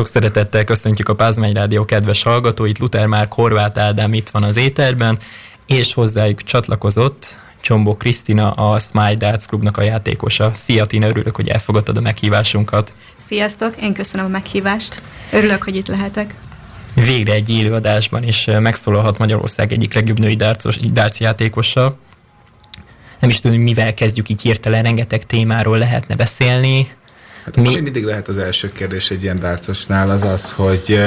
Sok 0.00 0.08
szeretettel 0.08 0.64
köszöntjük 0.64 1.08
a 1.08 1.14
Pázmány 1.14 1.52
Rádió 1.52 1.84
kedves 1.84 2.22
hallgatóit. 2.22 2.78
Luther 2.78 3.06
már 3.06 3.26
Horváth 3.30 3.80
Ádám 3.80 4.12
itt 4.12 4.28
van 4.28 4.42
az 4.42 4.56
éterben, 4.56 5.18
és 5.66 5.94
hozzájuk 5.94 6.42
csatlakozott 6.42 7.38
Csombó 7.60 7.96
Krisztina, 7.96 8.50
a 8.50 8.78
Smile 8.78 9.14
Darts 9.14 9.46
Klubnak 9.46 9.76
a 9.76 9.82
játékosa. 9.82 10.50
Szia 10.54 10.84
Tina, 10.84 11.06
örülök, 11.06 11.36
hogy 11.36 11.48
elfogadtad 11.48 11.96
a 11.96 12.00
meghívásunkat. 12.00 12.94
Sziasztok, 13.26 13.74
én 13.82 13.94
köszönöm 13.94 14.26
a 14.26 14.28
meghívást. 14.28 15.00
Örülök, 15.32 15.62
hogy 15.62 15.76
itt 15.76 15.86
lehetek. 15.86 16.34
Végre 16.94 17.32
egy 17.32 17.50
élőadásban 17.50 18.22
is 18.22 18.44
megszólalhat 18.44 19.18
Magyarország 19.18 19.72
egyik 19.72 19.94
legjobb 19.94 20.18
női 20.18 20.36
darts 20.92 21.18
játékosa. 21.18 21.96
Nem 23.18 23.30
is 23.30 23.40
tudom, 23.40 23.60
mivel 23.60 23.92
kezdjük 23.92 24.28
így 24.28 24.42
hirtelen, 24.42 24.82
rengeteg 24.82 25.26
témáról 25.26 25.78
lehetne 25.78 26.14
beszélni. 26.14 26.90
Hát 27.44 27.56
Mi... 27.56 27.68
ami 27.68 27.80
mindig 27.80 28.04
lehet 28.04 28.28
az 28.28 28.38
első 28.38 28.72
kérdés 28.72 29.10
egy 29.10 29.22
ilyen 29.22 29.38
dárcosnál, 29.38 30.10
az 30.10 30.22
az, 30.22 30.52
hogy 30.52 31.00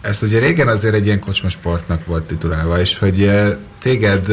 ez 0.00 0.22
ugye 0.22 0.38
régen 0.38 0.68
azért 0.68 0.94
egy 0.94 1.06
ilyen 1.06 1.20
kocsmasportnak 1.20 2.06
volt 2.06 2.24
titulálva, 2.24 2.80
és 2.80 2.98
hogy 2.98 3.30
téged 3.78 4.28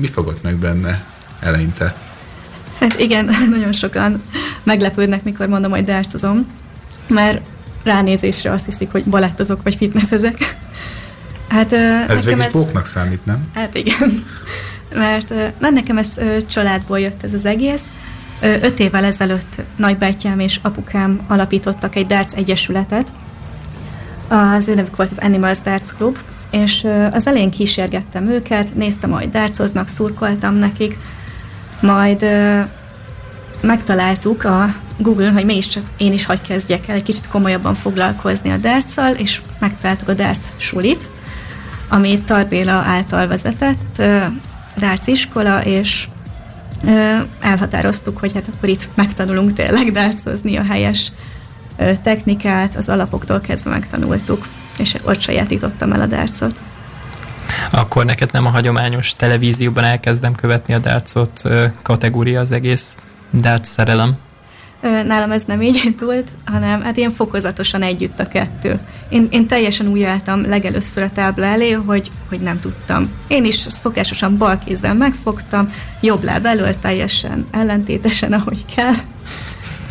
mi 0.00 0.06
fogott 0.06 0.42
meg 0.42 0.56
benne 0.56 1.04
eleinte? 1.40 1.96
Hát 2.78 3.00
igen, 3.00 3.24
nagyon 3.54 3.72
sokan 3.72 4.22
meglepődnek, 4.62 5.22
mikor 5.22 5.48
mondom, 5.48 5.70
hogy 5.70 5.84
dárcozom, 5.84 6.46
mert 7.08 7.40
ránézésre 7.84 8.50
azt 8.50 8.64
hiszik, 8.64 8.90
hogy 8.92 9.04
balettozok 9.04 9.62
vagy 9.62 9.74
fitnessezek. 9.74 10.36
Hát, 11.48 11.72
ez 12.08 12.24
végig 12.24 12.40
ez... 12.40 12.50
póknak 12.50 12.86
számít, 12.86 13.24
nem? 13.24 13.42
Hát 13.54 13.74
igen, 13.74 14.24
mert 14.94 15.34
nem 15.58 15.74
nekem 15.74 15.98
ez 15.98 16.20
családból 16.46 17.00
jött 17.00 17.22
ez 17.22 17.32
az 17.32 17.44
egész, 17.44 17.82
Öt 18.40 18.78
évvel 18.78 19.04
ezelőtt 19.04 19.56
nagybátyám 19.76 20.38
és 20.38 20.58
apukám 20.62 21.20
alapítottak 21.26 21.94
egy 21.96 22.06
darts 22.06 22.32
egyesületet. 22.32 23.12
Az 24.28 24.68
ő 24.68 24.74
nevük 24.74 24.96
volt 24.96 25.10
az 25.10 25.18
Animals 25.18 25.60
Darts 25.60 25.88
Club, 25.88 26.18
és 26.50 26.86
az 27.12 27.26
elején 27.26 27.50
kísérgettem 27.50 28.28
őket, 28.28 28.74
néztem, 28.74 29.10
hogy 29.10 29.30
dartsoznak, 29.30 29.88
szurkoltam 29.88 30.54
nekik, 30.54 30.98
majd 31.80 32.26
megtaláltuk 33.60 34.44
a 34.44 34.74
Google-on, 34.96 35.32
hogy 35.32 35.44
mégiscsak 35.44 35.82
én 35.96 36.12
is 36.12 36.24
hagy 36.24 36.40
kezdjek 36.40 36.88
el 36.88 36.94
egy 36.94 37.02
kicsit 37.02 37.28
komolyabban 37.28 37.74
foglalkozni 37.74 38.50
a 38.50 38.56
darts 38.56 39.18
és 39.18 39.40
megtaláltuk 39.58 40.08
a 40.08 40.14
darts 40.14 40.46
sulit, 40.56 41.08
ami 41.88 42.18
Tarbéla 42.18 42.72
által 42.72 43.26
vezetett 43.26 44.02
darts 44.76 45.06
iskola, 45.06 45.64
és 45.64 46.08
elhatároztuk, 47.40 48.18
hogy 48.18 48.32
hát 48.32 48.48
akkor 48.56 48.68
itt 48.68 48.88
megtanulunk 48.94 49.52
tényleg 49.52 49.92
dárcozni 49.92 50.56
a 50.56 50.64
helyes 50.64 51.12
technikát, 52.02 52.74
az 52.74 52.88
alapoktól 52.88 53.40
kezdve 53.40 53.70
megtanultuk, 53.70 54.46
és 54.78 54.94
ott 55.02 55.20
sajátítottam 55.20 55.92
el 55.92 56.00
a 56.00 56.06
dárcot. 56.06 56.60
Akkor 57.70 58.04
neked 58.04 58.32
nem 58.32 58.46
a 58.46 58.50
hagyományos 58.50 59.12
televízióban 59.12 59.84
elkezdem 59.84 60.34
követni 60.34 60.74
a 60.74 60.78
dárcot 60.78 61.42
kategória 61.82 62.40
az 62.40 62.52
egész 62.52 62.96
dárc 63.30 63.68
szerelem? 63.68 64.16
Nálam 64.80 65.30
ez 65.30 65.44
nem 65.44 65.62
így 65.62 65.80
indult, 65.90 66.28
hanem 66.44 66.82
hát 66.82 66.96
ilyen 66.96 67.10
fokozatosan 67.10 67.82
együtt 67.82 68.20
a 68.20 68.28
kettő. 68.28 68.78
Én, 69.08 69.28
én 69.30 69.46
teljesen 69.46 69.86
úgy 69.86 70.02
álltam 70.02 70.46
legelőször 70.46 71.02
a 71.02 71.10
tábla 71.10 71.44
elé, 71.44 71.70
hogy, 71.70 72.10
hogy 72.28 72.40
nem 72.40 72.60
tudtam. 72.60 73.10
Én 73.28 73.44
is 73.44 73.54
szokásosan 73.54 74.36
bal 74.36 74.58
kézzel 74.64 74.94
megfogtam, 74.94 75.72
jobb 76.00 76.24
láb 76.24 76.46
elől 76.46 76.78
teljesen 76.78 77.46
ellentétesen, 77.50 78.32
ahogy 78.32 78.64
kell. 78.74 78.92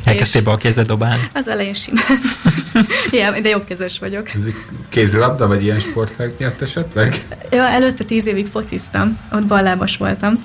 Elkezdtél 0.04 0.42
bal 0.42 0.58
kézzel 0.58 0.84
dobálni? 0.84 1.30
Az 1.34 1.48
elején 1.48 1.74
simán. 1.74 2.20
ja, 3.12 3.42
de 3.42 3.50
jobbkezes 3.50 4.00
vagyok. 4.00 4.34
Ez 4.34 4.46
egy 4.46 4.56
kézilabda, 4.90 5.48
vagy 5.48 5.64
ilyen 5.64 5.80
sportág 5.80 6.32
miatt 6.40 6.62
esetleg? 6.62 7.14
Ja, 7.52 7.68
előtte 7.68 8.04
tíz 8.04 8.28
évig 8.28 8.48
fociztam, 8.48 9.20
ott 9.32 9.46
ballábas 9.46 9.98
voltam 9.98 10.42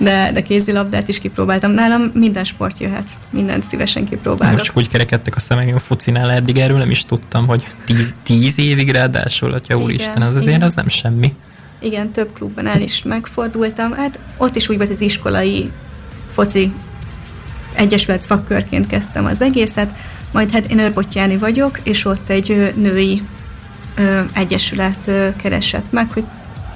de, 0.00 0.30
de 0.32 0.42
kézilabdát 0.42 1.08
is 1.08 1.18
kipróbáltam. 1.18 1.70
Nálam 1.70 2.10
minden 2.14 2.44
sport 2.44 2.78
jöhet, 2.78 3.08
mindent 3.30 3.64
szívesen 3.64 4.04
kipróbálok. 4.04 4.52
Most 4.52 4.64
csak 4.64 4.76
úgy 4.76 4.88
kerekedtek 4.88 5.34
a 5.34 5.40
szemem, 5.40 5.74
a 5.74 5.78
focinál 5.78 6.30
eddig 6.30 6.58
erről 6.58 6.78
nem 6.78 6.90
is 6.90 7.04
tudtam, 7.04 7.46
hogy 7.46 7.66
tíz, 7.84 8.14
tíz 8.22 8.58
évig 8.58 8.90
ráadásul, 8.90 9.52
atya 9.52 9.74
igen, 9.74 9.82
úristen, 9.82 10.22
az 10.22 10.36
azért 10.36 10.56
igen. 10.56 10.66
az 10.66 10.74
nem 10.74 10.88
semmi. 10.88 11.34
Igen, 11.78 12.10
több 12.10 12.32
klubban 12.32 12.66
el 12.66 12.80
is 12.80 13.02
megfordultam. 13.02 13.92
Hát 13.92 14.18
ott 14.36 14.56
is 14.56 14.68
úgy 14.68 14.76
volt 14.76 14.90
az 14.90 15.00
iskolai 15.00 15.70
foci 16.32 16.72
egyesület 17.74 18.22
szakkörként 18.22 18.86
kezdtem 18.86 19.24
az 19.24 19.42
egészet, 19.42 19.90
majd 20.32 20.50
hát 20.50 20.70
én 20.70 20.78
Örbottyáni 20.78 21.36
vagyok, 21.36 21.78
és 21.82 22.04
ott 22.04 22.28
egy 22.28 22.72
női 22.76 23.22
ö, 23.96 24.20
egyesület 24.32 25.06
ö, 25.06 25.28
keresett 25.36 25.92
meg, 25.92 26.12
hogy 26.12 26.24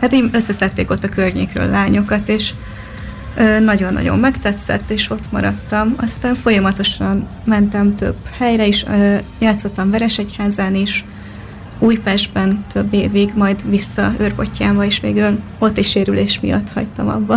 hát 0.01 0.13
így 0.13 0.29
összeszedték 0.33 0.91
ott 0.91 1.05
a 1.05 1.09
környékről 1.09 1.67
lányokat, 1.67 2.29
és 2.29 2.55
nagyon-nagyon 3.61 4.19
megtetszett, 4.19 4.91
és 4.91 5.11
ott 5.11 5.33
maradtam. 5.33 5.95
Aztán 5.97 6.35
folyamatosan 6.35 7.27
mentem 7.45 7.95
több 7.95 8.17
helyre 8.39 8.67
is, 8.67 8.85
játszottam 9.39 9.91
Veresegyházán 9.91 10.75
is, 10.75 11.05
Újpestben 11.79 12.65
több 12.73 12.95
évig, 12.95 13.33
majd 13.35 13.71
vissza 13.71 14.15
Őrbottyába, 14.19 14.85
és 14.85 15.01
végül 15.01 15.39
ott 15.59 15.79
is 15.79 15.91
sérülés 15.91 16.41
miatt 16.41 16.73
hagytam 16.73 17.09
abba. 17.09 17.37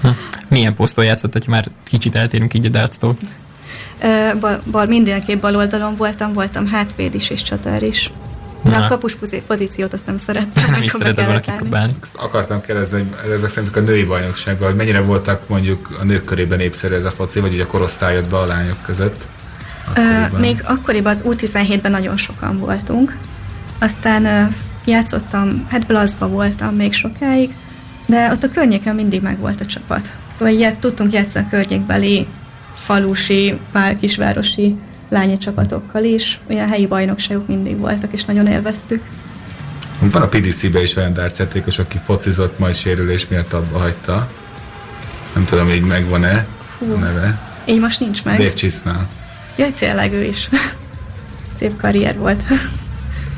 Hm. 0.00 0.08
Milyen 0.48 0.74
poszton 0.74 1.04
játszott, 1.04 1.32
hogy 1.32 1.46
már 1.46 1.68
kicsit 1.84 2.14
eltérünk 2.14 2.54
így 2.54 2.66
a 2.66 2.68
dárctól? 2.68 3.16
Bal, 4.40 4.62
bal, 4.70 4.86
mindenképp 4.86 5.40
bal 5.40 5.56
oldalon 5.56 5.96
voltam, 5.96 6.32
voltam 6.32 6.66
hátvéd 6.66 7.14
is 7.14 7.30
és 7.30 7.42
csatár 7.42 7.82
is. 7.82 8.12
De 8.62 8.76
a 8.76 8.88
kapus 8.88 9.16
pozíciót 9.46 9.92
azt 9.92 10.06
nem 10.06 10.16
szerettem. 10.16 10.70
Nem 10.70 10.82
is 10.82 10.90
szeretem 10.90 11.24
volna 11.24 11.40
kipróbálni. 11.40 11.94
Akartam 12.12 12.60
kérdezni, 12.60 13.08
hogy 13.22 13.30
ezek 13.30 13.50
szerint 13.50 13.76
a 13.76 13.80
női 13.80 14.04
bajnoksággal, 14.04 14.68
hogy 14.68 14.76
mennyire 14.76 15.00
voltak 15.00 15.48
mondjuk 15.48 15.96
a 16.00 16.04
nők 16.04 16.24
körében 16.24 16.58
népszerű 16.58 16.94
ez 16.94 17.04
a 17.04 17.10
foci, 17.10 17.40
vagy 17.40 17.52
ugye 17.52 17.62
a 17.62 17.66
korosztály 17.66 18.22
be 18.30 18.38
a 18.38 18.44
lányok 18.44 18.82
között? 18.82 19.26
Akkoriban. 19.88 20.40
Még 20.40 20.62
akkoriban 20.64 21.12
az 21.12 21.22
U17-ben 21.26 21.90
nagyon 21.90 22.16
sokan 22.16 22.58
voltunk. 22.58 23.16
Aztán 23.78 24.54
játszottam, 24.84 25.66
hát 25.70 25.86
Blaszba 25.86 26.28
voltam 26.28 26.74
még 26.74 26.92
sokáig, 26.92 27.54
de 28.06 28.30
ott 28.30 28.42
a 28.42 28.48
környéken 28.48 28.94
mindig 28.94 29.22
meg 29.22 29.38
volt 29.38 29.60
a 29.60 29.66
csapat. 29.66 30.10
Szóval 30.32 30.54
ilyet 30.54 30.78
tudtunk 30.78 31.12
játszani 31.12 31.44
a 31.44 31.48
környékbeli 31.50 32.26
falusi, 32.72 33.58
kisvárosi 34.00 34.76
lányi 35.08 35.36
csapatokkal 35.36 36.04
is. 36.04 36.40
Olyan 36.50 36.68
helyi 36.68 36.86
bajnokságok 36.86 37.46
mindig 37.46 37.78
voltak, 37.78 38.12
és 38.12 38.24
nagyon 38.24 38.46
élveztük. 38.46 39.02
Van 40.00 40.22
a 40.22 40.26
PDC-be 40.26 40.82
is 40.82 40.96
olyan 40.96 41.12
dárcjátékos, 41.12 41.78
aki 41.78 42.00
focizott, 42.04 42.58
majd 42.58 42.74
sérülés 42.74 43.28
miatt 43.28 43.52
abba 43.52 43.78
hagyta. 43.78 44.30
Nem 45.34 45.44
tudom, 45.44 45.70
így 45.70 45.82
megvan-e 45.84 46.46
Hú, 46.78 46.92
a 46.92 46.98
neve. 46.98 47.40
Így 47.66 47.80
most 47.80 48.00
nincs 48.00 48.24
meg. 48.24 48.36
Dave 48.36 48.52
Chisnál. 48.52 49.08
Jaj, 49.56 49.72
tényleg 49.72 50.12
ő 50.12 50.22
is. 50.22 50.48
Szép 51.58 51.76
karrier 51.76 52.16
volt. 52.16 52.42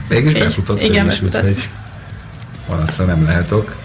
Mégis 0.08 0.32
befutott 0.32 0.82
igen, 0.82 1.04
ő 1.04 1.08
is, 1.08 1.22
úgyhogy 1.22 1.68
panaszra 2.66 3.04
nem 3.04 3.24
lehetok. 3.24 3.76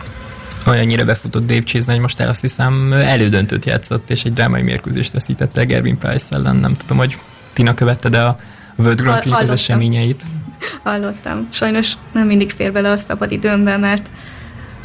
Olyannyira 0.68 1.06
befutott 1.06 1.46
Dave 1.46 1.64
Chase, 1.64 1.92
hogy 1.92 2.00
most 2.00 2.20
el 2.20 2.30
azt 2.30 2.42
hiszem 2.42 2.94
elődöntőt 2.94 3.66
játszott, 3.66 4.10
és 4.10 4.24
egy 4.24 4.34
drámai 4.34 4.62
mérkőzést 4.62 5.12
veszítette 5.12 5.64
Gervin 5.64 5.98
Price 5.98 6.36
ellen. 6.36 6.56
Nem 6.56 6.74
tudom, 6.74 6.98
hogy 6.98 7.18
Tina 7.54 7.74
követte, 7.74 8.10
de 8.10 8.22
a 8.22 8.38
World 8.76 9.02
Grappling 9.02 9.36
az 9.36 9.50
eseményeit. 9.50 10.24
Hallottam. 10.84 11.48
Sajnos 11.52 11.94
nem 12.14 12.28
mindig 12.28 12.52
fér 12.52 12.72
bele 12.72 12.92
a 12.92 12.98
szabad 12.98 13.32
időmbe, 13.32 13.78
mert 13.78 14.10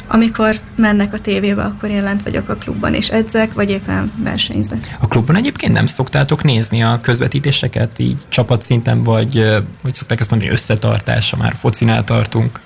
amikor 0.07 0.55
mennek 0.75 1.13
a 1.13 1.19
tévébe, 1.19 1.63
akkor 1.63 1.89
én 1.89 2.03
lent 2.03 2.23
vagyok 2.23 2.49
a 2.49 2.55
klubban, 2.55 2.93
és 2.93 3.09
edzek, 3.09 3.53
vagy 3.53 3.69
éppen 3.69 4.11
versenyzek. 4.23 4.97
A 4.99 5.07
klubban 5.07 5.35
egyébként 5.35 5.73
nem 5.73 5.85
szoktátok 5.85 6.43
nézni 6.43 6.83
a 6.83 6.99
közvetítéseket, 7.01 7.99
így 7.99 8.19
csapatszinten, 8.29 9.03
vagy 9.03 9.45
hogy 9.81 9.93
szokták 9.93 10.19
ezt 10.19 10.29
mondani, 10.29 10.51
összetartása, 10.51 11.37
már 11.37 11.55
focinál 11.59 12.03
tartunk? 12.03 12.59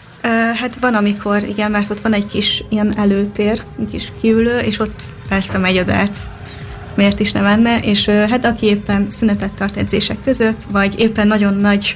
Hát 0.60 0.78
van, 0.80 0.96
amikor, 0.96 1.44
igen, 1.44 1.72
mert 1.72 1.90
ott 1.90 2.02
van 2.02 2.14
egy 2.14 2.26
kis 2.26 2.64
ilyen 2.70 2.98
előtér, 2.98 3.64
egy 3.80 3.88
kis 3.92 4.12
kiülő, 4.22 4.60
és 4.60 4.80
ott 4.80 5.02
persze 5.28 5.58
megy 5.58 5.78
a 5.78 5.84
darts 5.84 6.18
miért 6.96 7.20
is 7.20 7.32
nem 7.32 7.44
menne, 7.44 7.80
és 7.80 8.06
hát 8.06 8.46
aki 8.46 8.66
éppen 8.66 9.10
szünetet 9.10 9.54
tart 9.54 9.78
edzések 9.78 10.18
között, 10.24 10.64
vagy 10.72 11.00
éppen 11.00 11.28
nagyon 11.28 11.54
nagy 11.54 11.96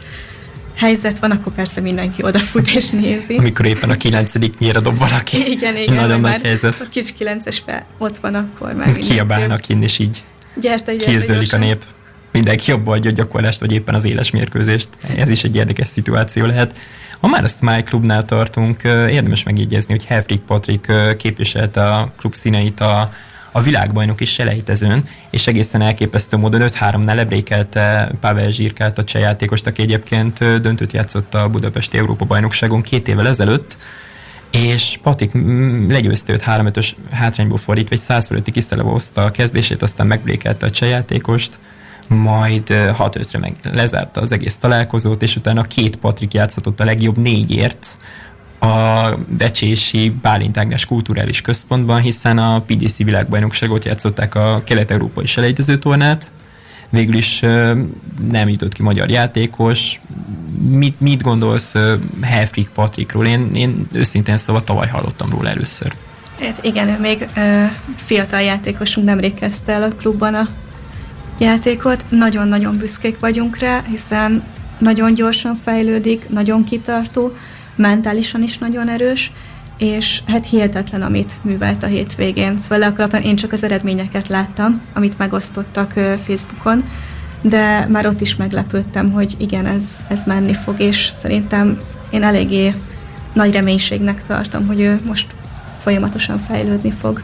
helyzet 0.75 1.19
van, 1.19 1.31
akkor 1.31 1.53
persze 1.53 1.81
mindenki 1.81 2.23
odafut 2.23 2.67
és 2.67 2.89
nézi. 2.89 3.35
Amikor 3.35 3.65
éppen 3.65 3.89
a 3.89 3.95
kilencedik 3.95 4.57
nyíra 4.57 4.81
dob 4.81 4.97
valaki. 4.97 5.51
Igen, 5.51 5.77
igen. 5.77 5.93
Nagyon 5.93 6.19
nagy 6.19 6.41
helyzet. 6.41 6.85
A 6.87 6.89
kis 6.89 7.13
kilences 7.13 7.63
fel 7.65 7.85
ott 7.97 8.17
van, 8.17 8.35
akkor 8.35 8.73
már 8.73 8.91
Kiabálnak 8.95 9.69
innen, 9.69 9.83
és 9.83 9.99
így 9.99 10.23
gyerte, 10.61 10.95
gyerte, 10.95 11.55
a 11.55 11.59
nép. 11.59 11.83
Mindenki 12.31 12.71
jobban 12.71 12.97
adja 12.97 13.09
a 13.09 13.13
gyakorlást, 13.13 13.59
vagy 13.59 13.71
éppen 13.71 13.95
az 13.95 14.05
éles 14.05 14.31
mérkőzést. 14.31 14.89
Ez 15.17 15.29
is 15.29 15.43
egy 15.43 15.55
érdekes 15.55 15.87
szituáció 15.87 16.45
lehet. 16.45 16.77
Ha 17.19 17.27
már 17.27 17.43
a 17.43 17.47
Smile 17.47 17.83
Clubnál 17.83 18.25
tartunk, 18.25 18.83
érdemes 18.83 19.43
megjegyezni, 19.43 19.93
hogy 19.93 20.05
Helfrik 20.05 20.39
Patrik 20.39 20.91
képviselte 21.17 21.87
a 21.87 22.13
klub 22.17 22.35
színeit 22.35 22.79
a 22.79 23.11
a 23.57 23.59
a 23.59 23.61
világbajnok 23.61 24.21
is 24.21 24.31
selejtezőn, 24.31 25.03
és 25.29 25.47
egészen 25.47 25.81
elképesztő 25.81 26.37
módon 26.37 26.61
5-3-nál 26.63 27.15
lebrékelte 27.15 28.11
Pavel 28.19 28.49
Zsirkát, 28.49 28.97
a 28.97 29.03
cseh 29.03 29.21
játékost, 29.21 29.67
aki 29.67 29.81
egyébként 29.81 30.61
döntőt 30.61 30.93
játszott 30.93 31.33
a 31.33 31.49
Budapesti 31.49 31.97
Európa-bajnokságon 31.97 32.81
két 32.81 33.07
évvel 33.07 33.27
ezelőtt, 33.27 33.77
és 34.51 34.99
Patik 35.03 35.31
legyőzte 35.89 36.33
őt 36.33 36.43
3-5-ös 36.45 36.91
hátrányból 37.11 37.57
fordítva, 37.57 37.95
egy 37.95 38.01
100 38.01 38.27
fölötti 38.27 38.51
kiszteleve 38.51 38.89
hozta 38.89 39.23
a 39.23 39.31
kezdését, 39.31 39.81
aztán 39.81 40.07
megblékelte 40.07 40.65
a 40.65 40.69
cseh 40.69 40.89
játékost, 40.89 41.59
majd 42.07 42.63
6-5-re 42.69 43.39
meg 43.39 43.55
lezárta 43.63 44.21
az 44.21 44.31
egész 44.31 44.57
találkozót, 44.57 45.21
és 45.21 45.35
utána 45.35 45.61
két 45.61 45.95
Patrik 45.95 46.33
játszhatott 46.33 46.79
a 46.79 46.85
legjobb 46.85 47.17
négyért 47.17 47.97
a 48.59 49.09
Decsési 49.27 50.09
Bálint 50.21 50.57
Ágnes 50.57 50.85
Kulturális 50.85 51.41
Központban, 51.41 52.01
hiszen 52.01 52.37
a 52.37 52.61
PDC 52.61 52.97
világbajnokságot 52.97 53.85
játszották 53.85 54.35
a 54.35 54.61
kelet-európai 54.65 55.25
selejtező 55.25 55.77
tornát, 55.77 56.31
végül 56.89 57.15
is 57.15 57.39
nem 58.31 58.49
jutott 58.49 58.73
ki 58.73 58.83
magyar 58.83 59.09
játékos. 59.09 60.01
Mit, 60.69 60.99
mit 60.99 61.21
gondolsz 61.21 61.75
Helfrik 62.21 62.69
Patrikról? 62.69 63.25
Én, 63.25 63.49
én 63.53 63.87
őszintén 63.91 64.37
szóval 64.37 64.63
tavaly 64.63 64.87
hallottam 64.87 65.29
róla 65.29 65.49
először. 65.49 65.93
Hát 66.39 66.63
igen, 66.63 66.87
ő 66.87 66.99
még 66.99 67.27
fiatal 67.95 68.41
játékosunk 68.41 69.07
nemrég 69.07 69.33
kezdte 69.33 69.71
el 69.71 69.83
a 69.83 69.95
klubban 69.95 70.33
a 70.33 70.47
játékot. 71.37 72.05
Nagyon-nagyon 72.09 72.77
büszkék 72.77 73.19
vagyunk 73.19 73.57
rá, 73.57 73.81
hiszen 73.89 74.43
nagyon 74.77 75.13
gyorsan 75.13 75.55
fejlődik, 75.55 76.29
nagyon 76.29 76.63
kitartó, 76.63 77.33
mentálisan 77.77 78.43
is 78.43 78.57
nagyon 78.57 78.89
erős, 78.89 79.31
és 79.77 80.21
hát 80.27 80.45
hihetetlen, 80.45 81.01
amit 81.01 81.33
művelt 81.41 81.83
a 81.83 81.87
hétvégén. 81.87 82.57
Szóval 82.57 82.93
le 82.97 83.19
én 83.19 83.35
csak 83.35 83.51
az 83.51 83.63
eredményeket 83.63 84.27
láttam, 84.27 84.81
amit 84.93 85.17
megosztottak 85.17 85.93
Facebookon, 86.25 86.83
de 87.41 87.85
már 87.89 88.05
ott 88.05 88.21
is 88.21 88.35
meglepődtem, 88.35 89.11
hogy 89.11 89.35
igen, 89.37 89.65
ez, 89.65 90.05
ez 90.07 90.23
menni 90.23 90.53
fog, 90.53 90.79
és 90.79 91.11
szerintem 91.13 91.81
én 92.09 92.23
eléggé 92.23 92.73
nagy 93.33 93.51
reménységnek 93.51 94.21
tartom, 94.21 94.67
hogy 94.67 94.79
ő 94.79 94.99
most 95.05 95.27
folyamatosan 95.79 96.39
fejlődni 96.39 96.91
fog. 96.91 97.21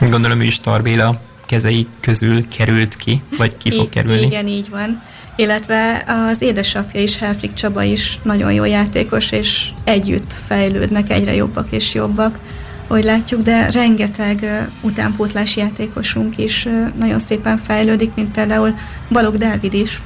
Gondolom 0.00 0.40
ő 0.40 0.44
is 0.44 0.60
Tarbéla 0.60 1.20
kezei 1.46 1.86
közül 2.00 2.48
került 2.48 2.96
ki, 2.96 3.22
vagy 3.36 3.56
ki 3.56 3.70
fog 3.70 3.88
kerülni? 3.88 4.26
Igen, 4.26 4.46
így 4.46 4.70
van 4.70 5.00
illetve 5.36 6.04
az 6.06 6.42
édesapja 6.42 7.00
is, 7.00 7.18
Helfrik 7.18 7.54
Csaba 7.54 7.82
is 7.82 8.18
nagyon 8.22 8.52
jó 8.52 8.64
játékos, 8.64 9.32
és 9.32 9.68
együtt 9.84 10.34
fejlődnek, 10.46 11.10
egyre 11.10 11.34
jobbak 11.34 11.66
és 11.70 11.94
jobbak, 11.94 12.38
hogy 12.86 13.04
látjuk, 13.04 13.42
de 13.42 13.70
rengeteg 13.70 14.68
utánpótlás 14.80 15.56
játékosunk 15.56 16.38
is 16.38 16.68
nagyon 16.98 17.18
szépen 17.18 17.56
fejlődik, 17.56 18.14
mint 18.14 18.32
például 18.32 18.74
Balog 19.08 19.36
Dávid 19.36 19.74
is, 19.74 20.02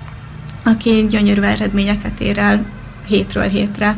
aki 0.65 1.07
gyönyörű 1.11 1.41
eredményeket 1.41 2.21
ér 2.21 2.39
el 2.39 2.67
hétről 3.09 3.49
hétre. 3.49 3.97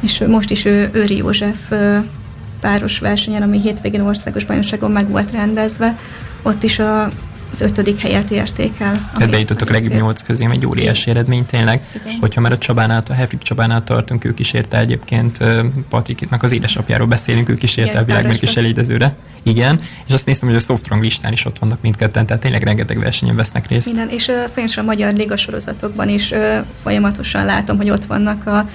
És 0.00 0.24
most 0.26 0.50
is 0.50 0.64
ő 0.64 0.90
Őri 0.92 1.16
József 1.16 1.72
páros 2.60 2.98
versenyen, 2.98 3.42
ami 3.42 3.60
hétvégén 3.60 4.00
országos 4.00 4.44
bajnokságon 4.44 4.90
meg 4.90 5.08
volt 5.08 5.30
rendezve, 5.30 5.98
ott 6.42 6.62
is 6.62 6.78
a 6.78 7.10
az 7.54 7.60
ötödik 7.60 7.98
helyet 7.98 8.30
érték 8.30 8.72
el. 8.78 9.10
Tehát 9.14 9.30
bejutottak 9.30 9.68
a 9.68 9.72
legjobb 9.72 9.94
nyolc 9.94 10.22
közé, 10.22 10.46
egy 10.50 10.66
óriási 10.66 11.10
eredmény 11.10 11.46
tényleg. 11.46 11.86
Igen. 11.94 12.16
Hogyha 12.20 12.40
már 12.40 12.52
a 12.52 12.58
Csabánál, 12.58 13.02
a 13.08 13.12
Hefrik 13.12 13.42
Csabánál 13.42 13.84
tartunk, 13.84 14.24
ők 14.24 14.38
is 14.38 14.52
érte 14.52 14.78
egyébként 14.78 15.38
Patrikitnak 15.88 16.42
az 16.42 16.52
édesapjáról 16.52 17.06
beszélünk, 17.06 17.48
ők 17.48 17.62
is 17.62 17.76
érte 17.76 17.98
a 17.98 18.04
világ 18.04 18.36
is 18.40 18.56
elédezőre. 18.56 19.14
Igen, 19.42 19.80
és 20.06 20.12
azt 20.12 20.26
néztem, 20.26 20.48
hogy 20.48 20.56
a 20.56 20.60
Softrong 20.60 21.02
listán 21.02 21.32
is 21.32 21.44
ott 21.44 21.58
vannak 21.58 21.80
mindketten, 21.80 22.26
tehát 22.26 22.42
tényleg 22.42 22.62
rengeteg 22.62 22.98
versenyen 22.98 23.36
vesznek 23.36 23.68
részt. 23.68 23.88
Igen, 23.88 24.08
és 24.08 24.28
uh, 24.28 24.78
a 24.78 24.82
magyar 24.82 25.12
ligasorozatokban 25.12 26.08
is 26.08 26.30
uh, 26.30 26.58
folyamatosan 26.82 27.44
látom, 27.44 27.76
hogy 27.76 27.90
ott 27.90 28.04
vannak 28.04 28.46
a 28.46 28.68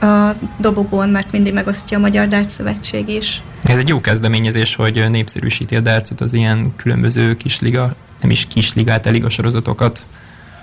a 0.00 0.34
dobogón, 0.58 1.08
mert 1.08 1.32
mindig 1.32 1.52
megosztja 1.52 1.96
a 1.96 2.00
Magyar 2.00 2.26
Darts 2.26 2.50
Szövetség 2.50 3.08
is. 3.08 3.42
Ez 3.62 3.78
egy 3.78 3.88
jó 3.88 4.00
kezdeményezés, 4.00 4.74
hogy 4.74 5.06
népszerűsíti 5.08 5.76
a 5.76 5.80
dartsot 5.80 6.20
az 6.20 6.34
ilyen 6.34 6.72
különböző 6.76 7.36
kisliga 7.36 7.94
nem 8.20 8.30
is 8.30 8.46
kis 8.46 8.74
ligát, 8.74 9.06
a 9.06 9.28
sorozatokat, 9.28 10.00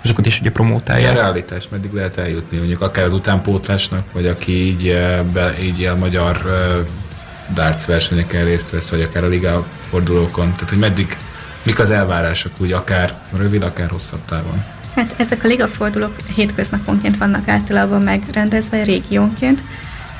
azokat 0.04 0.26
is 0.26 0.40
ugye 0.40 0.50
promótálják. 0.50 1.10
Milyen 1.10 1.24
realitás, 1.24 1.68
meddig 1.68 1.92
lehet 1.92 2.16
eljutni, 2.16 2.56
mondjuk 2.56 2.80
akár 2.80 3.04
az 3.04 3.12
utánpótlásnak, 3.12 4.12
vagy 4.12 4.26
aki 4.26 4.52
így, 4.66 4.88
eh, 4.88 5.22
be, 5.32 5.54
így 5.62 5.84
a 5.84 5.96
magyar 5.96 6.36
uh, 6.44 6.86
darts 7.54 7.84
versenyeken 7.84 8.44
részt 8.44 8.70
vesz, 8.70 8.90
vagy 8.90 9.00
akár 9.00 9.24
a 9.24 9.28
liga 9.28 9.66
fordulókon, 9.90 10.52
tehát 10.52 10.68
hogy 10.68 10.78
meddig, 10.78 11.16
mik 11.62 11.78
az 11.78 11.90
elvárások 11.90 12.52
úgy 12.58 12.72
akár 12.72 13.14
rövid, 13.36 13.62
akár 13.62 13.90
hosszabb 13.90 14.24
távon? 14.24 14.64
Hát 14.94 15.14
ezek 15.16 15.44
a 15.44 15.46
ligafordulók 15.46 16.14
hétköznaponként 16.34 17.16
vannak 17.16 17.48
általában 17.48 18.02
megrendezve 18.02 18.82
régiónként, 18.82 19.62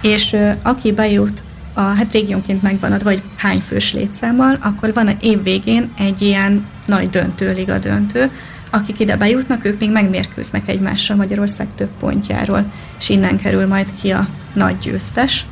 és 0.01 0.37
aki 0.63 0.93
bejut 0.93 1.43
a, 1.73 1.81
hát 1.81 2.13
régiónként 2.13 2.63
megvan 2.63 2.93
adva, 2.93 3.11
vagy 3.11 3.23
hány 3.37 3.61
fős 3.61 3.93
létszámmal, 3.93 4.59
akkor 4.61 4.93
van 4.93 5.07
a 5.07 5.13
év 5.21 5.43
végén 5.43 5.93
egy 5.99 6.23
ilyen 6.23 6.67
nagy 6.89 7.11
döntő, 7.11 7.53
liga 7.53 7.79
döntő, 7.79 8.31
akik 8.71 9.01
ide 9.01 9.17
bejutnak, 9.17 9.65
ők 9.65 9.81
még 9.81 9.91
megmérkőznek 9.91 10.69
egymással 10.69 11.17
Magyarország 11.17 11.67
több 11.75 11.91
pontjáról, 12.01 12.65
és 12.99 13.09
innen 13.09 13.39
kerül 13.39 13.67
majd 13.67 13.87
ki 14.01 14.11
a 14.11 14.29
nagy 14.53 14.79
győztes. 14.79 15.47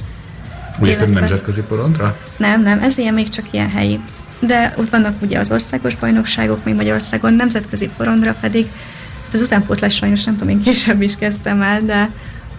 Úgy 0.78 0.88
érted 0.88 1.14
nemzetközi 1.14 1.62
porondra? 1.62 2.16
Nem, 2.36 2.62
nem, 2.62 2.78
ez 2.78 2.98
ilyen 2.98 3.14
még 3.14 3.28
csak 3.28 3.44
ilyen 3.50 3.70
helyi. 3.70 4.00
De 4.40 4.74
ott 4.76 4.90
vannak 4.90 5.22
ugye 5.22 5.38
az 5.38 5.50
országos 5.50 5.96
bajnokságok 5.96 6.64
még 6.64 6.74
Magyarországon, 6.74 7.32
nemzetközi 7.32 7.90
porondra 7.96 8.34
pedig 8.40 8.66
hát 9.24 9.34
az 9.34 9.40
utánpótlás 9.40 9.94
sajnos 9.94 10.24
nem 10.24 10.36
tudom, 10.36 10.48
én 10.48 10.60
később 10.60 11.02
is 11.02 11.16
kezdtem 11.16 11.62
el, 11.62 11.82
de 11.82 12.10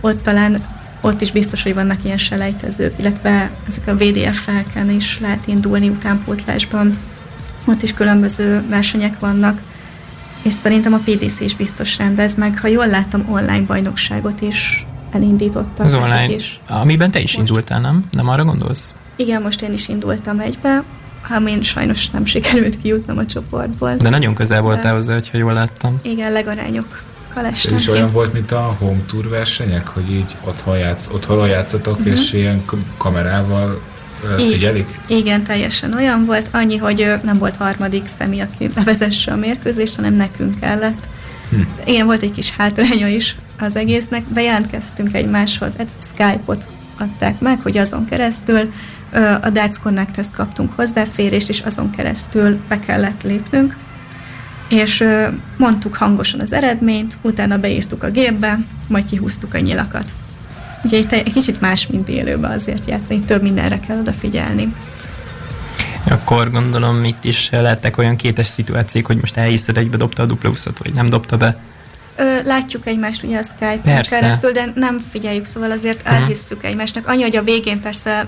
ott 0.01 0.23
talán 0.23 0.65
ott 1.01 1.21
is 1.21 1.31
biztos, 1.31 1.63
hogy 1.63 1.73
vannak 1.73 2.03
ilyen 2.03 2.17
selejtezők, 2.17 2.93
illetve 2.99 3.51
ezek 3.67 3.87
a 3.87 3.95
VDF-felken 3.95 4.89
is 4.89 5.19
lehet 5.19 5.47
indulni 5.47 5.89
utánpótlásban. 5.89 6.97
Ott 7.67 7.81
is 7.81 7.93
különböző 7.93 8.63
versenyek 8.69 9.19
vannak, 9.19 9.61
és 10.41 10.53
szerintem 10.61 10.93
a 10.93 10.99
PDC 11.05 11.39
is 11.39 11.55
biztos 11.55 11.97
rendez 11.97 12.35
meg. 12.35 12.59
Ha 12.59 12.67
jól 12.67 12.87
láttam, 12.87 13.25
online 13.29 13.65
bajnokságot 13.65 14.41
is 14.41 14.85
elindítottak. 15.11 15.85
Az 15.85 15.93
online, 15.93 16.33
is. 16.33 16.59
amiben 16.67 17.11
te 17.11 17.19
is 17.19 17.37
most, 17.37 17.49
indultál, 17.49 17.79
nem? 17.79 18.05
Nem 18.11 18.29
arra 18.29 18.43
gondolsz? 18.43 18.93
Igen, 19.15 19.41
most 19.41 19.61
én 19.61 19.73
is 19.73 19.87
indultam 19.87 20.39
egybe, 20.39 20.83
amin 21.29 21.61
sajnos 21.61 22.09
nem 22.09 22.25
sikerült 22.25 22.77
kijutnom 22.81 23.17
a 23.17 23.25
csoportból. 23.25 23.95
De 23.95 24.09
nagyon 24.09 24.33
közel 24.33 24.61
voltál 24.61 24.93
hozzá, 24.93 25.13
hogyha 25.13 25.37
jól 25.37 25.53
láttam. 25.53 25.99
Igen, 26.01 26.31
legarányok 26.31 27.03
Ez 27.43 27.71
is 27.71 27.87
olyan 27.87 28.11
volt, 28.11 28.33
mint 28.33 28.51
a 28.51 28.75
home 28.79 29.01
tour 29.07 29.29
versenyek, 29.29 29.87
hogy 29.87 30.11
így 30.11 30.35
otthon, 30.43 30.77
játsz, 30.77 31.09
otthon 31.13 31.47
játszatok, 31.47 31.97
uh-huh. 31.97 32.13
és 32.13 32.33
ilyen 32.33 32.65
kamerával 32.97 33.81
figyelik? 34.37 34.99
Igen, 35.07 35.43
teljesen 35.43 35.93
olyan 35.93 36.25
volt, 36.25 36.49
annyi, 36.51 36.77
hogy 36.77 37.13
nem 37.23 37.37
volt 37.37 37.55
harmadik 37.55 38.07
személy, 38.07 38.41
aki 38.41 38.67
bevezesse 38.67 39.31
a 39.31 39.35
mérkőzést, 39.35 39.95
hanem 39.95 40.13
nekünk 40.13 40.59
kellett. 40.59 41.07
Hm. 41.49 41.61
Igen, 41.85 42.05
volt 42.05 42.21
egy 42.21 42.31
kis 42.31 42.51
hátránya 42.51 43.07
is 43.07 43.35
az 43.59 43.75
egésznek. 43.75 44.23
Bejelentkeztünk 44.23 45.13
egymáshoz, 45.13 45.71
egy 45.77 45.89
Skype-ot 46.01 46.67
adták 46.97 47.39
meg, 47.39 47.59
hogy 47.61 47.77
azon 47.77 48.05
keresztül 48.05 48.73
a 49.41 49.49
Darts 49.49 49.77
Connect-hez 49.77 50.31
kaptunk 50.31 50.71
hozzáférést, 50.75 51.49
és 51.49 51.59
azon 51.59 51.91
keresztül 51.91 52.59
be 52.67 52.79
kellett 52.79 53.23
lépnünk. 53.23 53.75
És 54.69 55.03
mondtuk 55.57 55.95
hangosan 55.95 56.39
az 56.39 56.53
eredményt, 56.53 57.17
utána 57.21 57.57
beírtuk 57.57 58.03
a 58.03 58.09
gépbe, 58.09 58.59
majd 58.87 59.05
kihúztuk 59.05 59.53
a 59.53 59.59
nyilakat. 59.59 60.11
Ugye 60.83 60.97
itt 60.97 61.11
egy 61.11 61.33
kicsit 61.33 61.61
más, 61.61 61.87
mint 61.87 62.09
élőben 62.09 62.51
azért 62.51 62.89
játszani, 62.89 63.19
több 63.19 63.41
mindenre 63.41 63.79
kell 63.79 63.99
odafigyelni. 63.99 64.73
Akkor 66.09 66.51
gondolom 66.51 67.03
itt 67.03 67.23
is 67.23 67.49
lehettek 67.49 67.97
olyan 67.97 68.15
kétes 68.15 68.45
szituációk, 68.45 69.05
hogy 69.05 69.17
most 69.17 69.37
elhiszed, 69.37 69.77
egybe 69.77 69.97
dobta 69.97 70.23
a 70.23 70.25
dupla 70.25 70.51
vagy 70.83 70.93
nem 70.93 71.09
dobta 71.09 71.37
be. 71.37 71.57
Ö, 72.15 72.43
látjuk 72.43 72.87
egymást 72.87 73.23
ugye 73.23 73.37
a 73.37 73.43
Skype-on 73.43 74.01
keresztül, 74.01 74.51
de 74.51 74.71
nem 74.75 75.05
figyeljük, 75.11 75.45
szóval 75.45 75.71
azért 75.71 76.01
uh-huh. 76.01 76.15
elhisszük 76.15 76.63
egymásnak. 76.63 77.07
Annyi, 77.07 77.21
hogy 77.21 77.35
a 77.35 77.43
végén 77.43 77.81
persze 77.81 78.27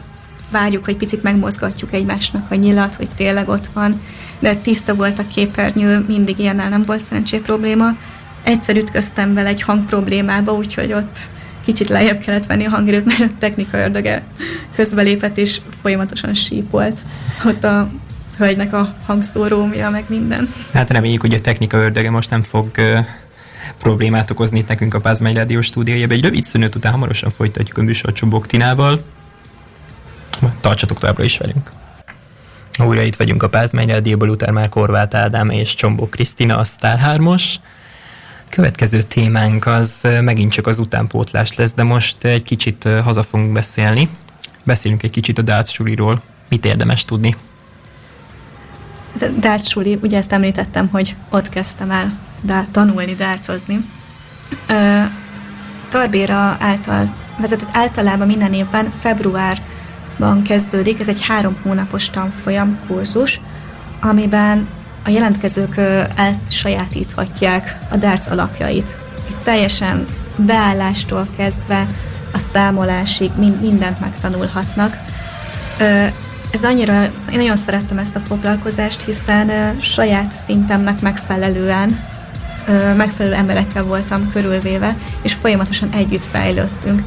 várjuk, 0.51 0.85
hogy 0.85 0.95
picit 0.95 1.23
megmozgatjuk 1.23 1.93
egymásnak 1.93 2.51
a 2.51 2.55
nyilat, 2.55 2.95
hogy 2.95 3.09
tényleg 3.15 3.49
ott 3.49 3.67
van, 3.73 4.01
de 4.39 4.55
tiszta 4.55 4.95
volt 4.95 5.19
a 5.19 5.27
képernyő, 5.33 6.05
mindig 6.07 6.39
ilyennel 6.39 6.69
nem 6.69 6.81
volt 6.81 7.03
szerencsé 7.03 7.37
probléma. 7.37 7.95
Egyszer 8.43 8.75
ütköztem 8.75 9.33
vele 9.33 9.47
egy 9.47 9.61
hang 9.61 9.85
problémába, 9.85 10.53
úgyhogy 10.53 10.93
ott 10.93 11.17
kicsit 11.73 11.87
lejjebb 11.87 12.19
kellett 12.19 12.45
venni 12.45 12.65
a 12.65 12.69
hangerőt, 12.69 13.05
mert 13.05 13.19
a 13.19 13.35
technika 13.39 13.77
ördöge 13.77 14.23
közbelépett, 14.75 15.37
és 15.37 15.61
folyamatosan 15.81 16.33
sípolt 16.33 16.97
ott 17.45 17.63
a 17.63 17.89
hölgynek 18.37 18.73
a 18.73 18.95
hangszórómja, 19.05 19.89
meg 19.89 20.03
minden. 20.07 20.53
Hát 20.73 20.89
reméljük, 20.89 21.21
hogy 21.21 21.33
a 21.33 21.39
technika 21.39 21.77
ördöge 21.77 22.09
most 22.09 22.29
nem 22.29 22.41
fog 22.41 22.71
problémát 23.79 24.31
okozni 24.31 24.59
itt 24.59 24.67
nekünk 24.67 24.93
a 24.93 24.99
Pázmány 24.99 25.33
Rádió 25.33 25.61
stúdiójában. 25.61 26.15
Egy 26.17 26.23
rövid 26.23 26.43
szünet 26.43 26.75
után 26.75 26.91
hamarosan 26.91 27.31
folytatjuk 27.31 27.77
a 27.77 27.81
műsor 27.81 28.13
Csobok 28.13 28.47
Tinával. 28.47 29.03
Tartsatok 30.61 30.99
továbbra 30.99 31.23
is 31.23 31.37
velünk. 31.37 31.71
Újra 32.79 33.01
itt 33.01 33.15
vagyunk 33.15 33.43
a 33.43 33.49
Pázmány 33.49 33.87
Rádióból, 33.87 34.29
után 34.29 34.53
már 34.53 34.69
Korvát 34.69 35.13
Ádám 35.13 35.49
és 35.49 35.73
Csombó 35.73 36.07
Krisztina, 36.07 36.57
a 36.57 36.63
Sztár 36.63 37.17
3-os. 37.17 37.43
Következő 38.49 39.01
témánk 39.01 39.65
az 39.65 40.07
megint 40.21 40.51
csak 40.51 40.67
az 40.67 40.79
utánpótlás 40.79 41.55
lesz, 41.55 41.73
de 41.73 41.83
most 41.83 42.23
egy 42.23 42.43
kicsit 42.43 42.87
haza 43.03 43.23
fogunk 43.23 43.51
beszélni. 43.51 44.09
Beszélünk 44.63 45.03
egy 45.03 45.09
kicsit 45.09 45.37
a 45.37 45.41
Dác 45.41 45.69
suliról. 45.69 46.21
Mit 46.49 46.65
érdemes 46.65 47.05
tudni? 47.05 47.35
Dác 49.39 49.67
suli, 49.67 49.99
ugye 50.01 50.17
ezt 50.17 50.31
említettem, 50.31 50.87
hogy 50.87 51.15
ott 51.29 51.49
kezdtem 51.49 51.91
el 51.91 52.17
dá- 52.41 52.69
tanulni 52.71 53.15
dárcozni. 53.15 53.85
Tarbéra 55.89 56.57
által 56.59 57.15
vezetett 57.39 57.69
általában 57.71 58.27
minden 58.27 58.53
évben 58.53 58.89
februárban 58.99 60.41
kezdődik, 60.43 60.99
ez 60.99 61.07
egy 61.07 61.21
három 61.21 61.55
hónapos 61.61 62.09
tanfolyam 62.09 62.79
kurzus, 62.87 63.41
amiben 63.99 64.67
a 65.03 65.09
jelentkezők 65.09 65.75
elsajátíthatják 66.15 67.77
a 67.89 67.97
darts 67.97 68.27
alapjait. 68.27 68.95
Itt 69.29 69.43
teljesen 69.43 70.05
beállástól 70.35 71.27
kezdve 71.37 71.87
a 72.33 72.37
számolásig 72.37 73.31
mindent 73.61 73.99
megtanulhatnak. 73.99 74.97
Ez 76.51 76.63
annyira, 76.63 77.03
én 77.03 77.37
nagyon 77.37 77.55
szerettem 77.55 77.97
ezt 77.97 78.15
a 78.15 78.19
foglalkozást, 78.27 79.01
hiszen 79.01 79.77
saját 79.81 80.31
szintemnek 80.31 81.01
megfelelően 81.01 82.07
megfelelő 82.95 83.35
emberekkel 83.35 83.83
voltam 83.83 84.31
körülvéve, 84.31 84.95
és 85.21 85.33
folyamatosan 85.33 85.89
együtt 85.91 86.25
fejlődtünk. 86.25 87.03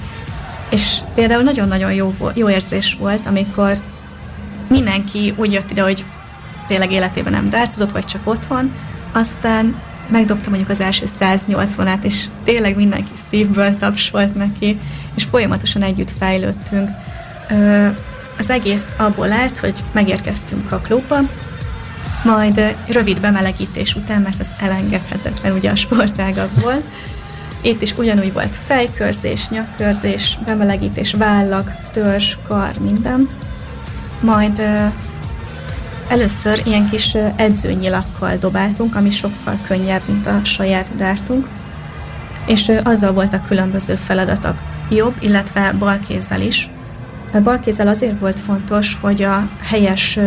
És 0.71 0.99
például 1.15 1.43
nagyon-nagyon 1.43 1.93
jó, 1.93 2.15
jó 2.35 2.51
érzés 2.51 2.97
volt, 2.99 3.27
amikor 3.27 3.79
mindenki 4.69 5.35
úgy 5.37 5.53
jött 5.53 5.71
ide, 5.71 5.83
hogy 5.83 6.05
tényleg 6.67 6.93
életében 6.93 7.33
nem 7.33 7.49
dárcozott, 7.49 7.93
vagy 7.93 8.05
csak 8.05 8.21
otthon, 8.25 8.73
aztán 9.13 9.81
megdobtam 10.09 10.49
mondjuk 10.53 10.71
az 10.71 10.81
első 10.81 11.07
180-át, 11.21 12.03
és 12.03 12.25
tényleg 12.45 12.77
mindenki 12.77 13.13
szívből 13.29 13.77
tapsolt 13.77 14.35
neki, 14.35 14.81
és 15.15 15.25
folyamatosan 15.25 15.83
együtt 15.83 16.11
fejlődtünk. 16.19 16.89
Az 18.39 18.51
egész 18.51 18.95
abból 18.97 19.33
állt, 19.33 19.59
hogy 19.59 19.79
megérkeztünk 19.93 20.73
a 20.73 20.79
klubba, 20.79 21.19
majd 22.25 22.77
rövid 22.89 23.21
bemelegítés 23.21 23.95
után, 23.95 24.21
mert 24.21 24.41
ez 24.41 24.49
elengedhetetlen 24.61 25.53
ugye 25.53 25.71
a 25.71 25.77
sportágakból, 25.77 26.77
itt 27.63 27.83
is 27.83 27.95
ugyanúgy 27.97 28.33
volt 28.33 28.57
fejkörzés, 28.67 29.49
nyakkörzés, 29.49 30.39
bemelegítés, 30.45 31.13
vállak, 31.13 31.71
törzs, 31.93 32.37
kar, 32.49 32.73
minden. 32.81 33.29
Majd 34.21 34.63
Először 36.13 36.63
ilyen 36.65 36.89
kis 36.91 37.15
edzőnyilakkal 37.37 38.37
dobáltunk, 38.37 38.95
ami 38.95 39.11
sokkal 39.11 39.59
könnyebb, 39.67 40.03
mint 40.07 40.27
a 40.27 40.41
saját 40.45 40.97
dártunk, 40.97 41.49
és 42.47 42.73
azzal 42.83 43.13
voltak 43.13 43.47
különböző 43.47 43.95
feladatok. 43.95 44.55
Jobb, 44.91 45.15
illetve 45.21 45.73
bal 45.79 45.99
kézzel 46.09 46.41
is. 46.41 46.71
A 47.33 47.41
bal 47.41 47.59
kézzel 47.59 47.89
azért 47.89 48.19
volt 48.19 48.41
fontos, 48.41 48.99
hogy 49.01 49.23
a 49.23 49.49
helyes 49.63 50.19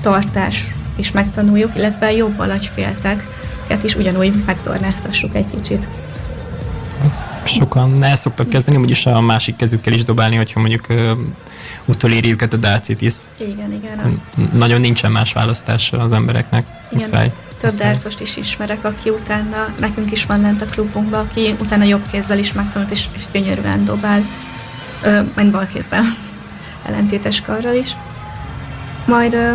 tartás 0.00 0.74
is 0.96 1.12
megtanuljuk, 1.12 1.76
illetve 1.76 2.12
jobb 2.12 2.38
alagyfélteket 2.38 3.82
is 3.82 3.94
ugyanúgy 3.94 4.32
megtornáztassuk 4.46 5.34
egy 5.34 5.50
kicsit 5.54 5.88
sokan 7.44 8.02
el 8.02 8.16
szoktak 8.16 8.48
kezdeni, 8.48 8.76
úgyis 8.76 9.06
a 9.06 9.20
másik 9.20 9.56
kezükkel 9.56 9.92
is 9.92 10.04
dobálni, 10.04 10.36
hogyha 10.36 10.60
mondjuk 10.60 10.86
uh, 10.88 11.10
utoléri 11.84 12.30
őket 12.30 12.52
a 12.52 12.56
Darcitis. 12.56 13.14
Igen, 13.36 13.72
igen. 13.72 13.98
Az... 13.98 14.22
Nagyon 14.52 14.80
nincsen 14.80 15.10
más 15.10 15.32
választása 15.32 15.98
az 15.98 16.12
embereknek. 16.12 16.64
Igen, 16.68 16.88
Muszáj. 16.90 17.32
Több 17.60 17.72
dárcost 17.72 18.20
is 18.20 18.36
ismerek, 18.36 18.84
aki 18.84 19.10
utána, 19.10 19.74
nekünk 19.78 20.12
is 20.12 20.26
van 20.26 20.40
lent 20.40 20.62
a 20.62 20.66
klubunkban, 20.66 21.26
aki 21.26 21.54
utána 21.60 21.84
jobb 21.84 22.02
kézzel 22.10 22.38
is 22.38 22.52
megtanult, 22.52 22.90
és, 22.90 23.04
és 23.16 23.22
gyönyörűen 23.32 23.84
dobál, 23.84 24.24
ö, 25.02 25.20
majd 25.34 25.50
bal 25.50 25.68
kézzel, 25.72 26.02
ellentétes 26.86 27.40
karral 27.40 27.74
is. 27.74 27.96
Majd 29.04 29.34
ö, 29.34 29.52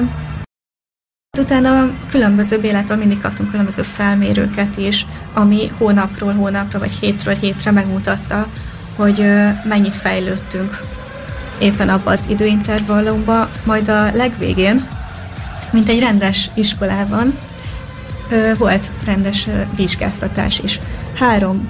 Utána 1.37 1.89
különböző 2.09 2.59
Bélától 2.59 2.95
mindig 2.95 3.21
kaptunk 3.21 3.49
különböző 3.49 3.81
felmérőket 3.81 4.77
is, 4.77 5.05
ami 5.33 5.71
hónapról 5.77 6.33
hónapra 6.33 6.79
vagy 6.79 6.91
hétről 6.91 7.35
hétre 7.35 7.71
megmutatta, 7.71 8.47
hogy 8.95 9.25
mennyit 9.63 9.95
fejlődtünk 9.95 10.79
éppen 11.59 11.89
abban 11.89 12.13
az 12.13 12.25
időintervallumban, 12.27 13.47
majd 13.63 13.87
a 13.87 14.11
legvégén, 14.13 14.87
mint 15.71 15.89
egy 15.89 15.99
rendes 15.99 16.49
iskolában, 16.53 17.37
volt 18.57 18.91
rendes 19.05 19.47
vizsgáztatás 19.75 20.59
is. 20.59 20.79
Három 21.19 21.69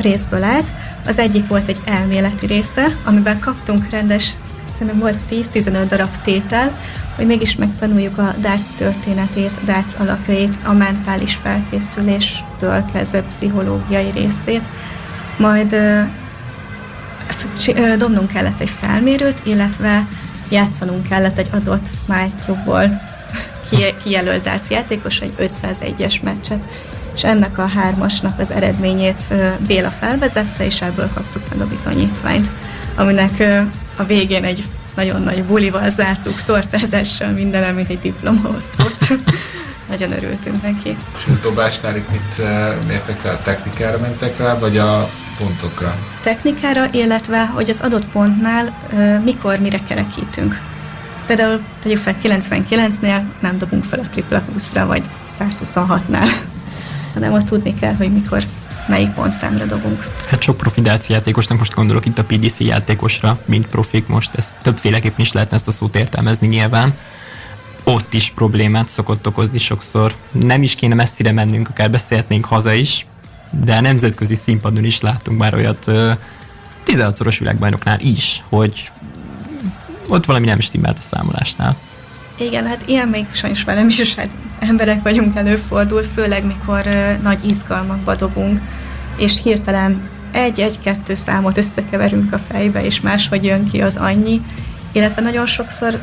részből 0.00 0.42
állt. 0.42 0.66
Az 1.06 1.18
egyik 1.18 1.46
volt 1.48 1.68
egy 1.68 1.80
elméleti 1.84 2.46
része, 2.46 2.96
amiben 3.04 3.38
kaptunk 3.38 3.90
rendes, 3.90 4.30
szerintem 4.72 4.98
volt 4.98 5.18
10-15 5.30 5.84
darab 5.88 6.16
tétel, 6.24 6.70
hogy 7.20 7.28
mégis 7.28 7.56
megtanuljuk 7.56 8.18
a 8.18 8.34
darts 8.40 8.66
történetét, 8.76 9.50
a 9.62 9.64
darts 9.64 9.94
alapjait, 9.98 10.58
a 10.64 10.72
mentális 10.72 11.34
felkészüléstől 11.34 12.84
kezdve 12.92 13.22
pszichológiai 13.22 14.10
részét, 14.10 14.62
majd 15.38 15.76
dobnunk 17.96 18.32
kellett 18.32 18.60
egy 18.60 18.70
felmérőt, 18.70 19.40
illetve 19.44 20.06
játszanunk 20.48 21.08
kellett 21.08 21.38
egy 21.38 21.48
adott 21.52 21.86
smite 21.86 22.44
kijelölt 24.02 24.42
darts 24.42 24.68
játékos 24.68 25.20
egy 25.20 25.34
501-es 25.38 26.22
meccset, 26.22 26.64
és 27.14 27.24
ennek 27.24 27.58
a 27.58 27.66
hármasnak 27.66 28.38
az 28.38 28.50
eredményét 28.50 29.34
Béla 29.66 29.90
felvezette, 29.90 30.64
és 30.64 30.82
ebből 30.82 31.10
kaptuk 31.14 31.42
meg 31.48 31.60
a 31.60 31.66
bizonyítványt, 31.66 32.50
aminek 32.96 33.64
a 33.96 34.04
végén 34.04 34.44
egy 34.44 34.64
nagyon 34.94 35.22
nagy 35.22 35.44
bulival 35.44 35.90
zártuk, 35.90 36.42
tortázással, 36.42 37.30
minden, 37.30 37.74
mint 37.74 37.88
egy 37.88 37.98
diplomaosztót. 37.98 38.98
nagyon 39.90 40.12
örültünk 40.12 40.62
neki. 40.62 40.96
És 41.18 41.26
a 41.26 41.38
dobásnál 41.42 41.96
itt 41.96 42.10
mit 42.10 42.36
uh, 42.38 42.86
mértek 42.86 43.16
fel? 43.16 43.34
A 43.34 43.42
technikára 43.42 43.98
mentek 43.98 44.38
rá, 44.38 44.58
vagy 44.58 44.76
a 44.76 45.08
pontokra? 45.38 45.94
Technikára, 46.22 46.86
illetve 46.90 47.46
hogy 47.46 47.70
az 47.70 47.80
adott 47.80 48.04
pontnál 48.04 48.74
uh, 48.92 49.22
mikor, 49.24 49.58
mire 49.58 49.80
kerekítünk. 49.88 50.60
Például 51.26 51.60
tegyük 51.82 51.98
fel 51.98 52.14
99-nél 52.22 53.22
nem 53.40 53.58
dobunk 53.58 53.84
fel 53.84 53.98
a 53.98 54.08
tripla 54.10 54.42
20-ra, 54.58 54.84
vagy 54.86 55.04
126-nál, 55.38 56.30
hanem 57.14 57.32
ott 57.32 57.44
tudni 57.44 57.74
kell, 57.74 57.94
hogy 57.94 58.12
mikor 58.12 58.42
melyik 58.88 59.10
pontszámra 59.10 59.64
dobunk. 59.66 60.06
Hát 60.28 60.42
sok 60.42 60.56
profi 60.56 60.82
játékosnak, 61.08 61.58
most 61.58 61.74
gondolok 61.74 62.06
itt 62.06 62.18
a 62.18 62.24
PDC 62.24 62.60
játékosra, 62.60 63.38
mint 63.44 63.66
profik 63.66 64.06
most, 64.06 64.34
ezt 64.34 64.54
többféleképpen 64.62 65.20
is 65.20 65.32
lehetne 65.32 65.56
ezt 65.56 65.68
a 65.68 65.70
szót 65.70 65.96
értelmezni 65.96 66.46
nyilván. 66.46 66.94
Ott 67.84 68.14
is 68.14 68.30
problémát 68.34 68.88
szokott 68.88 69.26
okozni 69.26 69.58
sokszor. 69.58 70.14
Nem 70.32 70.62
is 70.62 70.74
kéne 70.74 70.94
messzire 70.94 71.32
mennünk, 71.32 71.68
akár 71.68 71.90
beszélhetnénk 71.90 72.44
haza 72.44 72.72
is, 72.72 73.06
de 73.50 73.74
a 73.76 73.80
nemzetközi 73.80 74.34
színpadon 74.34 74.84
is 74.84 75.00
látunk 75.00 75.38
már 75.38 75.54
olyat 75.54 75.84
16-szoros 76.86 77.38
világbajnoknál 77.38 78.00
is, 78.00 78.42
hogy 78.48 78.90
ott 80.08 80.24
valami 80.24 80.46
nem 80.46 80.60
stimmelt 80.60 80.98
a 80.98 81.02
számolásnál. 81.02 81.76
Igen, 82.40 82.66
hát 82.66 82.82
ilyen 82.86 83.08
még 83.08 83.26
sajnos 83.32 83.64
velem 83.64 83.88
is, 83.88 84.14
hát 84.14 84.30
emberek 84.58 85.02
vagyunk, 85.02 85.36
előfordul, 85.36 86.02
főleg 86.02 86.46
mikor 86.46 86.82
uh, 86.86 87.22
nagy 87.22 87.44
izgalmakba 87.44 88.14
dobunk, 88.14 88.60
és 89.16 89.42
hirtelen 89.42 90.08
egy-egy-kettő 90.32 91.14
számot 91.14 91.58
összekeverünk 91.58 92.32
a 92.32 92.38
fejbe, 92.38 92.82
és 92.82 93.00
máshogy 93.00 93.44
jön 93.44 93.68
ki 93.70 93.80
az 93.80 93.96
annyi, 93.96 94.40
illetve 94.92 95.22
nagyon 95.22 95.46
sokszor 95.46 96.00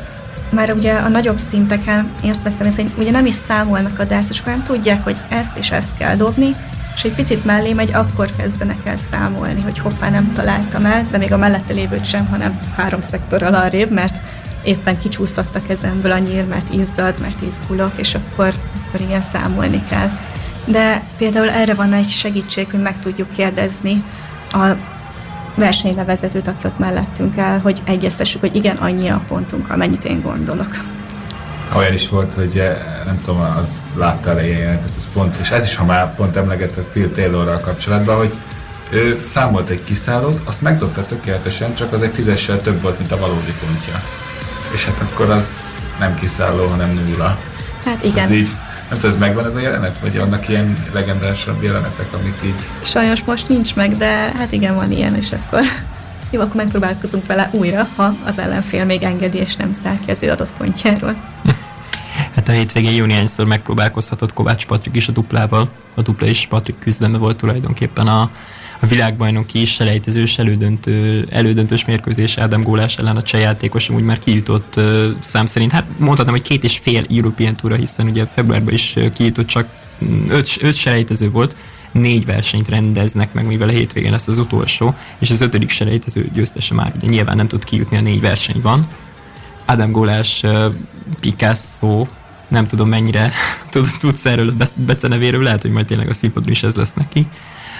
már 0.50 0.72
ugye 0.72 0.92
a 0.92 1.08
nagyobb 1.08 1.38
szinteken 1.38 2.10
én 2.24 2.30
azt 2.30 2.42
veszem 2.42 2.66
hogy 2.74 2.92
ugye 2.98 3.10
nem 3.10 3.26
is 3.26 3.34
számolnak 3.34 3.98
a 3.98 4.04
dárcosok, 4.04 4.44
hanem 4.44 4.62
tudják, 4.62 5.04
hogy 5.04 5.16
ezt 5.28 5.56
és 5.56 5.70
ezt 5.70 5.98
kell 5.98 6.16
dobni, 6.16 6.54
és 6.94 7.02
egy 7.02 7.14
picit 7.14 7.44
mellé 7.44 7.72
megy, 7.72 7.92
akkor 7.92 8.30
kezdenek 8.36 8.78
el 8.84 8.96
számolni, 8.96 9.60
hogy 9.60 9.78
hoppá, 9.78 10.10
nem 10.10 10.32
találtam 10.32 10.84
el, 10.84 11.06
de 11.10 11.18
még 11.18 11.32
a 11.32 11.36
mellette 11.36 11.72
lévőt 11.72 12.04
sem, 12.04 12.26
hanem 12.26 12.58
három 12.76 13.00
szektorral 13.00 13.54
arrébb, 13.54 13.90
mert 13.90 14.16
éppen 14.68 14.98
kicsúszott 14.98 15.54
a 15.54 15.62
kezemből 15.66 16.12
a 16.12 16.18
nyír, 16.18 16.46
mert 16.46 16.74
izzad, 16.74 17.14
mert 17.20 17.42
izgulok, 17.42 17.92
és 17.96 18.14
akkor, 18.14 18.54
akkor 18.86 19.00
ilyen 19.00 19.22
számolni 19.22 19.82
kell. 19.88 20.10
De 20.64 21.02
például 21.18 21.50
erre 21.50 21.74
van 21.74 21.92
egy 21.92 22.08
segítség, 22.08 22.70
hogy 22.70 22.82
meg 22.82 22.98
tudjuk 22.98 23.30
kérdezni 23.30 24.04
a 24.52 24.66
versenylevezetőt, 25.54 26.48
aki 26.48 26.66
ott 26.66 26.78
mellettünk 26.78 27.36
el, 27.36 27.60
hogy 27.60 27.82
egyeztessük, 27.84 28.40
hogy 28.40 28.54
igen, 28.54 28.76
annyi 28.76 29.08
a 29.08 29.22
pontunk, 29.28 29.70
amennyit 29.70 30.04
én 30.04 30.20
gondolok. 30.20 30.84
Olyan 31.76 31.92
is 31.92 32.08
volt, 32.08 32.32
hogy 32.32 32.58
eh, 32.58 32.76
nem 33.04 33.18
tudom, 33.24 33.40
az 33.40 33.82
látta 33.94 34.30
elején 34.30 34.58
tehát 34.58 34.82
ez 34.82 35.12
pont, 35.12 35.36
és 35.36 35.50
ez 35.50 35.64
is, 35.64 35.76
ha 35.76 35.84
már 35.84 36.14
pont 36.14 36.36
emlegetett 36.36 36.88
Phil 36.88 37.12
Taylorral 37.12 37.60
kapcsolatban, 37.60 38.16
hogy 38.16 38.32
ő 38.90 39.20
számolt 39.24 39.68
egy 39.68 39.84
kiszállót, 39.84 40.40
azt 40.44 40.62
megdobta 40.62 41.06
tökéletesen, 41.06 41.74
csak 41.74 41.92
az 41.92 42.02
egy 42.02 42.12
tízessel 42.12 42.60
több 42.60 42.82
volt, 42.82 42.98
mint 42.98 43.12
a 43.12 43.18
valódi 43.18 43.54
pontja 43.64 44.02
és 44.72 44.84
hát 44.84 45.00
akkor 45.00 45.30
az 45.30 45.46
nem 45.98 46.14
kiszálló, 46.14 46.66
hanem 46.66 46.90
nulla. 46.90 47.38
Hát 47.84 48.04
igen. 48.04 48.24
Ez 48.24 48.30
így, 48.30 48.48
nem 48.88 48.98
tudom, 48.98 49.10
ez 49.10 49.16
megvan 49.16 49.46
ez 49.46 49.54
a 49.54 49.60
jelenet? 49.60 49.98
Vagy 50.00 50.18
vannak 50.18 50.48
ilyen 50.48 50.84
legendásabb 50.92 51.62
jelenetek, 51.62 52.06
amik 52.20 52.36
így... 52.44 52.66
Sajnos 52.82 53.24
most 53.24 53.48
nincs 53.48 53.74
meg, 53.74 53.96
de 53.96 54.06
hát 54.38 54.52
igen, 54.52 54.74
van 54.74 54.92
ilyen, 54.92 55.14
és 55.14 55.32
akkor 55.32 55.60
jó, 56.30 56.40
akkor 56.40 56.54
megpróbálkozunk 56.54 57.26
vele 57.26 57.48
újra, 57.52 57.88
ha 57.96 58.14
az 58.26 58.38
ellenfél 58.38 58.84
még 58.84 59.02
engedi, 59.02 59.38
és 59.38 59.56
nem 59.56 59.72
száll 59.72 59.96
ki 60.04 60.10
az 60.10 60.22
adott 60.22 60.52
pontjáról. 60.52 61.16
Hát 62.34 62.48
a 62.48 62.52
hétvégén 62.52 62.92
jó 62.92 63.04
néhányszor 63.04 63.46
megpróbálkozhatott 63.46 64.32
Kovács 64.32 64.66
Patrik 64.66 64.94
is 64.94 65.08
a 65.08 65.12
duplával. 65.12 65.68
A 65.94 66.02
dupla 66.02 66.26
is 66.26 66.46
Patrik 66.46 66.78
küzdelme 66.78 67.18
volt 67.18 67.36
tulajdonképpen 67.36 68.06
a, 68.06 68.30
a 68.80 68.86
világbajnoki 68.86 69.64
selejtezős 69.64 70.38
elődöntő, 70.38 71.26
elődöntős 71.30 71.84
mérkőzés 71.84 72.38
Ádám 72.38 72.62
Gólás 72.62 72.98
ellen 72.98 73.16
a 73.16 73.22
cseh 73.22 73.40
játékos 73.40 73.88
úgy 73.88 74.02
már 74.02 74.18
kijutott 74.18 74.80
szám 75.18 75.46
szerint. 75.46 75.72
Hát 75.72 75.84
mondhatnám, 75.98 76.34
hogy 76.34 76.44
két 76.44 76.64
és 76.64 76.78
fél 76.82 77.04
European 77.10 77.56
túra, 77.56 77.74
hiszen 77.74 78.06
ugye 78.06 78.26
februárban 78.26 78.72
is 78.74 78.96
kijutott, 79.14 79.46
csak 79.46 79.68
öt, 80.28 80.56
öt 80.60 80.76
selejtező 80.76 81.30
volt, 81.30 81.56
négy 81.92 82.24
versenyt 82.24 82.68
rendeznek 82.68 83.32
meg, 83.32 83.46
mivel 83.46 83.68
a 83.68 83.72
hétvégén 83.72 84.10
lesz 84.10 84.28
az 84.28 84.38
utolsó, 84.38 84.94
és 85.18 85.30
az 85.30 85.40
ötödik 85.40 85.70
selejtező 85.70 86.28
győztese 86.32 86.74
már 86.74 86.92
ugye 86.96 87.08
nyilván 87.08 87.36
nem 87.36 87.48
tud 87.48 87.64
kijutni, 87.64 87.96
a 87.96 88.00
négy 88.00 88.20
verseny 88.20 88.60
van. 88.62 88.88
Ádám 89.64 89.90
Gólás, 89.90 90.44
Picasso, 91.20 92.06
nem 92.48 92.66
tudom 92.66 92.88
mennyire 92.88 93.32
tudsz 93.98 94.24
erről 94.24 94.52
a 94.58 94.64
becenevéről, 94.74 95.42
lehet, 95.42 95.62
hogy 95.62 95.70
majd 95.70 95.86
tényleg 95.86 96.08
a 96.08 96.14
színpadon 96.14 96.50
is 96.50 96.62
ez 96.62 96.74
lesz 96.74 96.94
neki. 96.94 97.26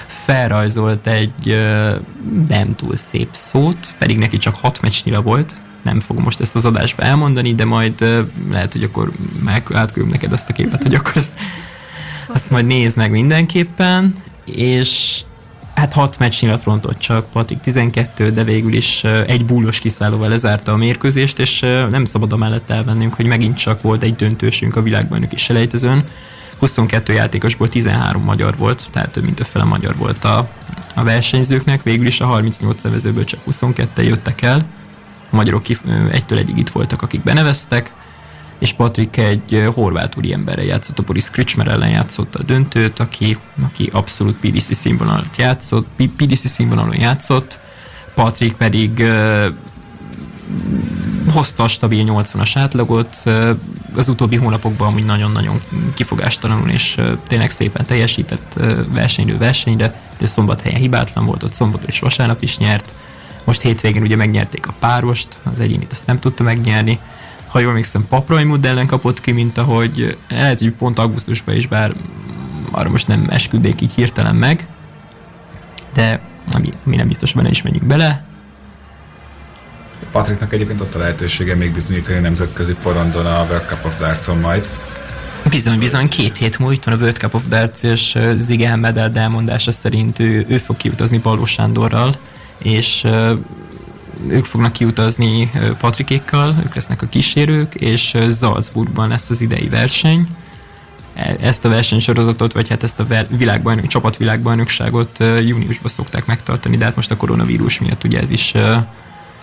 Felrajzolt 0.09 1.07
egy 1.07 1.67
nem 2.49 2.75
túl 2.75 2.97
szép 2.97 3.29
szót, 3.33 3.95
pedig 3.99 4.19
neki 4.19 4.39
csak 4.39 4.57
hat 4.57 4.81
meccsnyira 4.81 5.23
volt, 5.23 5.61
nem 5.83 6.01
fogom 6.01 6.23
most 6.23 6.41
ezt 6.41 6.55
az 6.55 6.65
adásba 6.65 7.03
elmondani, 7.03 7.55
de 7.55 7.65
majd 7.65 8.25
lehet, 8.51 8.73
hogy 8.73 8.83
akkor 8.83 9.13
meg 9.45 9.67
átküldöm 9.73 10.11
neked 10.11 10.33
azt 10.33 10.49
a 10.49 10.53
képet, 10.53 10.83
hogy 10.83 10.95
akkor 10.95 11.17
ezt, 11.17 11.39
azt 12.27 12.51
majd 12.51 12.67
nézd 12.67 12.97
meg 12.97 13.11
mindenképpen, 13.11 14.15
és 14.45 15.21
hát 15.75 15.93
hat 15.93 16.19
meccs 16.19 16.41
nyilat 16.41 16.65
rontott 16.65 16.99
csak, 16.99 17.31
Patrik 17.31 17.59
12, 17.59 18.31
de 18.31 18.45
végül 18.45 18.73
is 18.73 19.05
egy 19.05 19.45
búlos 19.45 19.79
kiszállóval 19.79 20.29
lezárta 20.29 20.73
a 20.73 20.77
mérkőzést, 20.77 21.39
és 21.39 21.61
nem 21.91 22.05
szabad 22.05 22.33
a 22.33 22.37
mellett 22.37 22.71
elvennünk, 22.71 23.15
hogy 23.15 23.27
megint 23.27 23.57
csak 23.57 23.83
volt 23.83 24.03
egy 24.03 24.17
döntősünk 24.17 24.77
a 24.77 24.83
világbajnoki 24.83 25.37
selejtezőn. 25.37 26.05
22 26.59 27.13
játékosból 27.13 27.69
13 27.69 28.23
magyar 28.23 28.57
volt, 28.57 28.89
tehát 28.91 29.11
több 29.11 29.25
mint 29.25 29.41
a 29.41 29.45
fele 29.45 29.65
magyar 29.65 29.97
volt 29.97 30.25
a, 30.25 30.49
a 30.95 31.03
versenyzőknek, 31.03 31.83
végül 31.83 32.07
is 32.07 32.21
a 32.21 32.27
38 32.27 32.83
nevezőből 32.83 33.25
csak 33.25 33.41
22 33.45 34.03
jöttek 34.03 34.43
el. 34.43 34.65
A 35.31 35.37
magyarok 35.37 35.63
egytől 36.11 36.39
egyig 36.39 36.59
itt 36.59 36.69
voltak, 36.69 37.03
akik 37.03 37.23
beneveztek, 37.23 37.93
és 38.59 38.73
Patrik 38.73 39.17
egy 39.17 39.69
horvát 39.75 40.17
úriemberre 40.17 40.65
játszott, 40.65 40.99
a 40.99 41.03
Boris 41.03 41.31
Kricsmer 41.31 41.69
ellen 41.69 41.89
játszott 41.89 42.35
a 42.35 42.43
döntőt, 42.43 42.99
aki, 42.99 43.39
aki 43.65 43.91
abszolút 43.93 44.37
PDC 44.37 44.75
színvonalat 44.77 45.37
játszott, 45.37 45.87
PDC 45.97 46.47
színvonalon 46.49 46.97
játszott, 46.99 47.61
Patrik 48.15 48.53
pedig 48.53 49.05
hozta 51.33 51.63
a 51.63 51.69
stabil 51.69 52.05
80-as 52.09 52.51
átlagot, 52.55 53.17
az 53.95 54.09
utóbbi 54.09 54.37
hónapokban 54.37 54.89
amúgy 54.89 55.05
nagyon-nagyon 55.05 55.61
kifogástalanul 55.95 56.69
és 56.69 57.01
tényleg 57.27 57.51
szépen 57.51 57.87
teljesített 57.87 58.59
versenyről 58.93 59.39
versenyre, 59.39 60.01
de 60.19 60.27
szombathelyen 60.27 60.81
hibátlan 60.81 61.25
volt, 61.25 61.43
ott 61.43 61.53
szombaton 61.53 61.89
és 61.89 61.99
vasárnap 61.99 62.43
is 62.43 62.59
nyert, 62.59 62.95
most 63.45 63.61
hétvégén 63.61 64.03
ugye 64.03 64.17
megnyerték 64.17 64.67
a 64.67 64.75
párost, 64.79 65.39
az 65.53 65.61
egyénit 65.61 65.93
azt 65.93 66.07
nem 66.07 66.19
tudta 66.19 66.43
megnyerni, 66.43 66.99
ha 67.47 67.59
jól 67.59 67.71
emlékszem, 67.71 68.07
Paprajmud 68.09 68.65
ellen 68.65 68.87
kapott 68.87 69.21
ki, 69.21 69.33
mint 69.33 69.59
ahogy 69.59 70.17
lehet, 70.29 70.59
hogy 70.59 70.73
pont 70.73 70.99
augusztusban 70.99 71.55
is, 71.55 71.67
bár 71.67 71.95
arra 72.71 72.91
most 72.91 73.07
nem 73.07 73.27
esküdnék 73.29 73.81
így 73.81 73.93
hirtelen 73.95 74.35
meg, 74.35 74.67
de 75.93 76.21
ami, 76.53 76.69
ami 76.87 76.97
nem 76.97 77.09
biztos, 77.09 77.33
benne 77.33 77.49
is 77.49 77.63
menjünk 77.63 77.87
bele. 77.87 78.28
Patriknak 80.13 80.53
egyébként 80.53 80.81
ott 80.81 80.95
a 80.95 80.99
lehetősége 80.99 81.55
még 81.55 81.73
bizonyítani 81.73 82.19
nemzetközi 82.19 82.75
porondon 82.83 83.27
a 83.27 83.45
World 83.49 83.65
Cup 83.69 83.85
of 83.85 83.99
Darts-on 83.99 84.39
majd. 84.39 84.69
Bizony, 85.51 85.79
bizony, 85.79 86.09
két 86.09 86.37
hét 86.37 86.59
múlva 86.59 86.77
van 86.85 86.95
a 86.95 86.97
World 86.97 87.17
Cup 87.17 87.35
of 87.35 87.49
Darts, 87.49 87.83
és 87.83 88.19
Zige 88.37 88.77
Medeld 88.77 89.17
elmondása 89.17 89.71
szerint 89.71 90.19
ő, 90.19 90.47
ő 90.49 90.59
fog 90.59 90.77
kiutazni 90.77 91.19
Baló 91.19 91.45
Sándorral, 91.45 92.15
és 92.59 93.07
ők 94.29 94.45
fognak 94.45 94.73
kiutazni 94.73 95.51
Patrikékkal, 95.79 96.55
ők 96.65 96.75
lesznek 96.75 97.03
a 97.03 97.07
kísérők, 97.07 97.75
és 97.75 98.17
Salzburgban 98.41 99.09
lesz 99.09 99.31
az 99.31 99.41
idei 99.41 99.69
verseny. 99.69 100.27
E, 101.15 101.37
ezt 101.41 101.65
a 101.65 101.69
versenysorozatot, 101.69 102.53
vagy 102.53 102.69
hát 102.69 102.83
ezt 102.83 103.01
a 103.01 103.07
világbajnok, 103.29 103.87
csapatvilágbajnokságot 103.87 105.19
júniusban 105.19 105.91
szokták 105.91 106.27
megtartani, 106.27 106.77
de 106.77 106.85
hát 106.85 106.97
most 106.97 107.11
a 107.11 107.17
koronavírus 107.17 107.79
miatt 107.79 108.05
ugye 108.05 108.21
ez 108.21 108.31
is 108.31 108.55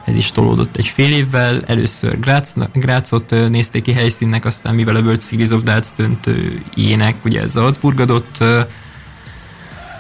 ez 0.06 0.16
is 0.16 0.32
tolódott 0.32 0.78
egy 0.78 0.88
fél 0.88 1.14
évvel. 1.14 1.64
Először 1.66 2.20
Graz, 2.20 2.54
Grazot 2.74 3.50
nézték 3.50 3.84
ki 3.84 3.94
helyszínnek, 3.94 4.46
aztán 4.46 4.76
mivel 4.76 4.96
a 4.96 5.00
World 5.00 5.22
Series 5.22 5.50
of 5.50 5.64
Darts 5.64 5.88
döntőjének 5.96 7.26
ugye 7.26 7.48
Salzburg 7.48 8.00
adott 8.00 8.44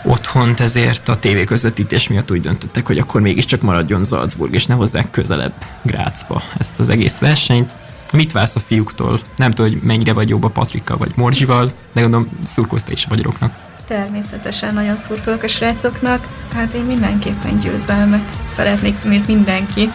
otthont, 0.04 0.60
ezért 0.60 1.10
a 1.10 1.16
tévé 1.16 1.44
közvetítés 1.44 2.08
miatt 2.08 2.32
úgy 2.32 2.42
döntöttek, 2.42 2.88
hogy 2.88 2.98
akkor 2.98 3.22
mégiscsak 3.22 3.62
maradjon 3.62 4.04
Salzburg, 4.04 4.54
és 4.54 4.66
ne 4.66 4.74
hozzák 4.74 5.12
közelebb 5.12 5.54
Grácsba 5.82 6.42
ezt 6.58 6.80
az 6.80 6.90
egész 6.90 7.18
versenyt. 7.18 7.76
Mit 8.14 8.32
vársz 8.32 8.56
a 8.56 8.60
fiúktól? 8.60 9.20
Nem 9.36 9.52
tudom, 9.52 9.72
hogy 9.72 9.82
mennyire 9.82 10.14
vagy 10.14 10.30
jobb 10.30 10.44
a 10.44 10.50
Patrikkal 10.50 10.98
vagy 10.98 11.12
Morzsival, 11.16 11.72
de 11.94 12.02
gondolom 12.02 12.30
szurkolsz 12.44 12.84
is 12.90 13.06
a 13.06 13.08
magyaroknak. 13.10 13.58
Természetesen 13.88 14.74
nagyon 14.74 14.96
szurkolok 14.96 15.44
a 15.44 15.48
srácoknak. 15.48 16.28
Hát 16.54 16.74
én 16.74 16.84
mindenképpen 16.84 17.56
győzelmet 17.56 18.32
szeretnék, 18.56 19.04
mint 19.04 19.28
mindenki. 19.28 19.90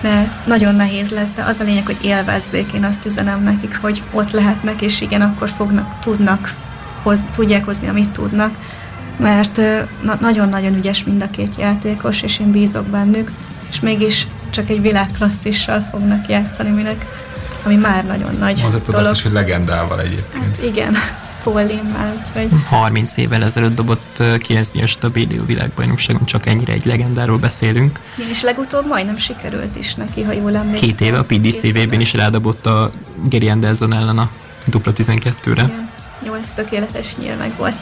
De 0.00 0.32
nagyon 0.46 0.74
nehéz 0.74 1.10
lesz, 1.10 1.30
de 1.32 1.42
az 1.42 1.60
a 1.60 1.64
lényeg, 1.64 1.86
hogy 1.86 2.04
élvezzék. 2.04 2.72
Én 2.72 2.84
azt 2.84 3.04
üzenem 3.04 3.42
nekik, 3.42 3.78
hogy 3.80 4.02
ott 4.10 4.30
lehetnek, 4.30 4.82
és 4.82 5.00
igen, 5.00 5.20
akkor 5.20 5.48
fognak, 5.48 5.98
tudnak, 6.00 6.54
hoz, 7.02 7.20
tudják 7.34 7.64
hozni, 7.64 7.88
amit 7.88 8.10
tudnak 8.10 8.54
mert 9.16 9.60
nagyon-nagyon 10.20 10.74
ügyes 10.74 11.04
mind 11.04 11.22
a 11.22 11.30
két 11.30 11.54
játékos, 11.58 12.22
és 12.22 12.38
én 12.38 12.50
bízok 12.50 12.86
bennük, 12.86 13.30
és 13.70 13.80
mégis 13.80 14.26
csak 14.50 14.68
egy 14.68 14.80
világklasszissal 14.80 15.86
fognak 15.90 16.28
játszani, 16.28 16.70
minek, 16.70 17.06
ami 17.64 17.76
már 17.76 18.04
nagyon 18.04 18.36
nagy 18.38 18.58
Mondhatod 18.60 18.94
dolog. 18.94 19.06
azt 19.06 19.16
is, 19.16 19.22
hogy 19.22 19.32
legendával 19.32 20.00
egyébként. 20.00 20.44
Hát 20.44 20.62
igen, 20.62 20.94
már, 21.54 22.14
úgyhogy... 22.18 22.48
30 22.68 23.16
évvel 23.16 23.42
ezelőtt 23.42 23.74
dobott 23.74 24.22
9 24.38 24.74
éves 24.74 24.96
a 25.00 25.08
BDO 25.08 25.44
világbajnokságon, 25.44 26.24
csak 26.24 26.46
ennyire 26.46 26.72
egy 26.72 26.84
legendáról 26.84 27.38
beszélünk. 27.38 28.00
És 28.30 28.42
legutóbb 28.42 28.86
majdnem 28.86 29.16
sikerült 29.16 29.76
is 29.76 29.94
neki, 29.94 30.22
ha 30.22 30.32
jól 30.32 30.56
emlékszem. 30.56 30.88
Két 30.88 31.00
éve 31.00 31.18
a 31.18 31.24
PDCV-ben 31.24 32.00
is 32.00 32.14
rádobott 32.14 32.66
a 32.66 32.90
Gary 33.24 33.48
Anderson 33.48 33.94
ellen 33.94 34.18
a 34.18 34.30
dupla 34.64 34.92
12-re. 34.92 35.50
Igen, 35.50 35.90
8 36.24 36.50
tökéletes 36.50 37.16
nyíl 37.16 37.36
meg 37.36 37.52
volt. 37.56 37.78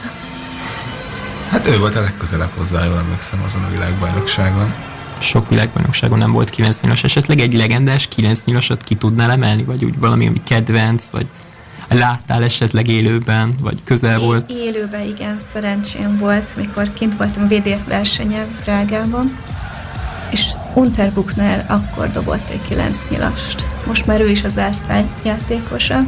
Hát 1.49 1.67
ő 1.67 1.79
volt 1.79 1.97
a 1.97 2.01
legközelebb 2.01 2.51
hozzá, 2.57 2.85
jól 2.85 2.99
emlékszem 2.99 3.43
azon 3.47 3.65
a 3.65 3.71
világbajnokságon. 3.71 4.75
Sok 5.19 5.49
világbajnokságon 5.49 6.19
nem 6.19 6.33
volt 6.33 6.51
9 6.51 6.81
nyilas, 6.83 7.05
esetleg 7.05 7.41
egy 7.41 7.55
legendás 7.55 8.09
9 8.09 8.41
nyilasat 8.45 8.85
ki 8.85 8.95
tudnál 8.95 9.31
emelni, 9.31 9.65
vagy 9.65 9.85
úgy 9.85 9.99
valami, 9.99 10.27
ami 10.27 10.43
kedvenc, 10.43 11.11
vagy 11.11 11.27
láttál 11.95 12.43
esetleg 12.43 12.89
élőben, 12.89 13.55
vagy 13.61 13.79
közel 13.85 14.19
é- 14.19 14.25
volt? 14.25 14.51
Élőben 14.51 15.07
igen, 15.07 15.41
szerencsém 15.53 16.19
volt, 16.19 16.57
mikor 16.57 16.93
kint 16.93 17.17
voltam 17.17 17.43
a 17.43 17.47
VDF 17.47 17.87
versenye 17.89 18.47
Prágában, 18.65 19.37
és 20.31 20.51
Unterbuchner 20.75 21.65
akkor 21.69 22.11
dobott 22.11 22.49
egy 22.49 22.61
9 22.69 22.99
nyilast. 23.11 23.65
Most 23.87 24.07
már 24.07 24.21
ő 24.21 24.29
is 24.29 24.45
az 24.45 24.59
ásztály 24.59 25.05
játékosa, 25.25 26.01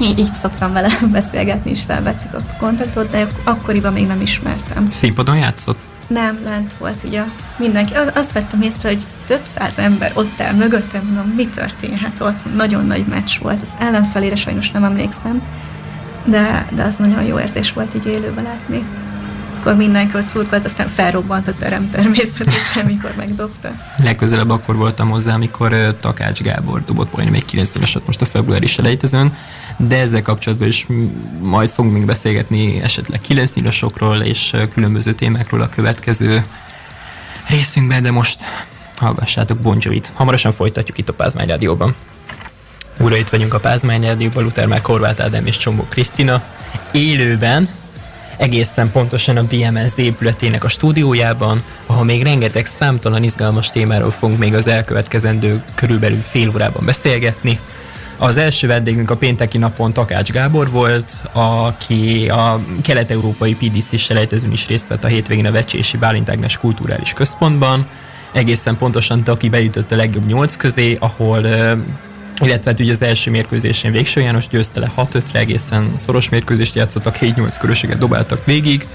így, 0.00 0.18
így 0.18 0.32
szoktam 0.32 0.72
vele 0.72 0.88
beszélgetni, 1.12 1.70
és 1.70 1.82
felvettük 1.86 2.34
a 2.34 2.40
kontaktot, 2.58 3.10
de 3.10 3.28
akkoriban 3.44 3.92
még 3.92 4.06
nem 4.06 4.20
ismertem. 4.20 4.90
Színpadon 4.90 5.36
játszott? 5.36 5.80
Nem, 6.10 6.38
lent 6.44 6.72
volt 6.78 7.02
ugye 7.04 7.22
mindenki. 7.58 7.92
Azt 8.14 8.32
vettem 8.32 8.62
észre, 8.62 8.88
hogy 8.88 9.02
több 9.26 9.44
száz 9.44 9.78
ember 9.78 10.12
ott 10.14 10.40
el 10.40 10.54
mögöttem, 10.54 11.04
mondom, 11.04 11.32
mi 11.36 11.46
történhet 11.46 12.20
ott? 12.20 12.54
Nagyon 12.56 12.86
nagy 12.86 13.04
meccs 13.08 13.38
volt. 13.38 13.60
Az 13.60 13.76
ellenfelére 13.78 14.36
sajnos 14.36 14.70
nem 14.70 14.84
emlékszem, 14.84 15.42
de, 16.24 16.66
de 16.74 16.82
az 16.82 16.96
nagyon 16.96 17.22
jó 17.22 17.38
érzés 17.38 17.72
volt 17.72 17.94
így 17.94 18.06
élőben 18.06 18.44
látni 18.44 18.84
akkor 19.60 19.76
mindenki 19.76 20.16
ott 20.16 20.24
szurkolt, 20.24 20.64
aztán 20.64 20.88
felrobbant 20.88 21.48
a 21.48 21.54
terem 21.54 21.90
természetesen, 21.90 22.84
mikor 22.86 23.12
megdobta. 23.16 23.70
Legközelebb 24.02 24.50
akkor 24.50 24.76
voltam 24.76 25.08
hozzá, 25.08 25.34
amikor 25.34 25.72
uh, 25.72 25.88
Takács 26.00 26.40
Gábor 26.40 26.84
dobott 26.84 27.16
majdnem 27.16 27.34
egy 27.34 27.44
90 27.44 27.82
most 28.06 28.20
a 28.20 28.24
februári 28.24 28.66
selejtezőn, 28.66 29.36
de 29.76 29.96
ezzel 29.96 30.22
kapcsolatban 30.22 30.68
is 30.68 30.86
majd 31.40 31.70
fogunk 31.70 31.94
még 31.94 32.04
beszélgetni 32.04 32.80
esetleg 32.82 33.20
9 33.20 33.52
nyilasokról 33.54 34.20
és 34.20 34.56
különböző 34.72 35.12
témákról 35.12 35.60
a 35.60 35.68
következő 35.68 36.44
részünkben, 37.48 38.02
de 38.02 38.10
most 38.10 38.44
hallgassátok 38.96 39.58
Bon 39.58 39.76
Jovi-t. 39.80 40.12
Hamarosan 40.14 40.52
folytatjuk 40.52 40.98
itt 40.98 41.08
a 41.08 41.12
Pázmány 41.12 41.46
Rádióban. 41.46 41.94
Újra 42.98 43.16
itt 43.16 43.28
vagyunk 43.28 43.54
a 43.54 43.60
Pázmány 43.60 44.02
Rádióban, 44.02 44.42
Luther 44.42 44.66
már 44.66 44.82
Korvát 44.82 45.20
Ádám 45.20 45.46
és 45.46 45.56
Csombó 45.56 45.86
Krisztina. 45.88 46.42
Élőben, 46.92 47.68
egészen 48.40 48.90
pontosan 48.90 49.36
a 49.36 49.44
BMS 49.44 49.92
épületének 49.96 50.64
a 50.64 50.68
stúdiójában, 50.68 51.62
ahol 51.86 52.04
még 52.04 52.22
rengeteg 52.22 52.66
számtalan 52.66 53.22
izgalmas 53.22 53.70
témáról 53.70 54.10
fogunk 54.10 54.38
még 54.38 54.54
az 54.54 54.66
elkövetkezendő 54.66 55.62
körülbelül 55.74 56.20
fél 56.28 56.48
órában 56.48 56.84
beszélgetni. 56.84 57.58
Az 58.18 58.36
első 58.36 58.66
vendégünk 58.66 59.10
a 59.10 59.16
pénteki 59.16 59.58
napon 59.58 59.92
Takács 59.92 60.30
Gábor 60.30 60.70
volt, 60.70 61.12
aki 61.32 62.28
a 62.28 62.60
kelet-európai 62.82 63.54
PDC 63.54 63.98
selejtezőn 63.98 64.52
is 64.52 64.66
részt 64.66 64.88
vett 64.88 65.04
a 65.04 65.08
hétvégén 65.08 65.46
a 65.46 65.52
Vecsési 65.52 65.96
Bálint 65.96 66.30
Ágnes 66.30 66.56
Kulturális 66.56 67.12
Központban. 67.12 67.86
Egészen 68.32 68.76
pontosan 68.76 69.22
Taki 69.22 69.48
bejutott 69.48 69.92
a 69.92 69.96
legjobb 69.96 70.26
nyolc 70.26 70.56
közé, 70.56 70.96
ahol 71.00 71.46
illetve 72.40 72.70
hát 72.70 72.80
ugye 72.80 72.92
az 72.92 73.02
első 73.02 73.30
mérkőzésén 73.30 73.92
Végső 73.92 74.20
János 74.20 74.48
győzte 74.48 74.80
le 74.80 74.92
6-5-re, 74.96 75.38
egészen 75.38 75.92
szoros 75.96 76.28
mérkőzést 76.28 76.74
játszottak, 76.74 77.16
7-8 77.20 77.56
körösséget 77.60 77.98
dobáltak 77.98 78.44
végig, 78.44 78.86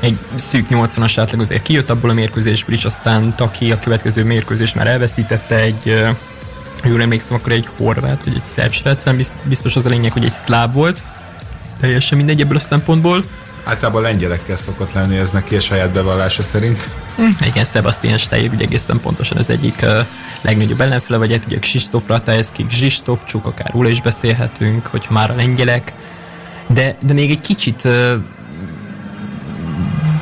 egy 0.00 0.18
szűk 0.34 0.66
80-as 0.70 1.12
átlag 1.16 1.40
azért 1.40 1.62
kijött 1.62 1.90
abból 1.90 2.10
a 2.10 2.12
mérkőzésből 2.12 2.74
is, 2.74 2.84
aztán 2.84 3.36
Taki 3.36 3.72
a 3.72 3.78
következő 3.78 4.24
mérkőzést 4.24 4.74
már 4.74 4.86
elveszítette 4.86 5.56
egy 5.56 6.04
jól 6.84 7.02
emlékszem, 7.02 7.36
akkor 7.36 7.52
egy 7.52 7.68
horvát, 7.76 8.24
vagy 8.24 8.34
egy 8.34 8.42
szerb 8.42 8.72
srácán, 8.72 9.20
biztos 9.44 9.76
az 9.76 9.86
a 9.86 9.88
lényeg, 9.88 10.12
hogy 10.12 10.24
egy 10.24 10.32
szláv 10.44 10.72
volt, 10.72 11.02
teljesen 11.80 12.18
mindegy 12.18 12.40
ebből 12.40 12.56
a 12.56 12.60
szempontból. 12.60 13.24
Általában 13.64 14.02
lengyelekkel 14.02 14.56
szokott 14.56 14.92
lenni 14.92 15.16
ez 15.16 15.30
neki 15.30 15.56
a 15.56 15.60
saját 15.60 15.90
bevallása 15.90 16.42
szerint. 16.42 16.88
Hm, 17.16 17.28
igen, 17.46 17.64
Sebastian 17.64 18.18
Steyer 18.18 18.50
ugye 18.52 18.64
egészen 18.64 19.00
pontosan 19.00 19.36
az 19.36 19.50
egyik 19.50 19.78
uh, 19.82 20.06
legnagyobb 20.40 20.80
ellenfele, 20.80 21.18
vagy 21.18 21.32
hát 21.32 21.46
ugye 21.46 21.58
Krzysztof 21.58 22.06
Ratajewski, 22.06 22.66
Krzysztof 22.66 23.24
Csuk, 23.24 23.46
akár 23.46 23.70
róla 23.72 23.88
is 23.88 24.00
beszélhetünk, 24.00 24.86
hogyha 24.86 25.12
már 25.12 25.30
a 25.30 25.34
lengyelek. 25.34 25.94
De, 26.66 26.96
de 27.00 27.12
még 27.12 27.30
egy 27.30 27.40
kicsit 27.40 27.84
uh, 27.84 28.12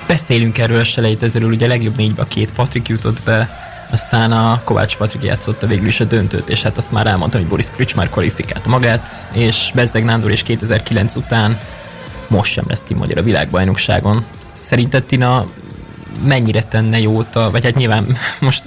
beszélünk 0.07 0.59
erről 0.59 0.79
a 0.79 0.85
selejtezőről, 0.85 1.51
ugye 1.51 1.65
a 1.65 1.69
legjobb 1.69 1.97
négybe 1.97 2.23
a 2.23 2.27
két 2.27 2.53
Patrik 2.53 2.89
jutott 2.89 3.23
be, 3.23 3.49
aztán 3.91 4.33
a 4.33 4.61
Kovács 4.65 4.97
Patrik 4.97 5.23
játszotta 5.23 5.67
végül 5.67 5.87
is 5.87 6.01
a 6.01 6.05
döntőt, 6.05 6.49
és 6.49 6.63
hát 6.63 6.77
azt 6.77 6.93
már 6.93 7.07
elmondtam, 7.07 7.41
hogy 7.41 7.49
Boris 7.49 7.67
Krics 7.71 7.95
már 7.95 8.11
kvalifikált 8.11 8.67
magát, 8.67 9.09
és 9.33 9.71
Bezzeg 9.75 10.05
Nándor 10.05 10.31
is 10.31 10.43
2009 10.43 11.15
után 11.15 11.59
most 12.31 12.53
sem 12.53 12.65
lesz 12.69 12.83
ki 12.83 12.95
magyar 12.95 13.19
a 13.19 13.23
világbajnokságon. 13.23 14.25
Szerinted 14.53 15.05
Tina 15.05 15.47
mennyire 16.25 16.63
tenne 16.63 17.01
jót, 17.01 17.37
a, 17.37 17.51
vagy 17.51 17.65
hát 17.65 17.75
nyilván 17.75 18.07
most 18.41 18.63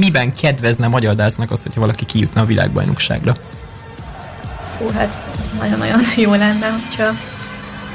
miben 0.00 0.34
kedvezne 0.34 0.86
magyar 0.86 1.14
dásznak 1.14 1.50
az, 1.50 1.62
hogyha 1.62 1.80
valaki 1.80 2.04
kijutna 2.04 2.40
a 2.40 2.44
világbajnokságra? 2.44 3.36
Hú, 4.78 4.90
hát 4.90 5.26
nagyon-nagyon 5.58 6.00
jó 6.16 6.34
lenne, 6.34 6.70
hogyha 6.70 7.12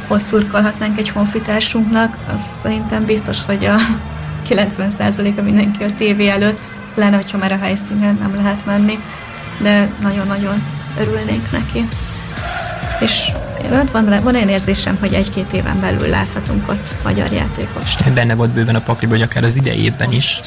ott 0.07 0.97
egy 0.97 1.09
honfitársunknak, 1.09 2.17
az 2.33 2.41
szerintem 2.41 3.05
biztos, 3.05 3.37
hogy 3.45 3.65
a 3.65 3.75
90%-a 4.49 5.41
mindenki 5.41 5.83
a 5.83 5.95
tévé 5.95 6.27
előtt 6.27 6.63
lenne, 6.95 7.15
hogyha 7.15 7.37
már 7.37 7.51
a 7.51 7.57
helyszínen 7.57 8.17
nem 8.21 8.35
lehet 8.35 8.65
menni, 8.65 8.99
de 9.57 9.91
nagyon-nagyon 10.01 10.63
örülnénk 10.99 11.51
neki. 11.51 11.87
És 13.01 13.31
van, 13.91 14.21
van 14.23 14.35
olyan 14.35 14.49
érzésem, 14.49 14.97
hogy 14.99 15.13
egy-két 15.13 15.51
éven 15.53 15.79
belül 15.79 16.07
láthatunk 16.07 16.69
ott 16.69 17.03
magyar 17.03 17.31
játékost. 17.31 18.13
Benne 18.13 18.35
volt 18.35 18.53
bőven 18.53 18.75
a 18.75 18.81
pakliban, 18.81 19.17
hogy 19.17 19.27
akár 19.29 19.43
az 19.43 19.55
idejében 19.55 20.11
is. 20.11 20.41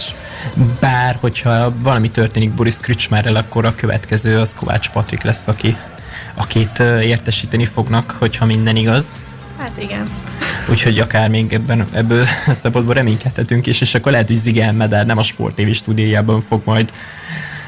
Bár, 0.81 1.17
hogyha 1.21 1.73
valami 1.79 2.11
történik 2.11 2.53
Boris 2.53 2.77
Kricsmerrel, 2.77 3.37
akkor 3.37 3.65
a 3.65 3.75
következő 3.75 4.39
az 4.39 4.55
Kovács 4.55 4.91
Patrik 4.91 5.23
lesz, 5.23 5.47
aki, 5.47 5.77
akit 6.35 6.79
értesíteni 7.03 7.65
fognak, 7.65 8.11
hogyha 8.19 8.45
minden 8.45 8.77
igaz. 8.77 9.17
Hát 9.59 9.73
igen. 9.79 10.09
Úgyhogy 10.71 10.99
akár 10.99 11.31
még 11.31 11.53
ebben, 11.53 11.87
ebből 11.93 12.25
a 12.47 12.53
szempontból 12.63 12.95
reménykedhetünk 12.95 13.67
is, 13.67 13.81
és 13.81 13.95
akkor 13.95 14.13
lehet, 14.13 14.27
hogy 14.27 14.37
Zige 14.37 14.73
Medár 14.73 15.07
nem 15.07 15.19
a 15.19 15.23
Sport 15.23 15.55
TV 15.55 15.71
stúdiójában 15.71 16.45
fog 16.49 16.63
majd 16.65 16.93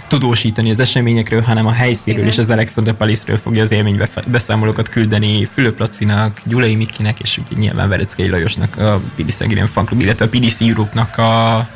tudósítani 0.08 0.70
az 0.70 0.80
eseményekről, 0.80 1.40
hanem 1.40 1.66
a 1.66 1.72
helyszínről 1.72 2.26
és 2.26 2.38
az 2.38 2.50
Alexander 2.50 2.94
Palace-ről 2.94 3.36
fogja 3.36 3.62
az 3.62 3.70
élménybeszámolókat 3.70 4.88
küldeni 4.88 5.48
Fülöp 5.52 5.78
Lacinak, 5.78 6.40
Gyulai 6.44 6.74
Mikinek, 6.74 7.20
és 7.20 7.38
ugye 7.38 7.58
nyilván 7.58 7.88
Vereckei 7.88 8.28
Lajosnak, 8.28 8.76
a 8.76 9.00
PDC 9.16 9.40
Agrian 9.40 9.66
Fanklub, 9.66 10.00
illetve 10.00 10.24
a 10.24 10.28
PDC 10.28 10.60
Europe-nak 10.60 11.18
a 11.18 11.68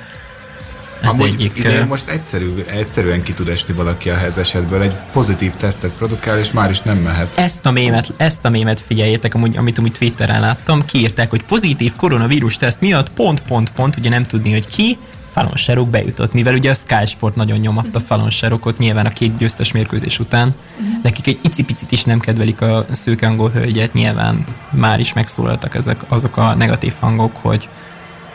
ez 1.03 1.13
Amúgy 1.13 1.27
egyik, 1.27 1.57
idén 1.57 1.87
most 1.87 2.09
egyszerű, 2.09 2.55
egyszerűen 2.67 3.23
ki 3.23 3.33
tud 3.33 3.49
esni 3.49 3.75
valaki 3.75 4.11
a 4.11 4.19
esetből, 4.37 4.83
egy 4.83 4.95
pozitív 5.13 5.53
tesztet 5.53 5.91
produkál, 5.91 6.39
és 6.39 6.53
már 6.53 6.71
is 6.71 6.81
nem 6.81 6.97
mehet. 6.97 7.39
Ezt 7.39 7.67
a 7.67 7.71
mémet, 7.71 8.13
ezt 8.17 8.45
a 8.45 8.49
mémet 8.49 8.81
figyeljétek, 8.81 9.35
amúgy, 9.35 9.57
amit 9.57 9.79
amúgy 9.79 9.93
Twitteren 9.93 10.41
láttam, 10.41 10.85
kiírták, 10.85 11.31
hogy 11.31 11.43
pozitív 11.43 11.93
koronavírus 11.97 12.57
teszt 12.57 12.81
miatt 12.81 13.11
pont, 13.11 13.43
pont, 13.43 13.71
pont, 13.71 13.97
ugye 13.97 14.09
nem 14.09 14.25
tudni, 14.25 14.53
hogy 14.53 14.67
ki, 14.67 14.99
Fallon 15.31 15.57
Sherrock 15.57 15.91
bejutott, 15.91 16.33
mivel 16.33 16.55
ugye 16.55 16.71
a 16.71 16.75
Sky 16.75 17.07
Sport 17.07 17.35
nagyon 17.35 17.59
nyomatta 17.59 18.01
Fallon 18.01 18.31
Sherrockot 18.31 18.79
nyilván 18.79 19.07
a 19.07 19.11
két 19.11 19.37
győztes 19.37 19.73
mérkőzés 19.73 20.19
után. 20.19 20.55
Nekik 21.03 21.27
egy 21.27 21.39
icipicit 21.43 21.93
is 21.93 22.05
nem 22.05 22.21
kedvelik 22.21 22.61
a 22.61 22.87
szőke 22.91 23.27
angol 23.27 23.51
hölgyet, 23.51 23.93
nyilván 23.93 24.45
már 24.71 25.01
is 25.01 25.13
megszólaltak 25.13 25.75
ezek 25.75 26.01
azok 26.09 26.37
a 26.37 26.55
negatív 26.55 26.95
hangok, 27.01 27.37
hogy 27.37 27.69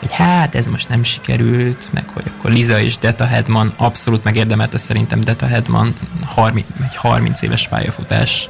hogy 0.00 0.12
hát 0.12 0.54
ez 0.54 0.66
most 0.66 0.88
nem 0.88 1.02
sikerült, 1.02 1.88
meg 1.92 2.04
hogy 2.12 2.24
akkor 2.26 2.50
Liza 2.50 2.80
és 2.80 2.98
Deta 2.98 3.24
Hedman 3.24 3.72
abszolút 3.76 4.24
megérdemelte 4.24 4.78
szerintem 4.78 5.20
Deta 5.20 5.46
Hedman 5.46 5.94
30, 6.24 6.66
egy 6.82 6.96
30 6.96 7.42
éves 7.42 7.68
pályafutás. 7.68 8.48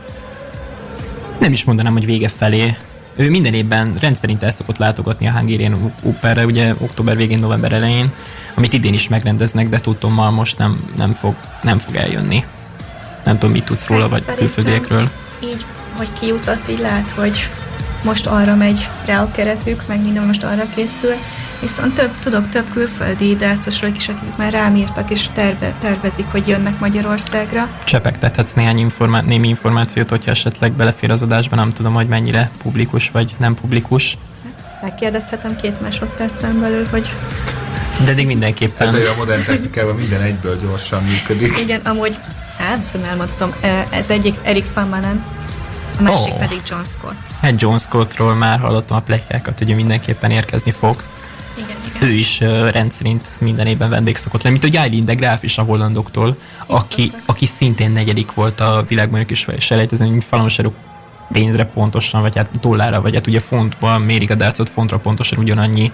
Nem 1.38 1.52
is 1.52 1.64
mondanám, 1.64 1.92
hogy 1.92 2.04
vége 2.04 2.28
felé. 2.28 2.76
Ő 3.16 3.30
minden 3.30 3.54
évben 3.54 3.94
rendszerint 4.00 4.42
el 4.42 4.50
szokott 4.50 4.78
látogatni 4.78 5.26
a 5.26 5.30
Hungarian 5.30 5.92
Operre, 6.02 6.44
ugye 6.44 6.74
október 6.78 7.16
végén, 7.16 7.38
november 7.38 7.72
elején, 7.72 8.10
amit 8.54 8.72
idén 8.72 8.92
is 8.92 9.08
megrendeznek, 9.08 9.68
de 9.68 9.78
tudtommal 9.78 10.30
most 10.30 10.58
nem, 10.58 10.84
nem, 10.96 11.12
fog, 11.12 11.34
nem 11.62 11.78
fog 11.78 11.96
eljönni. 11.96 12.44
Nem 13.24 13.38
tudom, 13.38 13.54
mit 13.54 13.64
tudsz 13.64 13.86
róla, 13.86 14.08
vagy 14.08 14.24
külföldiekről. 14.24 15.10
Így, 15.42 15.64
hogy 15.96 16.08
kijutott, 16.20 16.68
így 16.68 16.78
lehet, 16.78 17.10
hogy 17.10 17.50
most 18.04 18.26
arra 18.26 18.54
megy 18.54 18.88
rá 19.06 19.22
a 19.22 19.30
keretük, 19.30 19.82
meg 19.88 20.02
minden 20.02 20.26
most 20.26 20.44
arra 20.44 20.64
készül. 20.74 21.14
Viszont 21.60 21.94
több, 21.94 22.10
tudok 22.20 22.48
több 22.48 22.70
külföldi 22.72 23.36
dárcosról 23.36 23.90
is, 23.96 24.08
akik 24.08 24.36
már 24.36 24.52
rám 24.52 24.74
írtak 24.74 25.10
és 25.10 25.28
terve, 25.34 25.74
tervezik, 25.80 26.26
hogy 26.30 26.48
jönnek 26.48 26.78
Magyarországra. 26.78 27.68
Csepegtethetsz 27.84 28.52
néhány 28.52 28.78
informá- 28.78 29.26
némi 29.26 29.48
információt, 29.48 30.08
hogyha 30.08 30.30
esetleg 30.30 30.72
belefér 30.72 31.10
az 31.10 31.22
adásba, 31.22 31.56
nem 31.56 31.70
tudom, 31.70 31.94
hogy 31.94 32.08
mennyire 32.08 32.50
publikus 32.62 33.10
vagy 33.10 33.34
nem 33.38 33.54
publikus. 33.54 34.16
Megkérdezhetem 34.82 35.56
két 35.56 35.80
másodpercen 35.80 36.60
belül, 36.60 36.86
hogy 36.90 37.10
de 38.04 38.10
eddig 38.10 38.26
mindenképpen. 38.26 38.88
Ezért 38.88 39.08
a 39.08 39.14
modern 39.16 39.44
technikában 39.44 39.94
minden 39.94 40.20
egyből 40.20 40.56
gyorsan 40.60 41.02
működik. 41.02 41.58
Igen, 41.58 41.80
amúgy, 41.84 42.16
hát, 42.58 42.84
szóval 42.84 43.08
elmondhatom, 43.08 43.54
ez 43.90 44.10
egyik 44.10 44.36
Erik 44.42 44.74
Van 44.74 44.88
Manen, 44.88 45.22
a 45.98 46.02
másik 46.02 46.32
oh. 46.32 46.38
pedig 46.38 46.60
John 46.68 46.82
Scott. 46.82 47.20
Hát 47.40 47.60
John 47.60 47.76
Scottról 47.76 48.34
már 48.34 48.58
hallottam 48.58 48.96
a 48.96 49.00
pletykákat, 49.00 49.58
hogy 49.58 49.70
ő 49.70 49.74
mindenképpen 49.74 50.30
érkezni 50.30 50.70
fog. 50.70 50.96
Ő 52.00 52.10
is 52.10 52.40
rendszerint 52.70 53.40
minden 53.40 53.66
évben 53.66 53.90
vendég 53.90 54.16
szokott 54.16 54.42
lenni, 54.42 54.58
mint 54.60 54.74
a 54.74 54.78
Jailin 54.78 55.04
de 55.04 55.14
Graaf 55.14 55.42
is 55.42 55.58
a 55.58 55.62
hollandoktól, 55.62 56.36
aki, 56.66 57.12
aki 57.26 57.46
szintén 57.46 57.90
negyedik 57.90 58.34
volt 58.34 58.60
a 58.60 58.84
világban 58.88 59.24
is 59.28 59.46
selejtezőn, 59.58 60.08
mint 60.08 60.24
Falon 60.24 60.48
pénzre 61.32 61.64
pontosan, 61.64 62.20
vagy 62.20 62.36
hát 62.36 62.60
dollárra, 62.60 63.00
vagy 63.00 63.14
hát 63.14 63.26
ugye 63.26 63.40
fontban 63.40 64.00
mérik 64.00 64.30
a 64.30 64.34
dárcot, 64.34 64.68
fontra 64.68 64.98
pontosan 64.98 65.38
ugyanannyi 65.38 65.92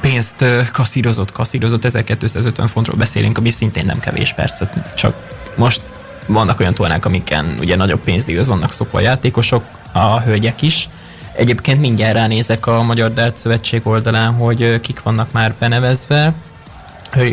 pénzt 0.00 0.44
kasszírozott, 0.72 1.32
kasszírozott, 1.32 1.84
1250 1.84 2.68
fontról 2.68 2.96
beszélünk, 2.96 3.38
ami 3.38 3.50
szintén 3.50 3.84
nem 3.84 4.00
kevés 4.00 4.32
persze, 4.32 4.84
csak 4.96 5.16
most 5.56 5.80
vannak 6.26 6.60
olyan 6.60 6.74
tornák, 6.74 7.04
amiken 7.04 7.56
ugye 7.60 7.76
nagyobb 7.76 8.00
pénzdíjhoz 8.00 8.48
vannak 8.48 8.72
szokva 8.72 8.98
a 8.98 9.02
játékosok, 9.02 9.64
a 9.92 10.20
hölgyek 10.20 10.62
is. 10.62 10.88
Egyébként 11.32 11.80
mindjárt 11.80 12.14
ránézek 12.14 12.66
a 12.66 12.82
Magyar 12.82 13.12
Dart 13.12 13.36
Szövetség 13.36 13.80
oldalán, 13.84 14.32
hogy 14.32 14.80
kik 14.80 15.02
vannak 15.02 15.32
már 15.32 15.54
benevezve. 15.58 16.34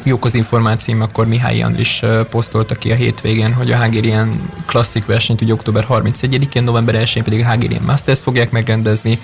Jók 0.04 0.26
az 0.26 0.34
információim, 0.34 1.02
akkor 1.02 1.28
Mihály 1.28 1.62
Andris 1.62 2.04
posztolta 2.30 2.76
ki 2.76 2.92
a 2.92 2.96
hétvégén, 2.96 3.54
hogy 3.54 3.72
a 3.72 3.78
Hungarian 3.78 4.50
klasszik 4.66 5.06
versenyt 5.06 5.42
ugye 5.42 5.54
október 5.54 5.86
31-én, 5.90 6.64
november 6.64 6.96
1-én 6.96 7.24
pedig 7.24 7.40
a 7.40 7.50
Hungarian 7.50 7.84
Masters 7.84 8.20
fogják 8.20 8.52
megrendezni. 8.52 9.20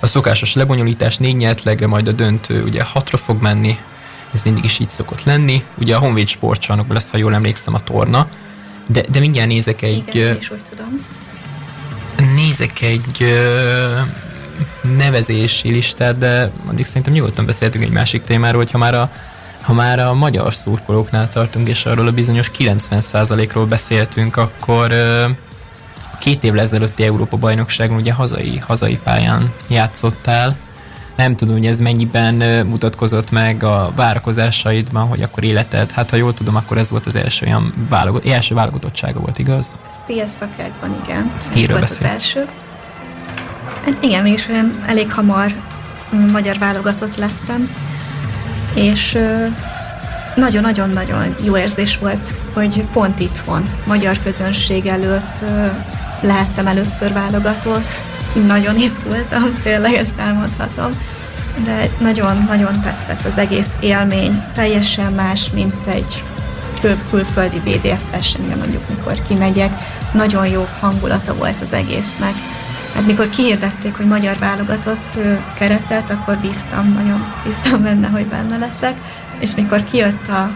A 0.00 0.06
szokásos 0.06 0.54
lebonyolítás 0.54 1.16
négy 1.16 1.36
nyertlegre, 1.36 1.86
majd 1.86 2.08
a 2.08 2.12
döntő 2.12 2.62
ugye 2.62 2.82
hatra 2.82 3.16
fog 3.16 3.42
menni, 3.42 3.78
ez 4.32 4.42
mindig 4.42 4.64
is 4.64 4.78
így 4.78 4.88
szokott 4.88 5.24
lenni. 5.24 5.62
Ugye 5.78 5.96
a 5.96 5.98
Honvéd 5.98 6.28
sportcsarnokban 6.28 6.96
lesz, 6.96 7.10
ha 7.10 7.18
jól 7.18 7.34
emlékszem, 7.34 7.74
a 7.74 7.80
torna. 7.80 8.28
De, 8.86 9.02
de 9.10 9.18
mindjárt 9.18 9.48
nézek 9.48 9.82
egy... 9.82 10.02
Igen, 10.14 10.36
is 10.36 10.50
úgy 10.50 10.62
tudom. 10.70 11.06
Nézek 12.34 12.80
egy 12.80 13.34
nevezési 14.96 15.70
listát, 15.70 16.18
de 16.18 16.50
addig 16.66 16.84
szerintem 16.84 17.12
nyugodtan 17.12 17.46
beszéltünk 17.46 17.84
egy 17.84 17.90
másik 17.90 18.22
témáról, 18.22 18.60
hogyha 18.60 18.78
már 18.78 18.94
a 18.94 19.10
Ha 19.60 19.72
már 19.72 19.98
a 19.98 20.14
magyar 20.14 20.54
szurkolóknál 20.54 21.28
tartunk, 21.28 21.68
és 21.68 21.86
arról 21.86 22.06
a 22.06 22.12
bizonyos 22.12 22.50
90%-ról 22.58 23.66
beszéltünk, 23.66 24.36
akkor 24.36 24.94
két 26.20 26.44
évvel 26.44 26.60
ezelőtti 26.60 27.04
Európa-bajnokságon 27.04 27.96
ugye 27.96 28.12
hazai, 28.12 28.58
hazai 28.58 28.98
pályán 29.04 29.52
játszottál. 29.66 30.56
Nem 31.18 31.36
tudom, 31.36 31.54
hogy 31.54 31.66
ez 31.66 31.80
mennyiben 31.80 32.66
mutatkozott 32.66 33.30
meg 33.30 33.62
a 33.62 33.90
várakozásaidban, 33.96 35.06
hogy 35.06 35.22
akkor 35.22 35.44
életed, 35.44 35.90
hát 35.90 36.10
ha 36.10 36.16
jól 36.16 36.34
tudom, 36.34 36.56
akkor 36.56 36.78
ez 36.78 36.90
volt 36.90 37.06
az 37.06 37.16
első 37.16 37.46
olyan 37.46 37.74
válogat, 37.88 38.26
első 38.26 38.54
válogatottsága 38.54 39.20
volt, 39.20 39.38
igaz? 39.38 39.78
Steel 40.02 40.28
szakákban, 40.28 41.00
igen. 41.04 41.32
Steel 41.40 41.62
ez 41.62 41.68
volt 41.68 41.80
beszél. 41.80 42.06
az 42.06 42.12
első. 42.12 42.46
Hát 43.84 43.98
igen, 44.00 44.26
és 44.26 44.48
elég 44.86 45.12
hamar 45.12 45.52
mm, 46.14 46.30
magyar 46.30 46.58
válogatott 46.58 47.16
lettem, 47.16 47.68
és 48.74 49.18
nagyon-nagyon-nagyon 50.34 51.34
jó 51.44 51.56
érzés 51.56 51.98
volt, 51.98 52.32
hogy 52.54 52.84
pont 52.92 53.20
itthon, 53.20 53.68
magyar 53.86 54.16
közönség 54.22 54.86
előtt 54.86 55.38
lehettem 56.20 56.66
először 56.66 57.12
válogatott. 57.12 58.17
Nagyon 58.46 58.76
izgultam, 58.76 59.58
tényleg 59.62 59.94
ezt 59.94 60.18
elmondhatom. 60.18 61.00
De 61.64 61.88
nagyon-nagyon 62.00 62.80
tetszett 62.80 63.24
az 63.24 63.38
egész 63.38 63.68
élmény. 63.80 64.42
Teljesen 64.54 65.12
más, 65.12 65.50
mint 65.50 65.86
egy 65.86 66.22
kül- 66.80 67.08
külföldi 67.10 67.58
VDF 67.58 68.10
versenyre 68.10 68.54
mondjuk, 68.56 68.82
mikor 68.88 69.22
kimegyek. 69.28 69.72
Nagyon 70.12 70.46
jó 70.46 70.66
hangulata 70.80 71.34
volt 71.34 71.60
az 71.60 71.72
egésznek. 71.72 72.32
Hát 72.94 73.06
mikor 73.06 73.28
kihirdették, 73.28 73.96
hogy 73.96 74.06
magyar 74.06 74.38
válogatott 74.38 75.18
keretet, 75.58 76.10
akkor 76.10 76.36
bíztam, 76.36 76.92
nagyon 76.92 77.32
bíztam 77.44 77.82
benne, 77.82 78.08
hogy 78.08 78.26
benne 78.26 78.56
leszek. 78.56 78.94
És 79.38 79.54
mikor 79.54 79.84
kijött 79.84 80.28
a 80.28 80.50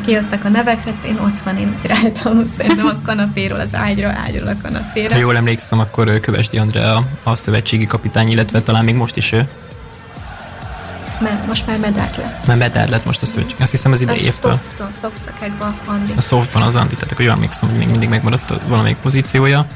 kijöttek 0.00 0.44
a 0.44 0.48
nevek, 0.48 0.84
hát 0.84 1.04
én 1.04 1.18
ott 1.18 1.38
van, 1.38 1.56
én 1.56 1.74
ugráltam 1.78 2.44
szerintem 2.58 2.86
a 2.86 3.06
kanapéról 3.06 3.58
az 3.58 3.74
ágyra, 3.74 4.08
ágyról 4.26 4.48
a 4.48 4.54
kanapéra. 4.62 5.12
Ha 5.12 5.18
jól 5.20 5.36
emlékszem, 5.36 5.78
akkor 5.78 6.20
Kövesdi 6.20 6.58
Andrea 6.58 6.96
a, 6.96 7.04
a 7.22 7.34
szövetségi 7.34 7.86
kapitány, 7.86 8.30
illetve 8.30 8.62
talán 8.62 8.84
még 8.84 8.94
most 8.94 9.16
is 9.16 9.32
ő. 9.32 9.48
Mert 11.20 11.46
most 11.46 11.66
már 11.66 11.78
medár 11.78 12.10
lett. 12.16 12.46
Mert 12.46 12.58
medár 12.58 12.88
lett 12.88 13.04
most 13.04 13.22
a 13.22 13.26
szövetség. 13.26 13.56
Azt 13.60 13.70
hiszem 13.70 13.92
az 13.92 14.00
idei 14.00 14.18
A 14.18 14.20
évtől. 14.20 14.50
softon, 14.50 14.88
softszakákban 15.00 15.78
Andi. 15.86 16.12
A 16.16 16.20
softban 16.20 16.62
az 16.62 16.76
Andi, 16.76 16.94
tehát 16.94 17.12
akkor 17.12 17.24
jól 17.24 17.34
emlékszem, 17.34 17.68
hogy 17.68 17.78
még 17.78 17.88
mindig 17.88 18.08
megmaradt 18.08 18.50
a 18.50 18.58
valamelyik 18.66 18.96
pozíciója. 18.96 19.66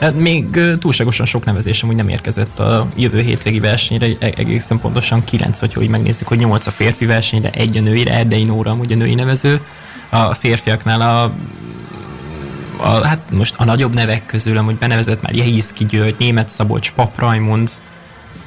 Hát 0.00 0.14
még 0.14 0.60
túlságosan 0.78 1.26
sok 1.26 1.44
nevezésem 1.44 1.88
úgy 1.88 1.96
nem 1.96 2.08
érkezett 2.08 2.58
a 2.58 2.86
jövő 2.96 3.20
hétvégi 3.20 3.60
versenyre, 3.60 4.06
e- 4.18 4.32
egészen 4.36 4.78
pontosan 4.78 5.24
9, 5.24 5.60
vagy 5.60 5.72
hogy 5.72 5.88
megnézzük, 5.88 6.28
hogy 6.28 6.38
8 6.38 6.66
a 6.66 6.70
férfi 6.70 7.06
versenyre, 7.06 7.50
egy 7.50 7.76
a 7.76 7.80
nőire, 7.80 8.12
Erdei 8.12 8.44
Nóra 8.44 8.70
amúgy 8.70 8.92
a 8.92 8.96
női 8.96 9.14
nevező. 9.14 9.60
A 10.08 10.34
férfiaknál 10.34 11.00
a 11.00 11.32
a, 12.80 13.06
hát 13.06 13.20
most 13.32 13.54
a 13.56 13.64
nagyobb 13.64 13.94
nevek 13.94 14.26
közül, 14.26 14.56
amúgy 14.56 14.76
benevezett 14.76 15.22
már 15.22 15.34
Jehiszki 15.34 15.84
György, 15.84 16.14
Német 16.18 16.48
Szabolcs, 16.48 16.92
Pap 16.92 17.18
Rajmund, 17.18 17.70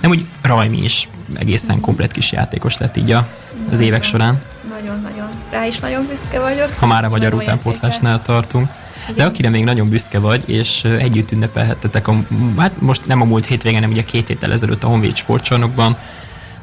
nem 0.01 0.09
úgy 0.09 0.25
Rajmi 0.41 0.83
is 0.83 1.09
egészen 1.33 1.79
komplet 1.79 2.11
kis 2.11 2.31
játékos 2.31 2.77
lett 2.77 2.97
így 2.97 3.11
a, 3.11 3.27
az 3.71 3.79
évek 3.79 4.03
során, 4.03 4.41
Nagyon-nagyon. 4.69 5.20
Rá 5.51 5.65
is 5.65 5.79
nagyon 5.79 6.05
büszke 6.07 6.39
vagyok. 6.39 6.73
ha 6.79 6.85
már 6.85 7.03
a 7.03 7.09
magyar 7.09 7.33
utánpótlásnál 7.33 8.21
tartunk. 8.21 8.67
De 9.07 9.13
Igen. 9.13 9.27
akire 9.27 9.49
még 9.49 9.63
nagyon 9.63 9.89
büszke 9.89 10.19
vagy, 10.19 10.49
és 10.49 10.83
együtt 10.83 11.31
ünnepelhettetek, 11.31 12.07
a, 12.07 12.15
hát 12.57 12.81
most 12.81 13.05
nem 13.05 13.21
a 13.21 13.25
múlt 13.25 13.45
hétvégen, 13.45 13.79
hanem 13.81 13.95
ugye 13.95 14.03
két 14.03 14.27
héttel 14.27 14.51
ezelőtt 14.51 14.83
a 14.83 14.87
Honvéd 14.87 15.15
sportcsarnokban, 15.15 15.97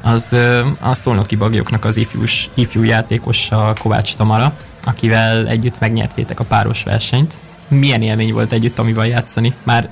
az 0.01 0.37
a 0.81 0.93
szolnoki 0.93 1.35
bagyoknak 1.35 1.85
az 1.85 1.97
ifjús, 1.97 2.49
ifjú 2.53 2.83
játékosa 2.83 3.73
Kovács 3.79 4.15
Tamara, 4.15 4.53
akivel 4.83 5.47
együtt 5.47 5.79
megnyertétek 5.79 6.39
a 6.39 6.43
páros 6.43 6.83
versenyt. 6.83 7.33
Milyen 7.69 8.01
élmény 8.01 8.33
volt 8.33 8.51
együtt, 8.51 8.79
amivel 8.79 9.07
játszani? 9.07 9.53
Már 9.63 9.89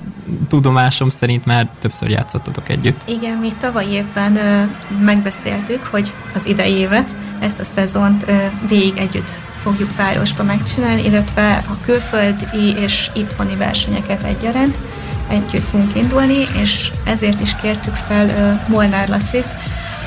tudomásom 0.48 1.08
szerint 1.08 1.44
már 1.44 1.68
többször 1.80 2.10
játszottatok 2.10 2.68
együtt. 2.68 3.02
Igen, 3.06 3.38
mi 3.38 3.52
tavaly 3.60 3.86
évben 3.86 4.36
ö, 4.36 4.62
megbeszéltük, 5.04 5.84
hogy 5.84 6.12
az 6.34 6.46
idei 6.46 6.72
évet, 6.72 7.14
ezt 7.40 7.58
a 7.58 7.64
szezont 7.64 8.24
ö, 8.28 8.36
végig 8.68 8.96
együtt 8.96 9.30
fogjuk 9.62 9.90
párosba 9.96 10.42
megcsinálni, 10.42 11.04
illetve 11.04 11.64
a 11.68 11.84
külföldi 11.84 12.74
és 12.76 13.10
itthoni 13.14 13.56
versenyeket 13.56 14.22
egyaránt 14.22 14.78
együtt 15.28 15.68
fogunk 15.68 15.96
indulni, 15.96 16.46
és 16.62 16.92
ezért 17.04 17.40
is 17.40 17.56
kértük 17.62 17.94
fel 17.94 18.28
ö, 18.28 18.72
Molnár 18.72 19.08
Lacit, 19.08 19.46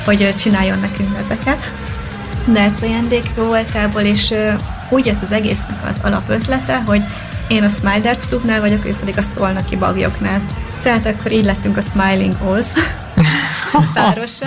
hogy 0.04 0.22
ö, 0.22 0.32
csináljon 0.32 0.78
nekünk 0.78 1.16
ezeket. 1.18 1.72
Derc 2.46 2.82
ajándék 2.82 3.34
voltából, 3.34 4.02
és 4.02 4.30
ö, 4.30 4.52
úgy 4.90 5.06
jött 5.06 5.22
az 5.22 5.32
egésznek 5.32 5.88
az 5.88 6.00
alapötlete, 6.02 6.82
hogy 6.86 7.04
én 7.52 7.62
a 7.64 7.68
Smile 7.68 7.98
Darts 7.98 8.60
vagyok, 8.60 8.84
ő 8.84 8.94
pedig 8.98 9.18
a 9.18 9.22
Szolnoki 9.22 9.76
bagyoknál. 9.76 10.40
Tehát 10.82 11.06
akkor 11.06 11.32
így 11.32 11.44
lettünk 11.44 11.76
a 11.76 11.80
Smiling 11.80 12.36
Halls 12.36 12.66
párosa, 13.94 14.46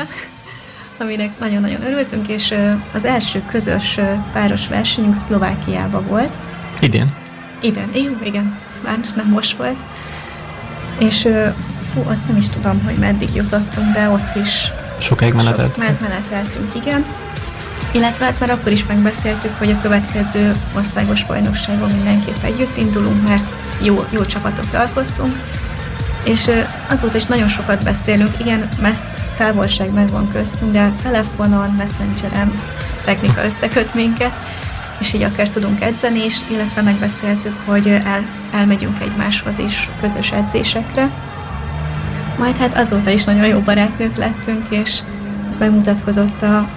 aminek 1.00 1.40
nagyon-nagyon 1.40 1.82
örültünk, 1.86 2.28
és 2.28 2.54
az 2.94 3.06
első 3.06 3.42
közös 3.50 4.00
páros 4.34 4.68
versenyünk 4.68 5.16
Szlovákiában 5.16 6.08
volt. 6.08 6.38
Idén. 6.80 7.14
Idén, 7.62 7.90
jó, 7.94 8.18
igen, 8.24 8.58
már 8.84 8.98
nem 9.16 9.28
most 9.30 9.58
volt. 9.58 9.80
És 10.98 11.22
fú, 11.94 12.00
ott 12.00 12.28
nem 12.28 12.38
is 12.38 12.50
tudom, 12.50 12.82
hogy 12.86 12.96
meddig 12.96 13.30
jutottunk, 13.36 13.94
de 13.94 14.10
ott 14.10 14.36
is 14.36 14.72
Sokáig 15.00 15.34
menetelt. 15.34 15.76
sok- 15.76 16.00
meneteltünk, 16.02 16.72
igen. 16.76 17.06
Illetve 17.96 18.26
hát 18.26 18.40
már 18.40 18.50
akkor 18.50 18.72
is 18.72 18.86
megbeszéltük, 18.86 19.58
hogy 19.58 19.70
a 19.70 19.82
következő 19.82 20.56
országos 20.76 21.26
bajnokságon 21.26 21.90
mindenképp 21.90 22.44
együtt 22.44 22.78
indulunk, 22.78 23.28
mert 23.28 23.52
jó, 23.82 24.06
jó 24.10 24.26
csapatot 24.26 24.74
alkottunk. 24.74 25.34
És 26.26 26.50
azóta 26.90 27.18
is 27.18 27.24
nagyon 27.24 27.48
sokat 27.48 27.84
beszélünk, 27.84 28.40
igen, 28.40 28.70
messz 28.82 29.06
távolság 29.38 29.94
megvan 29.94 30.28
köztünk, 30.28 30.72
de 30.72 30.92
telefonon, 31.04 31.70
messengeren 31.78 32.62
technika 33.06 33.44
összeköt 33.44 33.94
minket, 33.94 34.34
és 35.00 35.14
így 35.14 35.24
akár 35.24 35.50
tudunk 35.50 35.82
edzeni 35.82 36.26
is, 36.26 36.36
illetve 36.48 36.82
megbeszéltük, 36.82 37.56
hogy 37.66 37.88
el, 37.88 38.26
elmegyünk 38.54 39.02
egymáshoz 39.02 39.58
is 39.60 39.90
közös 40.02 40.32
edzésekre. 40.32 41.10
Majd 42.38 42.58
hát 42.58 42.78
azóta 42.78 43.10
is 43.10 43.24
nagyon 43.24 43.46
jó 43.46 43.60
barátnők 43.60 44.18
lettünk, 44.18 44.66
és 44.70 45.00
ez 45.50 45.58
megmutatkozott 45.58 46.42
a 46.42 46.70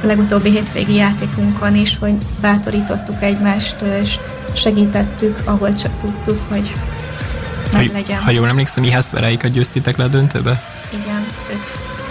legutóbbi 0.00 0.50
hétvégi 0.50 0.94
játékunkon 0.94 1.74
is, 1.74 1.96
hogy 1.98 2.14
bátorítottuk 2.40 3.22
egymást, 3.22 3.76
és 4.02 4.18
segítettük, 4.54 5.38
ahol 5.44 5.74
csak 5.74 5.98
tudtuk, 6.00 6.40
hogy 6.48 6.72
meg 7.72 7.86
Ha, 7.86 7.92
legyen. 7.92 8.22
ha 8.22 8.30
jól 8.30 8.48
emlékszem, 8.48 8.84
Iheszveráikat 8.84 9.50
győztitek 9.50 9.96
le 9.96 10.04
a 10.04 10.08
döntőbe? 10.08 10.62
Igen, 10.92 11.26
ők, 11.52 11.62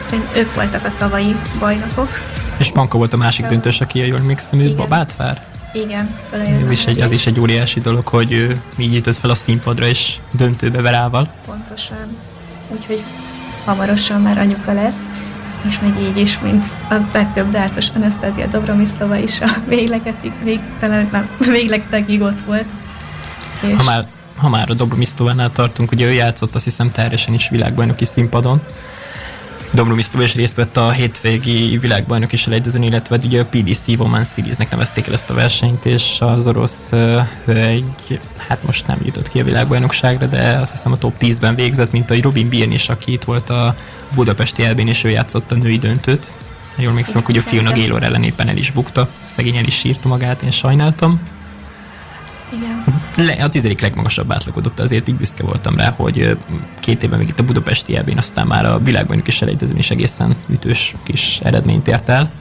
szerint 0.10 0.30
ők 0.36 0.56
voltak 0.56 0.86
a 0.86 0.94
tavalyi 0.98 1.36
bajnokok. 1.60 2.10
És 2.58 2.72
Panka 2.72 2.98
volt 2.98 3.14
a 3.14 3.18
másik 3.18 3.46
döntős, 3.46 3.82
aki 3.82 4.02
a 4.02 4.06
jól 4.06 4.18
emlékszem, 4.18 4.60
ő 4.60 4.64
Igen. 4.64 4.76
babát 4.76 5.16
vár? 5.16 5.42
Igen, 5.74 6.16
Ez 6.64 6.72
is, 6.72 6.86
egy, 6.86 7.02
az 7.02 7.12
is 7.12 7.26
egy 7.28 7.40
óriási 7.40 7.80
dolog, 7.80 8.08
hogy 8.08 8.32
ő 8.32 8.62
így 8.78 8.94
jutott 8.94 9.16
fel 9.18 9.30
a 9.30 9.36
színpadra, 9.36 9.88
és 9.88 10.18
döntőbe 10.32 10.82
verával. 10.82 11.28
Pontosan. 11.46 11.98
Úgyhogy 12.68 13.02
hamarosan 13.66 14.22
már 14.22 14.38
anyuka 14.38 14.74
lesz, 14.74 15.00
és 15.68 15.80
még 15.80 16.08
így 16.08 16.18
is, 16.18 16.40
mint 16.40 16.66
a 16.90 16.96
legtöbb 17.14 17.50
dártos 17.50 17.90
Anasztázia 17.90 18.48
Dobromiszlova 18.48 19.16
is 19.16 19.42
a 19.42 19.48
véglegetig, 19.68 20.32
végtelen, 20.44 21.10
nem, 21.12 21.30
véglegetig 21.40 22.22
ott 22.22 22.42
volt. 22.42 22.66
És 23.62 23.76
Ha 23.78 23.84
már, 23.84 24.06
ha 24.38 24.50
már 24.50 24.70
a 24.70 24.74
Dobromisztovánál 24.74 25.52
tartunk, 25.52 25.92
ugye 25.92 26.06
ő 26.06 26.12
játszott 26.14 26.56
azt 26.56 26.64
hiszem 26.64 26.92
teljesen 26.92 27.34
is 27.34 27.50
világbajnoki 27.50 28.06
színpadon. 28.06 28.62
Dobromisztova 29.76 30.24
is 30.24 30.36
részt 30.36 30.56
vett 30.56 30.78
a 30.78 30.92
hétvégi 30.92 31.78
világbajnoki 31.78 32.36
selejtezőn, 32.36 32.84
illetve 32.84 33.18
ugye 33.24 33.42
a 33.42 33.46
PDC 33.46 33.88
Woman 33.88 34.24
Series-nek 34.24 34.70
nevezték 34.70 35.08
el 35.08 35.14
ezt 35.14 35.30
a 35.30 35.34
versenyt, 35.34 35.86
és 35.86 36.18
az 36.22 36.48
orosz 36.48 36.90
hölgy, 37.46 38.20
hát 38.38 38.64
most 38.66 38.88
nem 38.88 39.00
jutott 39.04 39.30
ki 39.30 39.40
a 39.40 39.44
világbajnokságra, 39.44 40.26
de 40.26 40.58
azt 40.62 40.72
hiszem 40.72 40.92
a 40.92 40.98
top 40.98 41.14
10-ben 41.20 41.56
végzett, 41.56 41.92
mint 41.92 42.12
a 42.12 42.16
Robin 42.22 42.50
Byrne 42.50 42.74
is, 42.74 42.90
aki 42.90 43.12
itt 43.12 43.24
volt 43.24 43.50
a 43.50 43.76
budapesti 44.14 44.64
elbén, 44.64 44.88
és 44.88 45.04
ő 45.04 45.10
játszott 45.10 45.52
a 45.52 45.56
női 45.56 45.78
döntőt. 45.78 46.34
Jól 46.76 46.90
emlékszem, 46.90 47.24
hogy 47.24 47.38
a 47.38 47.42
Fiona 47.42 47.72
Gaylor 47.72 48.04
ellen 48.04 48.24
éppen 48.24 48.48
el 48.48 48.58
is 48.58 48.72
bukta, 48.72 49.10
szegény 49.24 49.56
el 49.56 49.66
is 49.66 49.76
sírta 49.76 50.08
magát, 50.08 50.42
én 50.42 50.52
sajnáltam. 50.52 51.20
Igen, 52.54 52.84
Le, 53.16 53.44
a 53.44 53.50
tizedik 53.50 53.82
legmagasabb 53.82 54.32
átlagot 54.32 54.64
dobta, 54.64 54.84
azért 54.84 55.08
így 55.08 55.16
büszke 55.16 55.44
voltam 55.44 55.76
rá, 55.76 55.94
hogy 55.96 56.38
két 56.80 57.04
évben 57.04 57.20
még 57.20 57.28
itt 57.28 57.40
a 57.40 57.44
budapesti 57.44 57.96
elbén, 57.96 58.18
aztán 58.18 58.48
már 58.48 58.66
a 58.66 58.80
világbajnoki 58.80 59.32
selejtezőn 59.32 59.78
is 59.78 59.92
egészen 59.92 60.36
ütős 60.50 60.96
kis 61.04 61.40
eredményt 61.44 61.88
ért 61.88 62.10
el. 62.10 62.32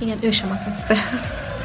igen, 0.00 0.16
ő 0.20 0.30
sem 0.30 0.50
a 0.50 0.70
kezdte. 0.70 0.96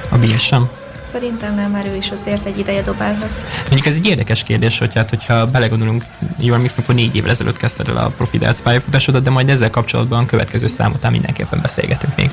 A 0.10 0.18
Bill 0.18 0.38
sem. 0.38 0.70
Szerintem 1.12 1.56
nem, 1.56 1.72
már 1.72 1.86
ő 1.86 1.96
is 1.96 2.12
azért 2.20 2.46
egy 2.46 2.58
ideje 2.58 2.82
dobálhat. 2.82 3.30
Mondjuk 3.60 3.86
ez 3.86 3.96
egy 3.96 4.06
érdekes 4.06 4.44
kérdés, 4.44 4.78
hogy 4.78 4.94
hát, 4.94 5.10
hogyha 5.10 5.46
belegondolunk, 5.46 6.06
jól 6.40 6.56
emlékszem, 6.56 6.84
hogy 6.86 6.96
négy 6.96 7.16
évvel 7.16 7.30
ezelőtt 7.30 7.58
kezdted 7.58 7.88
el 7.88 7.98
a 7.98 8.10
profi 8.10 8.38
darts 8.38 8.60
pályafutásodat, 8.60 9.24
de 9.24 9.30
majd 9.30 9.50
ezzel 9.50 9.70
kapcsolatban 9.70 10.26
következő 10.26 10.68
számotán 10.68 11.12
mindenképpen 11.12 11.62
beszélgetünk 11.62 12.16
még. 12.16 12.32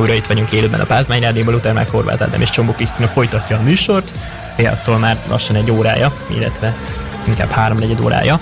Újra 0.00 0.12
itt 0.12 0.26
vagyunk 0.26 0.52
élőben 0.52 0.80
a 0.80 0.84
Pázmány 0.84 1.20
Rádióban, 1.20 1.54
utána 1.54 1.74
már 1.74 1.88
Horváth 1.90 2.22
Ádám 2.22 2.40
és 2.40 2.50
Csombó 2.50 2.72
Krisztina 2.72 3.06
folytatja 3.06 3.58
a 3.58 3.62
műsort. 3.62 4.10
Fél 4.56 4.98
már 5.00 5.16
lassan 5.28 5.56
egy 5.56 5.70
órája, 5.70 6.16
illetve 6.26 6.74
inkább 7.26 7.50
három 7.50 7.78
negyed 7.78 8.00
órája. 8.00 8.40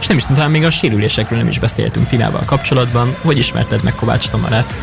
És 0.00 0.06
nem 0.06 0.16
is 0.16 0.24
talán 0.34 0.50
még 0.50 0.64
a 0.64 0.70
sérülésekről 0.70 1.38
nem 1.38 1.48
is 1.48 1.58
beszéltünk 1.58 2.06
Tinával 2.06 2.42
kapcsolatban. 2.44 3.14
Hogy 3.22 3.38
ismerted 3.38 3.82
meg 3.82 3.94
Kovács 3.94 4.28
Tamarát? 4.28 4.78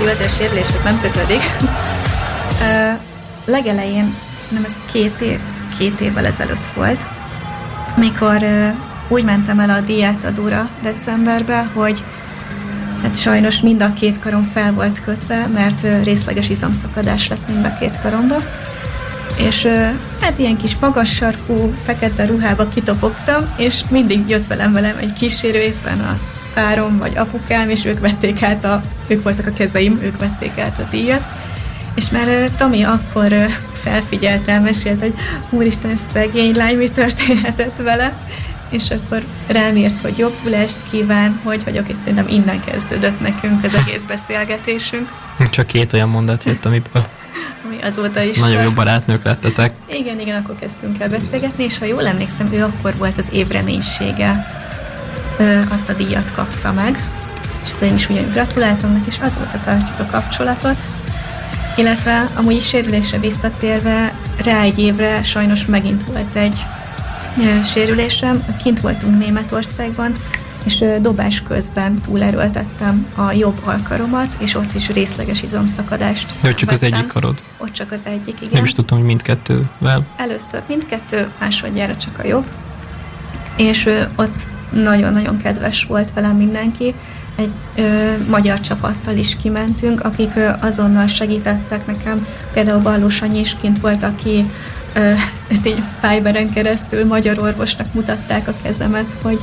Jó, 0.00 0.06
a 0.08 0.28
sérüléshez 0.28 0.82
nem 0.84 1.00
kötődik. 1.00 1.42
uh, 1.60 2.98
legelején, 3.44 4.14
szerintem 4.44 4.72
ez 4.72 4.92
két, 4.92 5.20
év, 5.20 5.38
két 5.78 6.00
évvel 6.00 6.26
ezelőtt 6.26 6.66
volt, 6.74 7.00
mikor 7.96 8.42
uh, 8.42 8.74
úgy 9.08 9.24
mentem 9.24 9.60
el 9.60 9.70
a 9.70 9.80
diátadóra 9.80 10.68
decemberbe, 10.82 11.70
hogy 11.74 12.02
Hát 13.02 13.16
sajnos 13.16 13.60
mind 13.60 13.82
a 13.82 13.92
két 13.92 14.18
karom 14.18 14.42
fel 14.42 14.72
volt 14.72 15.00
kötve, 15.00 15.46
mert 15.46 16.04
részleges 16.04 16.48
izomszakadás 16.48 17.28
lett 17.28 17.48
mind 17.48 17.64
a 17.64 17.78
két 17.78 18.00
karomba. 18.02 18.36
És 19.36 19.66
hát 20.20 20.38
ilyen 20.38 20.56
kis 20.56 20.76
magas 20.80 21.14
sarkú, 21.14 21.74
fekete 21.82 22.26
ruhába 22.26 22.68
kitopogtam, 22.68 23.44
és 23.56 23.82
mindig 23.90 24.28
jött 24.28 24.46
velem 24.46 24.72
velem 24.72 24.96
egy 25.00 25.12
kísérő, 25.12 25.58
éppen 25.58 26.00
a 26.00 26.16
párom 26.54 26.98
vagy 26.98 27.16
apukám, 27.16 27.70
és 27.70 27.84
ők 27.84 28.00
vették 28.00 28.42
át 28.42 28.64
a, 28.64 28.82
ők 29.08 29.22
voltak 29.22 29.46
a 29.46 29.50
kezeim, 29.50 29.98
ők 30.02 30.18
vették 30.18 30.58
át 30.58 30.78
a 30.78 30.88
díjat. 30.90 31.28
És 31.94 32.10
már 32.10 32.50
Tami 32.56 32.82
akkor 32.82 33.34
felfigyeltem, 33.72 34.62
mesélt, 34.62 35.00
hogy 35.00 35.14
úristen, 35.50 35.96
szegény 36.12 36.56
lány, 36.56 36.76
mi 36.76 36.88
történhetett 36.88 37.76
vele 37.76 38.12
és 38.72 38.90
akkor 38.90 39.22
rám 39.46 39.76
írt, 39.76 40.00
hogy 40.00 40.18
jobbulást 40.18 40.78
kíván, 40.90 41.40
hogy 41.42 41.64
vagyok, 41.64 41.88
és 41.88 41.96
szerintem 41.96 42.28
innen 42.28 42.64
kezdődött 42.64 43.20
nekünk 43.20 43.64
az 43.64 43.74
egész 43.74 44.02
beszélgetésünk. 44.02 45.12
Csak 45.50 45.66
két 45.66 45.92
olyan 45.92 46.08
mondat 46.08 46.44
jött, 46.44 46.64
ami 46.64 46.82
ami 47.64 47.82
azóta 47.82 48.22
is... 48.22 48.38
Nagyon 48.38 48.62
jó 48.62 48.70
barátnők 48.70 49.24
lettetek. 49.24 49.72
Igen, 49.86 50.20
igen, 50.20 50.42
akkor 50.42 50.54
kezdtünk 50.60 51.00
el 51.00 51.08
beszélgetni, 51.08 51.64
és 51.64 51.78
ha 51.78 51.84
jól 51.84 52.06
emlékszem, 52.06 52.52
ő 52.52 52.62
akkor 52.62 52.96
volt 52.96 53.18
az 53.18 53.28
évreménysége. 53.32 54.46
Ö, 55.38 55.60
azt 55.68 55.88
a 55.88 55.92
díjat 55.92 56.34
kapta 56.34 56.72
meg, 56.72 57.08
és 57.64 57.70
akkor 57.74 57.86
én 57.86 57.94
is 57.94 58.08
ugyanúgy 58.08 58.32
gratuláltam 58.32 58.92
neki, 58.92 59.06
és 59.08 59.18
azóta 59.20 59.60
tartjuk 59.64 59.98
a 59.98 60.10
kapcsolatot. 60.10 60.76
Illetve 61.76 62.28
amúgy 62.34 62.54
is 62.54 62.68
sérülésre 62.68 63.18
visszatérve, 63.18 64.12
rá 64.44 64.62
egy 64.62 64.78
évre 64.78 65.22
sajnos 65.22 65.66
megint 65.66 66.04
volt 66.04 66.34
egy 66.34 66.62
sérülésem. 67.64 68.44
Kint 68.62 68.80
voltunk 68.80 69.18
Németországban, 69.18 70.12
és 70.64 70.84
dobás 71.00 71.42
közben 71.42 72.00
túlerőltettem 72.00 73.06
a 73.14 73.32
jobb 73.32 73.60
alkaromat, 73.64 74.36
és 74.38 74.54
ott 74.54 74.74
is 74.74 74.88
részleges 74.88 75.42
izomszakadást 75.42 76.32
Jó, 76.42 76.50
csak 76.50 76.70
az 76.70 76.82
egyik 76.82 77.06
karod? 77.06 77.42
Ott 77.58 77.72
csak 77.72 77.92
az 77.92 78.00
egyik, 78.04 78.36
igen. 78.40 78.52
Nem 78.52 78.64
is 78.64 78.72
tudtam, 78.72 78.98
hogy 78.98 79.06
mindkettővel. 79.06 80.06
Először 80.16 80.62
mindkettő, 80.68 81.30
másodjára 81.40 81.96
csak 81.96 82.18
a 82.18 82.26
jobb. 82.26 82.46
És 83.56 83.88
ott 84.16 84.46
nagyon-nagyon 84.70 85.36
kedves 85.36 85.84
volt 85.84 86.12
velem 86.12 86.36
mindenki. 86.36 86.94
Egy 87.36 87.52
ö, 87.74 88.12
magyar 88.28 88.60
csapattal 88.60 89.16
is 89.16 89.36
kimentünk, 89.36 90.04
akik 90.04 90.36
ö, 90.36 90.48
azonnal 90.60 91.06
segítettek 91.06 91.86
nekem. 91.86 92.26
Például 92.52 92.80
Ballós 92.80 93.22
Anyi 93.22 93.38
is 93.38 93.56
kint 93.60 93.80
volt, 93.80 94.02
aki 94.02 94.44
így 95.66 95.82
Fiberen 96.00 96.52
keresztül 96.52 97.06
magyar 97.06 97.38
orvosnak 97.38 97.94
mutatták 97.94 98.48
a 98.48 98.54
kezemet, 98.62 99.16
hogy 99.22 99.40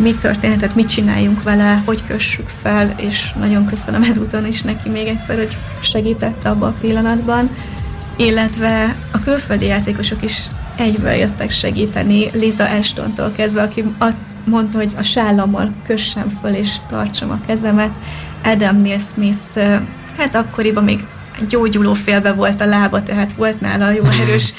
mi 0.00 0.14
történhetett, 0.14 0.74
mit 0.74 0.88
csináljunk 0.88 1.42
vele, 1.42 1.82
hogy 1.84 2.02
kössük 2.06 2.48
fel, 2.62 2.94
és 2.96 3.32
nagyon 3.38 3.66
köszönöm 3.66 4.02
ezúton 4.02 4.46
is 4.46 4.62
neki 4.62 4.88
még 4.88 5.06
egyszer, 5.06 5.36
hogy 5.36 5.56
segített 5.80 6.46
abban 6.46 6.68
a 6.68 6.76
pillanatban. 6.80 7.50
Illetve 8.16 8.94
a 9.12 9.18
külföldi 9.24 9.66
játékosok 9.66 10.22
is 10.22 10.46
egyből 10.76 11.12
jöttek 11.12 11.50
segíteni, 11.50 12.30
Liza 12.32 12.64
Ashtontól 12.64 13.32
kezdve, 13.36 13.62
aki 13.62 13.84
mondta, 14.44 14.78
hogy 14.78 14.92
a 14.98 15.02
sállammal 15.02 15.72
kössem 15.86 16.28
föl 16.40 16.54
és 16.54 16.76
tartsam 16.88 17.30
a 17.30 17.40
kezemet. 17.46 17.90
Adam 18.44 18.80
Neil 18.80 18.98
Smith, 18.98 19.58
hát 20.16 20.34
akkoriban 20.34 20.84
még 20.84 21.06
gyógyuló 21.48 21.94
félbe 21.94 22.32
volt 22.32 22.60
a 22.60 22.64
lába, 22.64 23.02
tehát 23.02 23.32
volt 23.32 23.60
nála 23.60 23.90
jó 23.90 24.02
mhm. 24.02 24.20
erős 24.20 24.52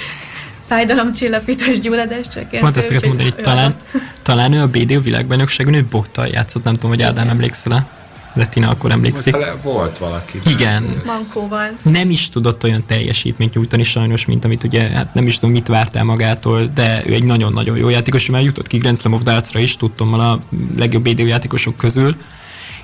fájdalomcsillapítós 0.67 1.79
gyulladás 1.79 2.27
csökkentő. 2.27 2.59
Pont 2.59 2.77
ezt 2.77 2.89
mondani, 2.89 3.23
hogy 3.23 3.35
talán, 3.35 3.73
talán 4.21 4.53
ő 4.53 4.61
a 4.61 4.67
BD 4.67 5.03
világbajnokságon 5.03 5.73
ő 5.73 5.85
bottal 5.89 6.27
játszott, 6.27 6.63
nem 6.63 6.73
tudom, 6.73 6.89
hogy 6.89 7.01
Ádám 7.01 7.29
emlékszel 7.29 7.95
de 8.37 8.45
Tina 8.45 8.69
akkor 8.69 8.91
emlékszik. 8.91 9.35
Volt 9.61 9.97
valaki. 9.97 10.41
Igen. 10.45 11.01
Mankóval. 11.05 11.69
Nem 11.81 12.09
is 12.09 12.29
tudott 12.29 12.63
olyan 12.63 12.85
teljesítményt 12.85 13.53
nyújtani 13.53 13.83
sajnos, 13.83 14.25
mint 14.25 14.45
amit 14.45 14.63
ugye, 14.63 14.81
hát 14.81 15.13
nem 15.13 15.27
is 15.27 15.35
tudom, 15.35 15.51
mit 15.51 15.67
vártál 15.67 16.03
magától, 16.03 16.71
de 16.73 17.03
ő 17.05 17.13
egy 17.13 17.23
nagyon-nagyon 17.23 17.77
jó 17.77 17.89
játékos, 17.89 18.29
mert 18.29 18.43
jutott 18.43 18.67
ki 18.67 18.77
Grand 18.77 18.99
Slam 18.99 19.13
of 19.13 19.23
Darts-ra 19.23 19.59
is, 19.59 19.77
tudtam 19.77 20.13
a 20.13 20.39
legjobb 20.77 21.03
BD 21.03 21.19
játékosok 21.19 21.77
közül. 21.77 22.15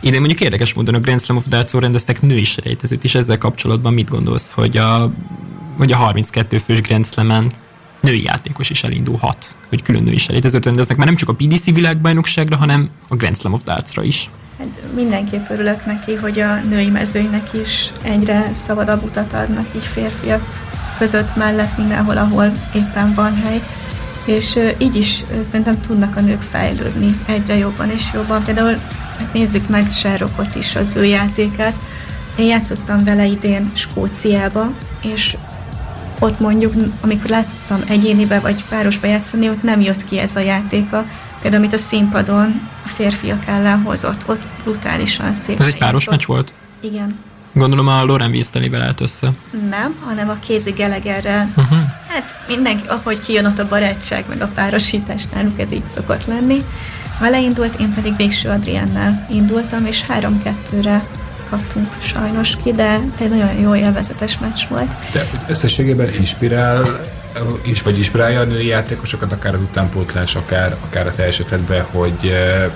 Ide 0.06 0.20
mondjuk 0.20 0.42
érdekes 0.42 0.74
módon 0.74 0.96
a 0.96 1.00
Grand 1.00 1.24
Slam 1.24 1.38
of 1.38 1.48
Darts-on 1.48 1.82
rendeztek 1.82 2.22
női 2.22 2.44
selejtezőt, 2.44 3.04
és 3.04 3.16
ezzel 3.16 3.38
kapcsolatban 3.38 3.94
mit 3.94 4.10
gondolsz, 4.10 4.52
hogy 4.52 4.78
a, 4.78 5.14
hogy 5.78 5.92
a 5.92 5.96
32 5.96 6.58
fős 6.58 6.82
Grand 6.82 7.06
Slam-en 7.06 7.52
női 8.00 8.24
játékos 8.24 8.70
is 8.70 8.84
elindulhat, 8.84 9.56
hogy 9.70 9.82
külön 9.82 10.04
női 10.04 10.18
selejtezőt 10.18 10.66
rendeznek, 10.66 10.98
mert 10.98 11.10
nem 11.10 11.20
csak 11.20 11.30
a 11.30 11.34
PDC 11.34 11.74
világbajnokságra, 11.74 12.56
hanem 12.56 12.90
a 13.08 13.16
Grand 13.16 13.38
Slam 13.38 13.54
of 13.54 13.64
Darts-ra 13.64 14.04
is. 14.04 14.30
Hát 14.58 14.82
mindenképp 14.96 15.50
örülök 15.50 15.86
neki, 15.86 16.14
hogy 16.14 16.40
a 16.40 16.62
női 16.70 16.90
mezőnynek 16.90 17.50
is 17.62 17.92
egyre 18.02 18.54
szabadabb 18.54 19.04
utat 19.04 19.34
adnak 19.34 19.68
így 19.76 19.84
férfiak 19.84 20.42
között 20.98 21.36
mellett 21.36 21.78
mindenhol, 21.78 22.18
ahol 22.18 22.52
éppen 22.76 23.14
van 23.14 23.36
hely. 23.36 23.62
És 24.26 24.60
így 24.78 24.96
is 24.96 25.24
szerintem 25.42 25.82
tudnak 25.82 26.16
a 26.16 26.22
nők 26.22 26.42
fejlődni 26.42 27.20
egyre 27.26 27.58
jobban 27.58 27.90
és 27.90 28.04
jobban. 28.14 28.44
Például 28.44 28.76
nézzük 29.34 29.70
meg 29.70 29.92
Sherrockot 29.92 30.56
is, 30.56 30.76
az 30.76 30.94
ő 30.96 31.06
játékát. 31.06 31.76
Én 32.36 32.48
játszottam 32.48 33.04
vele 33.04 33.26
idén 33.26 33.72
Skóciába, 33.74 34.72
és 35.02 35.38
ott 36.20 36.40
mondjuk, 36.40 36.74
amikor 37.02 37.30
láttam 37.30 37.82
egyénibe 37.88 38.40
vagy 38.40 38.64
párosba 38.70 39.08
játszani, 39.08 39.50
ott 39.50 39.64
nem 39.64 39.82
jött 39.82 40.06
ki 40.06 40.20
ez 40.20 40.36
a 40.36 40.40
játéka. 40.40 41.06
Például, 41.42 41.64
amit 41.64 41.76
a 41.76 41.78
színpadon 41.78 42.70
a 42.86 42.88
férfiak 42.88 43.46
ellen 43.48 43.82
hozott, 43.82 44.24
ott 44.26 44.48
brutálisan 44.64 45.34
szép. 45.34 45.60
Ez 45.60 45.68
egy 45.68 45.78
páros 45.78 46.10
meccs 46.10 46.26
volt? 46.26 46.54
Igen. 46.80 47.20
Gondolom 47.54 47.88
a 47.88 48.04
Loren 48.04 48.32
Víztelével 48.32 48.82
állt 48.82 49.02
össze. 49.02 49.32
Nem, 49.70 49.96
hanem 50.06 50.30
a 50.30 50.38
Kézi 50.40 50.72
Gelegerrel. 50.72 51.50
Uh-huh. 51.56 51.78
Hát 52.08 52.44
mindenki, 52.48 52.84
ahogy 52.88 53.22
kijön 53.22 53.46
ott 53.46 53.60
a 53.60 53.68
barátság, 53.68 54.26
meg 54.28 54.42
a 54.42 54.48
párosítás 54.48 55.24
náluk, 55.34 55.60
ez 55.60 55.72
így 55.72 55.88
szokott 55.96 56.26
lenni. 56.26 56.64
Vele 57.20 57.40
indult, 57.40 57.80
én 57.80 57.94
pedig 57.94 58.16
végső 58.16 58.50
Adriennel 58.50 59.26
indultam, 59.30 59.86
és 59.86 60.02
három-kettőre 60.02 61.04
kaptunk 61.50 61.88
sajnos 62.02 62.58
ki, 62.64 62.72
de 62.72 63.00
egy 63.20 63.30
nagyon 63.30 63.60
jó 63.60 63.76
élvezetes 63.76 64.38
meccs 64.38 64.62
volt. 64.70 64.96
De 65.12 65.30
összességében 65.48 66.14
inspirál 66.14 66.86
is, 67.66 67.82
vagy 67.82 67.98
inspirálja 67.98 68.40
a 68.40 68.44
női 68.44 68.68
játékosokat, 68.68 69.32
akár 69.32 69.54
az 69.54 69.62
utánpótlás, 69.62 70.36
akár, 70.36 70.76
akár 70.86 71.08
a 71.08 71.12
te 71.12 71.24
esetedben, 71.24 71.84
hogy 71.92 72.18
eh, 72.24 72.72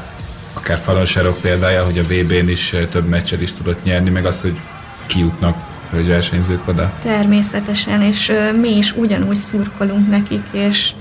akár 0.54 0.78
Falonsárok 0.78 1.38
példája, 1.42 1.84
hogy 1.84 1.98
a 1.98 2.04
VB-n 2.04 2.50
is 2.50 2.74
eh, 2.74 2.86
több 2.90 3.08
meccset 3.08 3.42
is 3.42 3.54
tudott 3.54 3.84
nyerni, 3.84 4.10
meg 4.10 4.26
az, 4.26 4.42
hogy 4.42 4.60
kijutnak 5.06 5.56
hogy 5.90 6.08
versenyzők 6.08 6.68
oda. 6.68 6.94
Természetesen, 7.04 8.02
és 8.02 8.32
mi 8.60 8.78
is 8.78 8.96
ugyanúgy 8.96 9.36
szurkolunk 9.36 10.10
nekik, 10.10 10.44
és 10.52 10.92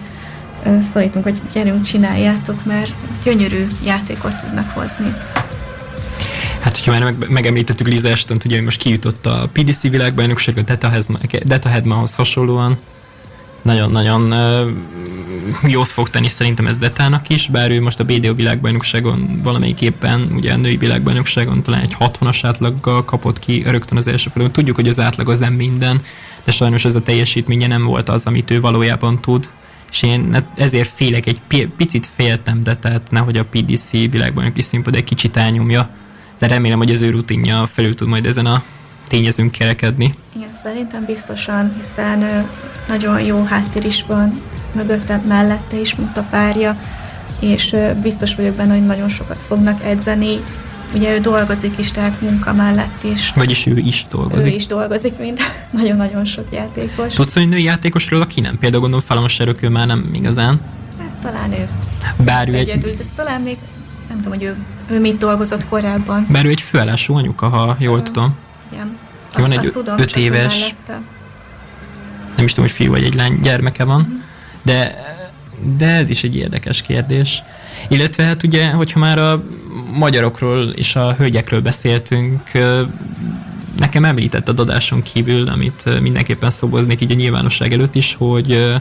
szólítunk, 0.92 1.24
hogy 1.24 1.40
gyerünk, 1.52 1.82
csináljátok, 1.82 2.64
mert 2.64 2.92
gyönyörű 3.24 3.66
játékot 3.84 4.42
tudnak 4.42 4.70
hozni. 4.70 5.14
Hát, 6.60 6.76
hogyha 6.76 6.92
már 6.92 7.02
meg, 7.02 7.28
megemlítettük 7.28 7.86
Liza 7.86 8.08
Eston, 8.08 8.36
ugye 8.44 8.62
most 8.62 8.78
kijutott 8.78 9.26
a 9.26 9.48
PDC 9.52 9.80
világbajnokság, 9.80 10.58
a 10.58 10.86
Deta 11.44 11.68
Hedmanhoz 11.68 12.14
hasonlóan, 12.14 12.78
nagyon-nagyon 13.62 14.32
uh, 14.32 14.68
jót 15.72 15.88
fog 15.88 16.08
tenni 16.08 16.28
szerintem 16.28 16.66
ez 16.66 16.78
Detának 16.78 17.28
is, 17.28 17.48
bár 17.48 17.70
ő 17.70 17.82
most 17.82 18.00
a 18.00 18.04
BDO 18.04 18.34
világbajnokságon 18.34 19.40
valamelyik 19.42 19.80
éppen, 19.80 20.28
ugye 20.34 20.52
a 20.52 20.56
női 20.56 20.76
világbajnokságon 20.76 21.62
talán 21.62 21.80
egy 21.80 21.96
60-as 21.98 22.40
átlaggal 22.42 23.04
kapott 23.04 23.38
ki 23.38 23.62
rögtön 23.66 23.96
az 23.96 24.08
első 24.08 24.30
felül. 24.32 24.50
Tudjuk, 24.50 24.76
hogy 24.76 24.88
az 24.88 25.00
átlag 25.00 25.28
az 25.28 25.38
nem 25.38 25.52
minden, 25.52 26.00
de 26.44 26.50
sajnos 26.50 26.84
ez 26.84 26.94
a 26.94 27.02
teljesítménye 27.02 27.66
nem 27.66 27.84
volt 27.84 28.08
az, 28.08 28.24
amit 28.26 28.50
ő 28.50 28.60
valójában 28.60 29.20
tud 29.20 29.48
és 29.96 30.02
én 30.02 30.32
hát 30.32 30.44
ezért 30.56 30.88
félek, 30.88 31.26
egy 31.26 31.40
picit 31.76 32.08
féltem, 32.14 32.62
de 32.62 32.74
tehát 32.74 33.10
nehogy 33.10 33.36
a 33.36 33.44
PDC 33.44 33.90
világbajnoki 33.90 34.62
színpad 34.62 34.94
egy 34.94 35.04
kicsit 35.04 35.36
elnyomja, 35.36 35.88
de 36.38 36.46
remélem, 36.46 36.78
hogy 36.78 36.90
az 36.90 37.02
ő 37.02 37.10
rutinja 37.10 37.66
felül 37.66 37.94
tud 37.94 38.08
majd 38.08 38.26
ezen 38.26 38.46
a 38.46 38.62
tényezünk 39.08 39.50
kerekedni. 39.50 40.14
Igen, 40.36 40.52
szerintem 40.52 41.04
biztosan, 41.04 41.74
hiszen 41.80 42.48
nagyon 42.88 43.20
jó 43.20 43.42
háttér 43.42 43.84
is 43.84 44.04
van 44.04 44.32
mögötte, 44.72 45.22
mellette 45.28 45.80
is, 45.80 45.94
mint 45.94 46.16
a 46.16 46.26
párja, 46.30 46.76
és 47.40 47.76
biztos 48.02 48.34
vagyok 48.34 48.54
benne, 48.54 48.72
hogy 48.72 48.86
nagyon 48.86 49.08
sokat 49.08 49.38
fognak 49.38 49.84
edzeni, 49.84 50.36
ugye 50.94 51.14
ő 51.14 51.18
dolgozik 51.18 51.78
is, 51.78 51.90
tehát 51.90 52.20
munka 52.20 52.52
mellett 52.52 53.02
is. 53.02 53.32
Vagyis 53.34 53.66
ő 53.66 53.76
is 53.76 54.06
dolgozik. 54.10 54.52
Ő 54.52 54.54
is 54.54 54.66
dolgozik, 54.66 55.18
mint 55.18 55.40
nagyon-nagyon 55.78 56.24
sok 56.24 56.46
játékos. 56.50 57.14
Tudsz 57.14 57.34
hogy 57.34 57.48
női 57.48 57.62
játékosról, 57.62 58.20
aki 58.20 58.40
nem? 58.40 58.58
Például 58.58 58.82
gondolom 58.82 59.04
Falon 59.06 59.54
ő 59.60 59.68
már 59.68 59.86
nem 59.86 60.10
igazán. 60.12 60.60
Hát 60.98 61.18
talán 61.22 61.52
ő. 61.52 61.68
Bár 62.24 62.48
ő 62.48 62.54
egy... 62.54 62.68
Egyedül, 62.68 62.92
ez 63.00 63.10
talán 63.16 63.40
még 63.40 63.56
nem 64.08 64.16
tudom, 64.16 64.32
hogy 64.32 64.42
ő, 64.42 64.56
ő 64.90 65.00
mit 65.00 65.18
dolgozott 65.18 65.68
korábban. 65.68 66.26
Bár 66.30 66.44
ő 66.44 66.48
egy 66.48 66.60
főállású 66.60 67.14
anyuka, 67.14 67.48
ha 67.48 67.76
jól 67.78 67.98
uh, 67.98 68.04
tudom. 68.04 68.36
Igen. 68.72 68.96
Azt, 69.32 69.40
van 69.40 69.50
egy 69.50 69.64
azt 69.64 69.72
tudom, 69.72 69.98
öt 69.98 70.16
éves, 70.16 70.74
nem 72.36 72.44
is 72.44 72.52
tudom, 72.52 72.68
hogy 72.68 72.76
fiú 72.76 72.90
vagy 72.90 73.04
egy 73.04 73.14
lány 73.14 73.38
gyermeke 73.40 73.84
van, 73.84 74.00
uh-huh. 74.00 74.16
de 74.62 75.04
de 75.76 75.86
ez 75.86 76.08
is 76.08 76.24
egy 76.24 76.36
érdekes 76.36 76.82
kérdés. 76.82 77.42
Illetve 77.88 78.24
hát 78.24 78.42
ugye, 78.42 78.70
hogyha 78.70 78.98
már 78.98 79.18
a 79.18 79.42
magyarokról 79.92 80.68
és 80.68 80.96
a 80.96 81.14
hölgyekről 81.14 81.60
beszéltünk, 81.60 82.50
nekem 83.78 84.04
említett 84.04 84.48
a 84.48 84.54
adáson 84.56 85.02
kívül, 85.02 85.48
amit 85.48 86.00
mindenképpen 86.00 86.50
szoboznék 86.50 87.00
így 87.00 87.10
a 87.10 87.14
nyilvánosság 87.14 87.72
előtt 87.72 87.94
is, 87.94 88.14
hogy, 88.14 88.74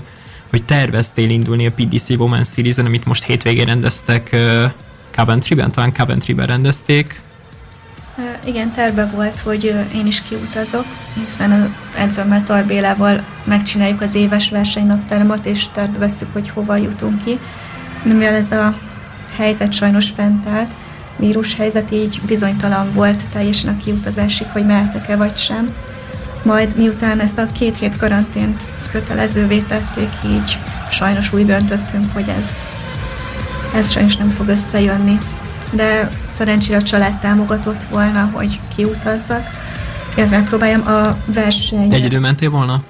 hogy 0.49 0.63
terveztél 0.63 1.29
indulni 1.29 1.65
a 1.65 1.71
PDC 1.71 2.09
Women 2.09 2.43
series 2.43 2.77
amit 2.77 3.05
most 3.05 3.23
hétvégén 3.23 3.65
rendeztek 3.65 4.35
Coventry-ben, 5.15 5.71
talán 5.71 5.93
Coventry-ben 5.93 6.45
rendezték. 6.45 7.21
Igen, 8.45 8.71
terve 8.71 9.05
volt, 9.05 9.39
hogy 9.39 9.63
én 9.95 10.05
is 10.05 10.21
kiutazok, 10.21 10.85
hiszen 11.13 11.51
az 11.51 11.69
edzőmmel 11.97 12.43
Tarbélával 12.43 13.23
megcsináljuk 13.43 14.01
az 14.01 14.15
éves 14.15 14.49
versenynaptáramat, 14.49 15.45
és 15.45 15.67
tervezzük, 15.67 16.33
hogy 16.33 16.49
hova 16.49 16.75
jutunk 16.75 17.23
ki. 17.23 17.39
De 18.03 18.13
mivel 18.13 18.33
ez 18.33 18.51
a 18.51 18.77
helyzet 19.35 19.73
sajnos 19.73 20.09
fent 20.09 20.47
állt, 20.47 20.71
vírus 21.15 21.55
helyzet 21.55 21.91
így 21.91 22.21
bizonytalan 22.25 22.93
volt 22.93 23.29
teljesen 23.29 23.73
a 23.73 23.83
kiutazásig, 23.83 24.47
hogy 24.47 24.65
mehetek-e 24.65 25.15
vagy 25.15 25.37
sem. 25.37 25.75
Majd 26.43 26.75
miután 26.77 27.19
ezt 27.19 27.37
a 27.37 27.47
két 27.51 27.77
hét 27.77 27.97
karantént 27.97 28.63
kötelezővé 28.91 29.59
tették, 29.59 30.09
így 30.25 30.57
sajnos 30.91 31.33
úgy 31.33 31.45
döntöttünk, 31.45 32.13
hogy 32.13 32.29
ez, 32.39 32.49
ez 33.75 33.91
sajnos 33.91 34.15
nem 34.15 34.29
fog 34.29 34.47
összejönni. 34.47 35.19
De 35.71 36.11
szerencsére 36.27 36.77
a 36.77 36.81
család 36.81 37.19
támogatott 37.19 37.83
volna, 37.89 38.29
hogy 38.33 38.59
kiutazzak, 38.75 39.47
illetve 40.15 40.37
megpróbáljam 40.37 40.87
a 40.87 41.17
verseny... 41.25 41.93
Egyedül 41.93 42.19
mentél 42.19 42.49
volna? 42.49 42.83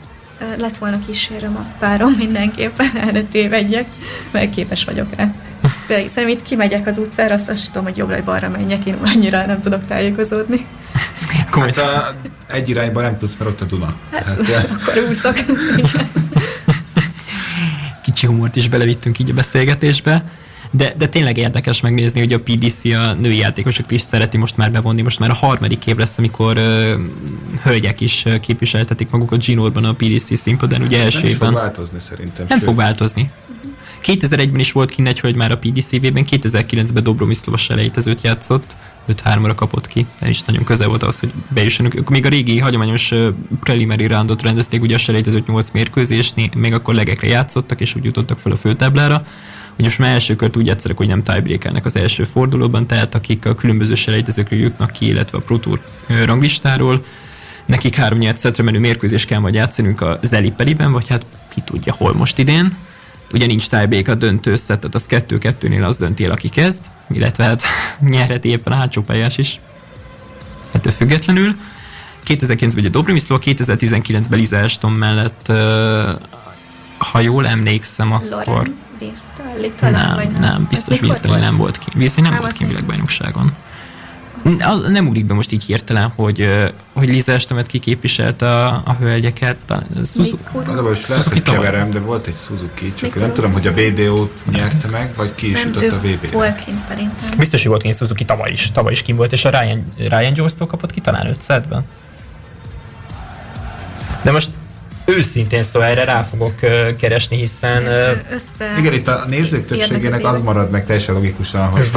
Lett 0.57 0.78
volna 0.78 0.99
kísérem 1.05 1.55
a 1.55 1.65
párom 1.80 2.11
mindenképpen, 2.11 2.89
erre 3.07 3.23
tévedjek, 3.23 3.86
mert 4.32 4.53
képes 4.53 4.84
vagyok 4.86 5.15
rá. 5.15 5.34
De 5.88 5.97
hiszen 5.97 6.30
itt 6.30 6.41
kimegyek 6.41 6.88
az 6.88 6.97
utcára, 6.97 7.34
azt, 7.34 7.49
azt 7.49 7.65
tudom, 7.67 7.84
hogy 7.84 7.97
jobbra 7.97 8.15
vagy 8.15 8.23
balra 8.23 8.49
menjek, 8.49 8.86
én 8.86 8.97
annyira 9.03 9.45
nem 9.45 9.61
tudok 9.61 9.86
tájékozódni. 9.86 10.65
Hát 11.51 11.78
a, 11.78 12.13
egy 12.47 12.69
irányba 12.69 13.01
nem 13.01 13.17
tudsz, 13.17 13.36
mert 13.39 13.51
ott 13.51 13.61
a 13.61 13.65
Duna. 13.65 13.95
Hát, 14.11 14.47
hát 14.47 14.69
akkor 14.69 15.03
úszok. 15.09 15.36
Kicsi 18.03 18.28
humort 18.28 18.55
is 18.55 18.69
belevittünk 18.69 19.19
így 19.19 19.30
a 19.30 19.34
beszélgetésbe. 19.34 20.23
De, 20.78 20.93
de 20.97 21.07
tényleg 21.07 21.38
érdekes 21.38 21.82
megnézni, 21.82 22.19
hogy 22.19 22.34
a 22.34 22.39
PDC 22.39 22.86
a 22.86 23.13
női 23.13 23.38
játékosok 23.38 23.91
is 23.91 24.01
szereti 24.01 24.38
most 24.38 24.57
már 24.57 24.71
bevonni. 24.71 25.01
Most 25.01 25.19
már 25.19 25.30
a 25.30 25.34
harmadik 25.34 25.86
év 25.86 25.97
lesz, 25.97 26.17
amikor 26.17 26.57
uh, 26.57 26.91
hölgyek 27.63 28.01
is 28.01 28.26
képviseltetik 28.41 29.09
magukat 29.09 29.41
zsinórban 29.41 29.84
a 29.84 29.93
PDC 29.93 30.38
színpadon, 30.38 30.82
ugye 30.82 30.99
első 30.99 31.19
nem 31.19 31.28
évben. 31.28 31.39
Nem 31.39 31.53
fog 31.53 31.63
változni 31.63 31.99
szerintem. 31.99 32.45
Nem 32.49 32.57
sőt. 32.57 32.67
fog 32.67 32.76
változni. 32.76 33.32
2001-ben 34.05 34.59
is 34.59 34.71
volt 34.71 34.89
kint 34.89 35.07
egy 35.07 35.19
hölgy 35.19 35.36
már 35.36 35.51
a 35.51 35.57
PDC-ben, 35.57 36.26
2009-ben 36.30 37.03
Dobromiszlova 37.03 37.57
selejtezőt 37.57 38.21
játszott, 38.21 38.76
5-3-ra 39.07 39.53
kapott 39.55 39.88
ki, 39.88 40.05
de 40.19 40.30
is 40.30 40.43
nagyon 40.43 40.63
közel 40.63 40.88
volt 40.88 41.03
az, 41.03 41.19
hogy 41.19 41.32
bejussanak. 41.49 42.09
Még 42.09 42.26
a 42.26 42.30
régi 42.30 42.59
hagyományos 42.59 43.13
preliminary 43.59 44.07
roundot 44.07 44.41
rendezték, 44.41 44.82
ugye 44.82 44.95
a 44.95 44.97
selejtezőt 44.97 45.47
8 45.47 45.69
mérkőzésni, 45.71 46.49
még 46.55 46.73
akkor 46.73 46.93
legekre 46.93 47.28
játszottak, 47.28 47.82
és 47.82 47.95
úgy 47.95 48.03
jutottak 48.03 48.39
fel 48.39 48.51
a 48.51 48.57
főtáblára. 48.57 49.26
Ugye 49.78 49.84
most 49.84 49.99
már 49.99 50.11
első 50.11 50.36
kört 50.36 50.57
úgy 50.57 50.69
egyszerűen, 50.69 50.97
hogy 50.97 51.07
nem 51.07 51.23
tiebreakernek 51.23 51.86
az 51.86 51.95
első 51.95 52.23
fordulóban, 52.23 52.88
tehát 52.88 53.15
akik 53.15 53.45
a 53.45 53.55
különböző 53.55 53.95
selejtezőkről 53.95 54.59
jutnak 54.59 54.91
ki, 54.91 55.07
illetve 55.07 55.38
a 55.38 55.41
Pro 55.41 55.57
Tour 55.57 55.82
ranglistáról, 56.26 57.03
nekik 57.65 57.95
három 57.95 58.17
nyert 58.17 58.38
szetre 58.38 58.63
menő 58.63 58.80
mérkőzés 58.80 59.26
kell 59.26 59.39
majd 59.39 59.53
játszanunk 59.53 60.01
a 60.01 60.19
Zelipeliben, 60.23 60.91
vagy 60.91 61.07
hát 61.07 61.26
ki 61.49 61.61
tudja 61.61 61.93
hol 61.93 62.13
most 62.13 62.38
idén 62.38 62.78
ugye 63.34 63.45
nincs 63.45 63.67
tiebreak 63.67 64.07
a 64.07 64.15
döntő 64.15 64.51
össze, 64.51 64.78
tehát 64.78 64.95
az 64.95 65.05
kettő-kettőnél 65.05 65.84
az 65.84 65.97
dönti 65.97 66.23
el, 66.23 66.32
aki 66.32 66.49
kezd, 66.49 66.82
illetve 67.09 67.43
hát 67.43 67.63
nyerheti 68.09 68.49
éppen 68.49 68.73
a 68.73 68.76
hátsó 68.76 69.01
pályás 69.01 69.38
is. 69.38 69.59
Ettől 70.71 70.91
függetlenül. 70.91 71.55
2009-ben 72.28 72.78
ugye 72.78 72.89
Dobrimiszló, 72.89 73.38
2019-ben 73.41 74.39
Liza 74.39 74.59
Ashton 74.59 74.91
mellett, 74.91 75.51
ha 76.97 77.19
jól 77.19 77.47
emlékszem, 77.47 78.11
akkor... 78.11 78.71
talán, 79.76 80.18
nem, 80.18 80.32
nem, 80.39 80.66
biztos 80.70 80.99
Víztali 80.99 81.39
nem 81.39 81.58
volt 81.58 81.78
ki. 81.78 81.91
Víztali 81.95 82.22
nem, 82.22 82.32
nem 82.32 82.41
volt 82.41 82.58
ki 82.58 82.66
világbajnokságon. 82.66 83.53
Az 84.60 84.89
nem 84.89 85.08
úrik 85.08 85.26
be 85.26 85.34
most 85.34 85.51
így 85.51 85.64
hirtelen, 85.64 86.12
hogy, 86.16 86.49
hogy 86.93 87.10
Liza 87.10 87.32
Estemet 87.32 87.66
kiképviselt 87.66 88.41
a, 88.41 88.68
a 88.68 88.95
hölgyeket. 88.99 89.58
Talán 89.66 89.86
Suzuki. 89.95 90.43
De 90.66 90.82
most 90.82 91.08
lehet, 91.08 91.24
hogy 91.24 91.41
keverem, 91.41 91.91
de 91.91 91.99
volt 91.99 92.28
egy 92.28 92.36
Suzuki, 92.36 92.93
csak 92.93 93.01
Mikor 93.01 93.22
nem 93.22 93.34
tudom, 93.34 93.51
hogy 93.51 93.68
a 93.68 93.74
BDO-t 93.74 94.45
nyerte 94.51 94.88
meg, 94.88 95.16
vagy 95.16 95.36
ki 95.36 95.49
is 95.49 95.64
nem, 95.64 95.74
jutott 95.74 95.91
a 95.91 96.01
vb 96.01 96.32
Volt 96.32 96.64
kint 96.64 96.80
szerintem. 96.80 97.30
Biztos, 97.38 97.62
hogy 97.62 97.70
volt 97.70 97.82
kint 97.82 97.95
Suzuki 97.95 98.26
tavaly 98.26 98.51
is. 98.51 98.72
Tavaly 98.72 98.91
is 98.91 99.01
kint 99.01 99.18
volt, 99.18 99.32
és 99.32 99.45
a 99.45 99.49
Ryan, 99.49 99.93
Ryan 99.97 100.32
Jones-tól 100.36 100.68
kapott 100.68 100.91
ki 100.91 101.01
talán 101.01 101.28
5 101.28 101.68
ben 101.70 101.86
De 104.22 104.32
most 104.32 104.49
őszintén 105.06 105.64
szóval 105.64 105.88
erre 105.88 106.03
rá 106.03 106.22
fogok 106.22 106.53
keresni, 106.99 107.38
hiszen... 107.38 107.84
Össze... 108.32 108.76
Igen, 108.80 108.93
itt 108.93 109.08
a 109.08 109.26
nézők 109.28 109.66
többségének 109.66 110.26
az, 110.26 110.32
az 110.32 110.41
marad 110.41 110.70
meg 110.70 110.86
teljesen 110.86 111.16
logikusan, 111.16 111.68
hogy. 111.68 111.88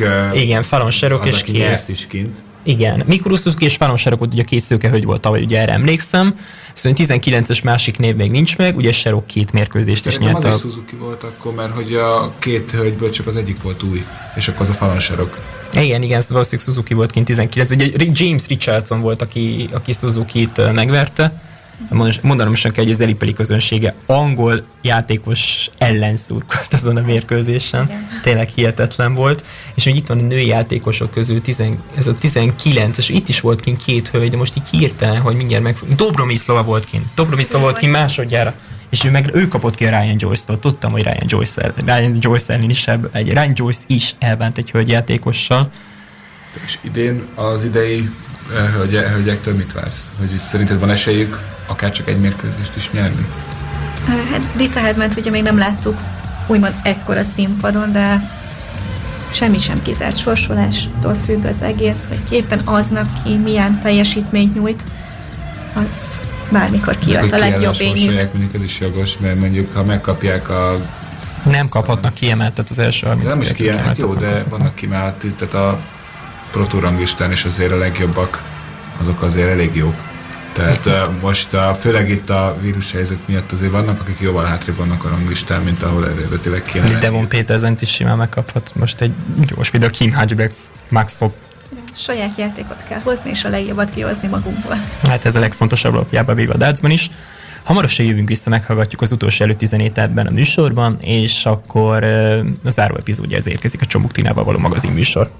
Uh, 0.00 0.42
Igen, 0.42 0.62
Fallon 0.62 0.90
Sherrock 0.90 1.26
és 1.26 1.42
ki 1.42 1.64
is 1.88 2.06
kint. 2.06 2.36
Igen, 2.66 3.02
Mikuru 3.06 3.36
Suzuki 3.36 3.64
és 3.64 3.76
Fallon 3.76 3.96
Sherrock 3.96 4.22
ugye 4.22 4.42
két 4.42 4.60
szőke 4.60 4.88
hölgy 4.88 5.04
volt 5.04 5.20
tavaly, 5.20 5.42
ugye 5.42 5.60
erre 5.60 5.72
emlékszem. 5.72 6.34
Szóval 6.74 6.98
19-es 7.06 7.62
másik 7.62 7.98
név 7.98 8.16
még 8.16 8.30
nincs 8.30 8.56
meg, 8.56 8.76
ugye 8.76 8.92
Sherrock 8.92 9.26
két 9.26 9.52
mérkőzést 9.52 10.06
is 10.06 10.18
nyert. 10.18 10.44
Az 10.44 10.54
a... 10.54 10.58
Suzuki 10.58 10.96
volt 10.96 11.22
akkor, 11.22 11.54
mert 11.54 11.72
hogy 11.72 11.94
a 11.94 12.32
két 12.38 12.70
hölgyből 12.70 13.10
csak 13.10 13.26
az 13.26 13.36
egyik 13.36 13.62
volt 13.62 13.82
új, 13.82 14.04
és 14.36 14.48
akkor 14.48 14.60
az 14.60 14.68
a 14.68 14.72
Fallon 14.72 15.00
Sherrock. 15.00 15.38
Igen, 15.72 16.02
igen, 16.02 16.22
valószínűleg 16.28 16.66
Suzuki 16.66 16.94
volt 16.94 17.10
kint 17.10 17.26
19, 17.26 17.70
ugye 17.70 17.86
James 18.12 18.46
Richardson 18.46 19.00
volt, 19.00 19.22
aki, 19.22 19.68
aki 19.72 19.92
Suzuki-t 19.92 20.72
megverte 20.72 21.32
mondanom 22.22 22.54
sem 22.54 22.72
kell, 22.72 22.84
hogy 22.84 22.92
az 22.92 23.00
Elipeli 23.00 23.32
közönsége 23.32 23.94
angol 24.06 24.64
játékos 24.82 25.70
ellen 25.78 26.16
szurkolt 26.16 26.72
azon 26.72 26.96
a 26.96 27.00
mérkőzésen. 27.00 27.84
Igen. 27.84 28.20
Tényleg 28.22 28.48
hihetetlen 28.48 29.14
volt. 29.14 29.44
És 29.74 29.84
hogy 29.84 29.96
itt 29.96 30.06
van 30.06 30.18
a 30.18 30.22
női 30.22 30.46
játékosok 30.46 31.10
közül, 31.10 31.40
tizen, 31.40 31.82
ez 31.96 32.06
a 32.06 32.12
19, 32.12 32.98
és 32.98 33.08
itt 33.08 33.28
is 33.28 33.40
volt 33.40 33.60
kint 33.60 33.84
két 33.84 34.08
hölgy, 34.08 34.30
de 34.30 34.36
most 34.36 34.56
így 34.56 34.68
hirtelen, 34.70 35.20
hogy 35.20 35.36
mindjárt 35.36 35.62
meg... 35.62 35.76
Dobromiszlova 35.96 36.62
volt 36.62 36.84
kint. 36.84 37.04
Dobromiszlova 37.14 37.64
volt 37.64 37.78
kint 37.78 37.92
másodjára. 37.92 38.54
És 38.88 39.04
ő, 39.04 39.10
meg, 39.10 39.30
ő 39.32 39.48
kapott 39.48 39.74
ki 39.74 39.86
a 39.86 39.88
Ryan 39.88 40.16
Joyce-tól. 40.18 40.58
Tudtam, 40.58 40.92
hogy 40.92 41.02
Ryan 41.02 41.26
Joyce, 41.26 41.72
Ryan 41.84 42.16
Joyce 42.20 42.52
ellen 42.52 42.70
is, 42.70 42.88
egy, 43.12 43.30
Ryan 43.30 43.52
Joyce 43.54 43.84
is 43.86 44.14
elbánt 44.18 44.58
egy 44.58 44.70
hölgyjátékossal. 44.70 45.70
És 46.64 46.78
idén 46.80 47.22
az 47.34 47.64
idei 47.64 48.10
hölgye, 48.74 49.08
hölgyektől 49.08 49.54
mit 49.54 49.72
vársz? 49.72 50.10
Hogy 50.18 50.38
szerinted 50.38 50.80
van 50.80 50.90
esélyük 50.90 51.38
akár 51.66 51.90
csak 51.90 52.08
egy 52.08 52.20
mérkőzést 52.20 52.76
is 52.76 52.90
nyerni? 52.90 53.26
Hát 54.06 54.40
Dita 54.56 54.80
Hedment 54.80 55.16
ugye 55.16 55.30
még 55.30 55.42
nem 55.42 55.58
láttuk 55.58 55.98
úgymond 56.46 56.74
ekkora 56.82 57.22
színpadon, 57.22 57.92
de 57.92 58.30
semmi 59.30 59.58
sem 59.58 59.82
kizárt 59.82 60.16
sorsolástól 60.18 61.14
függ 61.24 61.44
az 61.44 61.62
egész, 61.62 62.04
hogy 62.08 62.22
éppen 62.30 62.60
aznap 62.64 63.06
ki 63.24 63.36
milyen 63.36 63.80
teljesítményt 63.80 64.54
nyújt, 64.54 64.84
az 65.74 66.18
bármikor 66.50 66.98
kijött 66.98 67.32
a 67.32 67.38
legjobb 67.38 67.80
ényük. 67.80 68.32
mondjuk 68.32 68.54
ez 68.54 68.62
is 68.62 68.80
jogos, 68.80 69.18
mert 69.18 69.38
mondjuk 69.38 69.74
ha 69.74 69.84
megkapják 69.84 70.48
a 70.48 70.76
nem 71.44 71.68
kaphatnak 71.68 72.14
kiemeltet 72.14 72.68
az 72.68 72.78
első 72.78 73.06
30 73.06 73.28
Nem 73.28 73.40
is 73.40 73.52
kiemelt, 73.52 73.86
hát 73.86 73.98
jó, 73.98 74.14
de 74.14 74.44
vannak 74.48 74.74
kiemelt, 74.74 75.24
tehát 75.36 75.54
a 75.54 75.80
protórangistán 76.56 77.32
is 77.32 77.44
azért 77.44 77.72
a 77.72 77.76
legjobbak, 77.76 78.42
azok 79.00 79.22
azért 79.22 79.48
elég 79.48 79.74
jók. 79.74 79.94
Tehát 80.52 80.86
uh, 80.86 81.20
most 81.20 81.52
uh, 81.52 81.60
főleg 81.60 82.08
itt 82.10 82.30
a 82.30 82.56
vírushelyzet 82.60 83.18
miatt 83.26 83.52
azért 83.52 83.70
vannak, 83.70 84.00
akik 84.00 84.20
jóval 84.20 84.44
hátrébb 84.44 84.76
vannak 84.76 85.04
a 85.04 85.08
ranglistán, 85.08 85.62
mint 85.62 85.82
ahol 85.82 86.08
eredetileg 86.08 86.62
kéne. 86.62 86.88
De 86.88 86.98
Devon 86.98 87.28
Petersen 87.28 87.76
is 87.80 87.90
simán 87.90 88.16
megkaphat 88.16 88.70
most 88.74 89.00
egy 89.00 89.12
gyors, 89.46 89.70
például 89.70 89.92
Kim 89.92 90.12
Hatchback, 90.12 90.54
Max 90.88 91.18
Hopp. 91.18 91.34
Saját 91.94 92.36
játékot 92.36 92.84
kell 92.88 93.00
hozni, 93.00 93.30
és 93.30 93.44
a 93.44 93.48
legjobbat 93.48 93.90
kihozni 93.90 94.28
magunkból. 94.28 94.80
Hát 95.02 95.24
ez 95.24 95.34
a 95.34 95.40
legfontosabb 95.40 95.94
alapjába 95.94 96.34
véve 96.34 96.52
a 96.52 96.56
dartsban 96.56 96.90
is. 96.90 97.10
Hamarosan 97.64 98.06
jövünk 98.06 98.28
vissza, 98.28 98.50
meghallgatjuk 98.50 99.00
az 99.00 99.12
utolsó 99.12 99.44
előtt 99.44 99.98
ebben 99.98 100.26
a 100.26 100.30
műsorban, 100.30 100.96
és 101.00 101.46
akkor 101.46 102.04
az 102.64 102.72
záró 102.72 102.96
epizódja 102.96 103.36
ez 103.36 103.48
érkezik 103.48 103.80
a 103.80 103.86
Csombuk 103.86 104.12
Tinával 104.12 104.44
való 104.44 104.58
magazin 104.58 104.90
műsor. 104.90 105.30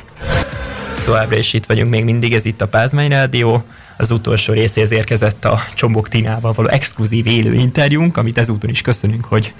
Továbbra 1.07 1.37
is 1.37 1.53
itt 1.53 1.67
vagyunk 1.67 1.91
még 1.91 2.05
mindig, 2.05 2.35
ez 2.35 2.45
itt 2.45 2.61
a 2.61 2.67
Pázmány 2.67 3.09
Rádió. 3.09 3.65
Az 3.97 4.11
utolsó 4.11 4.53
részéhez 4.53 4.93
érkezett 4.93 5.45
a 5.45 5.61
Csombok 5.75 6.09
Tinával 6.09 6.53
való 6.53 6.69
exkluzív 6.69 7.27
élő 7.27 7.55
interjúnk, 7.55 8.17
amit 8.17 8.39
ezúton 8.39 8.71
is 8.71 8.81
köszönünk, 8.81 9.25
hogy, 9.25 9.53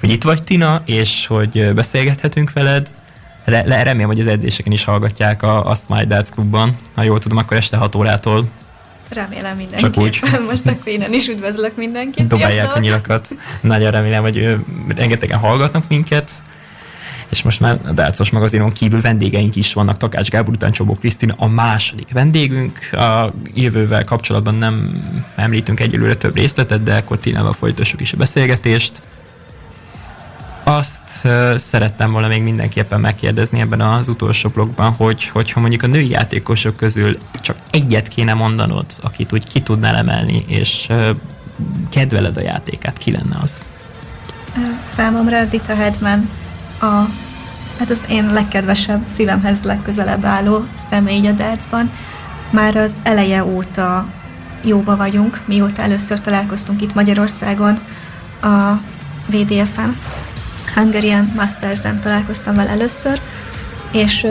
hogy 0.00 0.10
itt 0.10 0.22
vagy 0.22 0.42
Tina, 0.42 0.82
és 0.84 1.26
hogy 1.26 1.74
beszélgethetünk 1.74 2.52
veled. 2.52 2.92
Le, 3.44 3.82
remélem, 3.82 4.06
hogy 4.06 4.20
az 4.20 4.26
edzéseken 4.26 4.72
is 4.72 4.84
hallgatják 4.84 5.42
a, 5.42 5.70
a 5.70 5.74
Smile 5.74 6.04
Dance 6.04 6.32
Clubban. 6.32 6.76
Ha 6.94 7.02
jól 7.02 7.18
tudom, 7.18 7.38
akkor 7.38 7.56
este 7.56 7.76
6 7.76 7.94
órától 7.94 8.48
Remélem 9.08 9.56
mindenki. 9.56 9.84
Csak 9.84 9.96
úgy. 9.96 10.20
Most 10.50 10.66
akkor 10.66 10.92
innen 10.92 11.12
is 11.12 11.28
üdvözlök 11.28 11.76
mindenkit. 11.76 12.26
Dobálják 12.26 12.74
a 12.74 12.78
nyilakat. 12.78 13.28
Nagyon 13.60 13.90
remélem, 13.90 14.22
hogy 14.22 14.56
rengetegen 14.96 15.38
hallgatnak 15.38 15.84
minket 15.88 16.30
és 17.38 17.44
most 17.44 17.60
már 17.60 17.78
a 17.86 17.92
Dácos 17.92 18.30
magazinon 18.30 18.72
kívül 18.72 19.00
vendégeink 19.00 19.56
is 19.56 19.72
vannak, 19.72 19.96
Takács 19.96 20.28
Gábor 20.28 20.54
után 20.54 20.70
Csobó 20.70 20.94
Krisztina 20.94 21.34
a 21.36 21.46
második 21.46 22.12
vendégünk. 22.12 22.78
A 22.92 23.32
jövővel 23.54 24.04
kapcsolatban 24.04 24.54
nem 24.54 25.02
említünk 25.36 25.80
egyelőre 25.80 26.14
több 26.14 26.34
részletet, 26.34 26.82
de 26.82 26.94
akkor 26.96 27.18
Tinával 27.18 27.52
folytassuk 27.52 28.00
is 28.00 28.12
a 28.12 28.16
beszélgetést. 28.16 29.00
Azt 30.62 31.28
szerettem 31.56 32.12
volna 32.12 32.28
még 32.28 32.42
mindenképpen 32.42 33.00
megkérdezni 33.00 33.60
ebben 33.60 33.80
az 33.80 34.08
utolsó 34.08 34.48
blogban, 34.48 34.92
hogy 34.92 35.24
hogyha 35.24 35.60
mondjuk 35.60 35.82
a 35.82 35.86
női 35.86 36.10
játékosok 36.10 36.76
közül 36.76 37.18
csak 37.40 37.56
egyet 37.70 38.08
kéne 38.08 38.34
mondanod, 38.34 38.86
akit 39.02 39.32
úgy 39.32 39.46
ki 39.46 39.60
tudnál 39.60 39.96
emelni, 39.96 40.44
és 40.46 40.88
kedveled 41.90 42.36
a 42.36 42.40
játékát, 42.40 42.98
ki 42.98 43.10
lenne 43.10 43.36
az? 43.42 43.64
Számomra 44.94 45.44
Dita 45.44 45.74
Hedman 45.74 46.28
a, 46.80 47.26
hát 47.78 47.90
az 47.90 48.04
én 48.08 48.32
legkedvesebb, 48.32 49.02
szívemhez 49.06 49.62
legközelebb 49.62 50.24
álló 50.24 50.64
személy 50.90 51.26
a 51.26 51.32
dartsban. 51.32 51.90
Már 52.50 52.76
az 52.76 52.92
eleje 53.02 53.44
óta 53.44 54.06
jóba 54.64 54.96
vagyunk, 54.96 55.40
mióta 55.44 55.82
először 55.82 56.20
találkoztunk 56.20 56.82
itt 56.82 56.94
Magyarországon 56.94 57.78
a 58.42 58.72
VDF-en. 59.26 59.96
Hungarian 60.74 61.32
Masters-en 61.36 62.00
találkoztam 62.00 62.54
vele 62.54 62.70
először, 62.70 63.20
és 63.92 64.26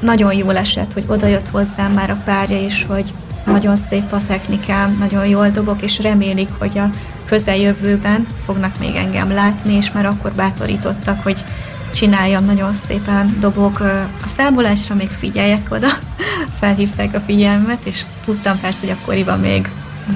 nagyon 0.00 0.32
jól 0.32 0.56
esett, 0.56 0.92
hogy 0.92 1.04
oda 1.06 1.26
jött 1.26 1.48
hozzám 1.48 1.92
már 1.92 2.10
a 2.10 2.22
párja 2.24 2.64
is, 2.64 2.84
hogy 2.88 3.12
nagyon 3.46 3.76
szép 3.76 4.12
a 4.12 4.22
technikám, 4.26 4.96
nagyon 4.98 5.26
jól 5.26 5.48
dobok, 5.48 5.82
és 5.82 5.98
remélik, 5.98 6.48
hogy 6.58 6.78
a 6.78 6.90
közeljövőben 7.24 8.26
fognak 8.44 8.78
még 8.78 8.94
engem 8.94 9.32
látni, 9.32 9.74
és 9.74 9.92
már 9.92 10.06
akkor 10.06 10.32
bátorítottak, 10.32 11.22
hogy 11.22 11.44
csináljam, 11.90 12.44
nagyon 12.44 12.72
szépen 12.72 13.36
dobok 13.40 13.80
a 14.24 14.28
számolásra, 14.36 14.94
még 14.94 15.08
figyeljek 15.08 15.66
oda, 15.70 15.88
felhívták 16.60 17.14
a 17.14 17.20
figyelmet, 17.20 17.78
és 17.84 18.04
tudtam 18.24 18.60
persze, 18.60 18.78
hogy 18.80 18.90
akkoriban 18.90 19.40
még 19.40 19.68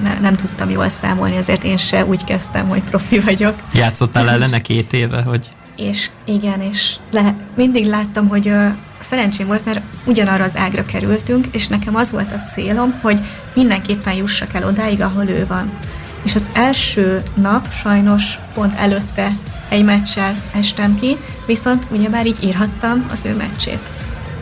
ne, 0.03 0.19
nem 0.21 0.37
tudtam 0.37 0.71
jól 0.71 0.89
számolni, 0.89 1.37
azért 1.37 1.65
én 1.65 1.77
se 1.77 2.05
úgy 2.05 2.25
kezdtem, 2.25 2.69
hogy 2.69 2.83
profi 2.83 3.19
vagyok. 3.19 3.55
Játszottál 3.73 4.29
ellene 4.35 4.61
két 4.61 4.93
éve, 4.93 5.23
hogy... 5.23 5.49
És 5.77 6.11
igen, 6.25 6.61
és 6.61 6.97
le, 7.11 7.35
mindig 7.55 7.87
láttam, 7.87 8.29
hogy 8.29 8.47
uh, 8.49 8.67
szerencsém 8.99 9.47
volt, 9.47 9.65
mert 9.65 9.81
ugyanarra 10.05 10.45
az 10.45 10.57
ágra 10.57 10.85
kerültünk, 10.85 11.47
és 11.51 11.67
nekem 11.67 11.97
az 11.97 12.11
volt 12.11 12.33
a 12.33 12.51
célom, 12.51 12.95
hogy 13.01 13.21
mindenképpen 13.55 14.15
jussak 14.15 14.55
el 14.55 14.67
odáig, 14.67 15.01
ahol 15.01 15.29
ő 15.29 15.47
van. 15.47 15.71
És 16.23 16.35
az 16.35 16.47
első 16.53 17.23
nap 17.35 17.73
sajnos 17.73 18.39
pont 18.55 18.75
előtte 18.75 19.33
egy 19.69 19.85
meccsel 19.85 20.35
estem 20.55 20.99
ki, 20.99 21.17
viszont 21.47 21.87
ugye 21.91 22.09
már 22.09 22.27
így 22.27 22.45
írhattam 22.45 23.07
az 23.11 23.25
ő 23.25 23.37
meccsét. 23.37 23.91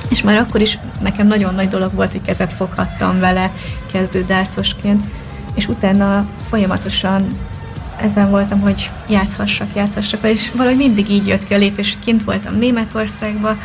És 0.09 0.23
már 0.23 0.37
akkor 0.37 0.61
is 0.61 0.79
nekem 1.03 1.27
nagyon 1.27 1.55
nagy 1.55 1.69
dolog 1.69 1.95
volt, 1.95 2.13
hogy 2.13 2.23
kezet 2.23 2.53
foghattam 2.53 3.19
vele 3.21 3.51
kezdő 3.93 4.25
dárcosként, 4.25 5.03
és 5.55 5.69
utána 5.69 6.27
folyamatosan 6.49 7.39
ezen 8.01 8.31
voltam, 8.31 8.61
hogy 8.61 8.91
játszhassak, 9.09 9.69
játszhassak, 9.75 10.21
és 10.23 10.51
valahogy 10.51 10.79
mindig 10.79 11.11
így 11.11 11.27
jött 11.27 11.45
ki 11.45 11.55
a 11.55 11.59
lépés. 11.59 11.99
Kint 12.05 12.25
voltam 12.25 12.59
Németországba, 12.59 13.57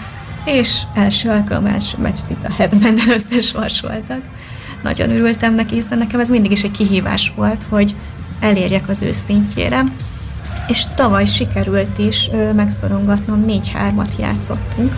és 0.45 0.81
első 0.93 1.29
alkalom, 1.29 1.65
első 1.65 1.97
meccs 1.97 2.17
itt 2.29 2.43
a 2.43 2.53
headben 2.53 2.99
sorsoltak. 3.41 4.21
Nagyon 4.83 5.09
örültem 5.09 5.53
neki, 5.53 5.75
hiszen 5.75 5.97
nekem 5.97 6.19
ez 6.19 6.29
mindig 6.29 6.51
is 6.51 6.63
egy 6.63 6.71
kihívás 6.71 7.33
volt, 7.35 7.65
hogy 7.69 7.95
elérjek 8.39 8.89
az 8.89 9.01
ő 9.01 9.11
szintjére, 9.11 9.83
és 10.67 10.83
tavaly 10.95 11.25
sikerült 11.25 11.97
is 11.97 12.29
ö, 12.31 12.53
megszorongatnom, 12.53 13.45
4-3-at 13.47 14.17
játszottunk. 14.19 14.95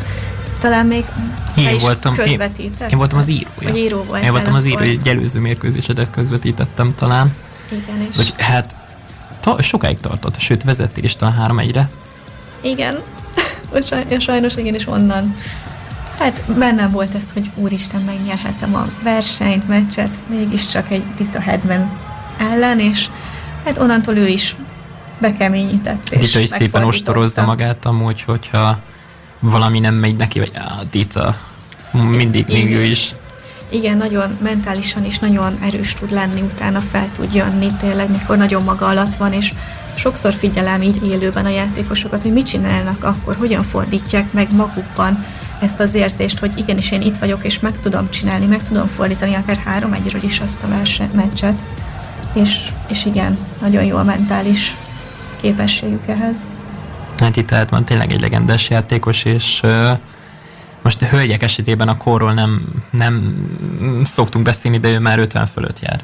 Talán 0.59 0.85
még 0.85 1.05
én 1.57 1.77
voltam, 1.77 2.15
én, 2.25 2.41
én 2.89 2.97
voltam 2.97 3.19
az 3.19 3.29
író. 3.29 3.49
Vagy 3.61 3.77
író 3.77 4.03
volt. 4.03 4.23
Én 4.23 4.31
voltam 4.31 4.53
az 4.53 4.65
író, 4.65 4.79
egy 4.79 5.07
előző 5.07 5.39
mérkőzésedet 5.39 6.09
közvetítettem 6.09 6.93
talán. 6.95 7.35
Igen, 7.71 8.07
és... 8.09 8.15
Hogy 8.15 8.33
hát 8.37 8.75
ta, 9.39 9.61
sokáig 9.61 9.99
tartott, 9.99 10.39
sőt 10.39 10.63
vezettél 10.63 11.03
is 11.03 11.15
talán 11.15 11.33
3 11.33 11.59
1 11.59 11.79
Igen, 12.61 12.95
sajnos 14.19 14.55
igen, 14.55 14.73
és 14.73 14.87
onnan 14.87 15.35
Hát 16.19 16.41
bennem 16.57 16.91
volt 16.91 17.15
ez, 17.15 17.31
hogy 17.33 17.49
úristen, 17.55 18.01
megnyerhetem 18.01 18.75
a 18.75 18.87
versenyt, 19.03 19.67
meccset, 19.67 20.19
mégiscsak 20.29 20.91
egy 20.91 21.03
Dita 21.17 21.39
Hedman 21.39 21.99
ellen, 22.37 22.79
és 22.79 23.09
hát 23.65 23.77
onnantól 23.77 24.17
ő 24.17 24.27
is 24.27 24.55
bekeményített. 25.19 26.09
Dita 26.09 26.39
is 26.39 26.49
szépen 26.49 26.83
ostorozza 26.83 27.45
magát 27.45 27.85
amúgy, 27.85 28.21
hogyha 28.21 28.79
valami 29.39 29.79
nem 29.79 29.93
megy 29.93 30.15
neki, 30.15 30.39
vagy 30.39 30.51
á, 30.53 30.75
Dita, 30.91 31.35
mindig 31.91 32.49
Igen. 32.49 32.61
még 32.61 32.75
ő 32.75 32.83
is. 32.83 33.15
Igen, 33.69 33.97
nagyon 33.97 34.37
mentálisan 34.41 35.05
is 35.05 35.19
nagyon 35.19 35.57
erős 35.61 35.93
tud 35.93 36.11
lenni, 36.11 36.41
utána 36.41 36.81
fel 36.81 37.07
tud 37.15 37.33
jönni 37.33 37.67
tényleg, 37.79 38.11
mikor 38.11 38.37
nagyon 38.37 38.63
maga 38.63 38.85
alatt 38.87 39.15
van, 39.15 39.33
és 39.33 39.53
sokszor 39.95 40.33
figyelem 40.33 40.81
így 40.81 41.07
élőben 41.11 41.45
a 41.45 41.49
játékosokat, 41.49 42.21
hogy 42.21 42.33
mit 42.33 42.45
csinálnak 42.45 43.03
akkor, 43.03 43.35
hogyan 43.35 43.63
fordítják 43.63 44.33
meg 44.33 44.53
magukban 44.55 45.25
ezt 45.61 45.79
az 45.79 45.93
érzést, 45.93 46.39
hogy 46.39 46.57
igenis 46.57 46.91
én 46.91 47.01
itt 47.01 47.17
vagyok, 47.17 47.43
és 47.43 47.59
meg 47.59 47.79
tudom 47.79 48.09
csinálni, 48.09 48.45
meg 48.45 48.63
tudom 48.63 48.87
fordítani 48.87 49.33
akár 49.33 49.57
három 49.65 49.93
egyről 49.93 50.23
is 50.23 50.39
azt 50.39 50.63
a 50.63 50.67
meccset. 51.13 51.63
És, 52.33 52.71
és 52.87 53.05
igen, 53.05 53.37
nagyon 53.61 53.83
jó 53.83 53.97
a 53.97 54.03
mentális 54.03 54.75
képességük 55.41 56.07
ehhez. 56.07 56.47
Hát 57.17 57.35
itt 57.35 57.47
tehát 57.47 57.69
van 57.69 57.85
tényleg 57.85 58.11
egy 58.11 58.21
legendás 58.21 58.69
játékos, 58.69 59.23
és 59.23 59.59
uh, 59.63 59.97
most 60.81 61.01
a 61.01 61.05
hölgyek 61.05 61.43
esetében 61.43 61.87
a 61.87 61.97
korról 61.97 62.33
nem, 62.33 62.61
nem 62.89 63.35
szoktunk 64.03 64.45
beszélni, 64.45 64.77
de 64.77 64.87
ő 64.87 64.99
már 64.99 65.19
50 65.19 65.45
fölött 65.45 65.79
jár. 65.79 66.01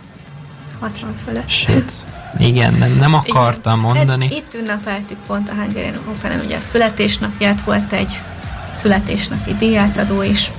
60 0.80 1.16
fölött. 1.26 1.50
Sőt, 1.50 1.94
igen, 2.38 2.74
nem, 2.74 2.92
nem 2.92 3.14
akartam 3.14 3.80
igen. 3.80 3.94
mondani. 3.94 4.26
Hát 4.26 4.34
itt 4.34 4.54
ünnepeltük 4.54 5.18
pont 5.28 5.50
a 5.50 5.54
Hungarian 5.54 5.94
open 6.10 6.42
ugye 6.46 6.56
a 6.56 6.60
születésnapját 6.60 7.62
volt 7.62 7.92
egy 7.92 8.20
születésnapi 8.72 9.54
díjátadó 9.54 10.22
is, 10.22 10.52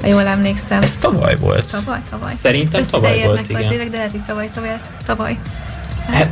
ha 0.00 0.06
jól 0.06 0.26
emlékszem. 0.26 0.82
Ez 0.82 0.96
tavaly 1.00 1.36
volt. 1.36 1.70
Tavaly, 1.70 2.00
tavaly. 2.10 2.32
Szerintem 2.34 2.84
tavaly 2.90 3.22
volt, 3.24 3.48
igen. 3.48 3.64
az 3.64 3.72
évek, 3.72 3.90
de 3.90 3.96
lehet, 3.96 4.10
hogy 4.10 4.22
tavaly, 4.22 4.50
tavaly. 4.54 4.78
tavaly. 5.04 5.38
Hát, 6.12 6.30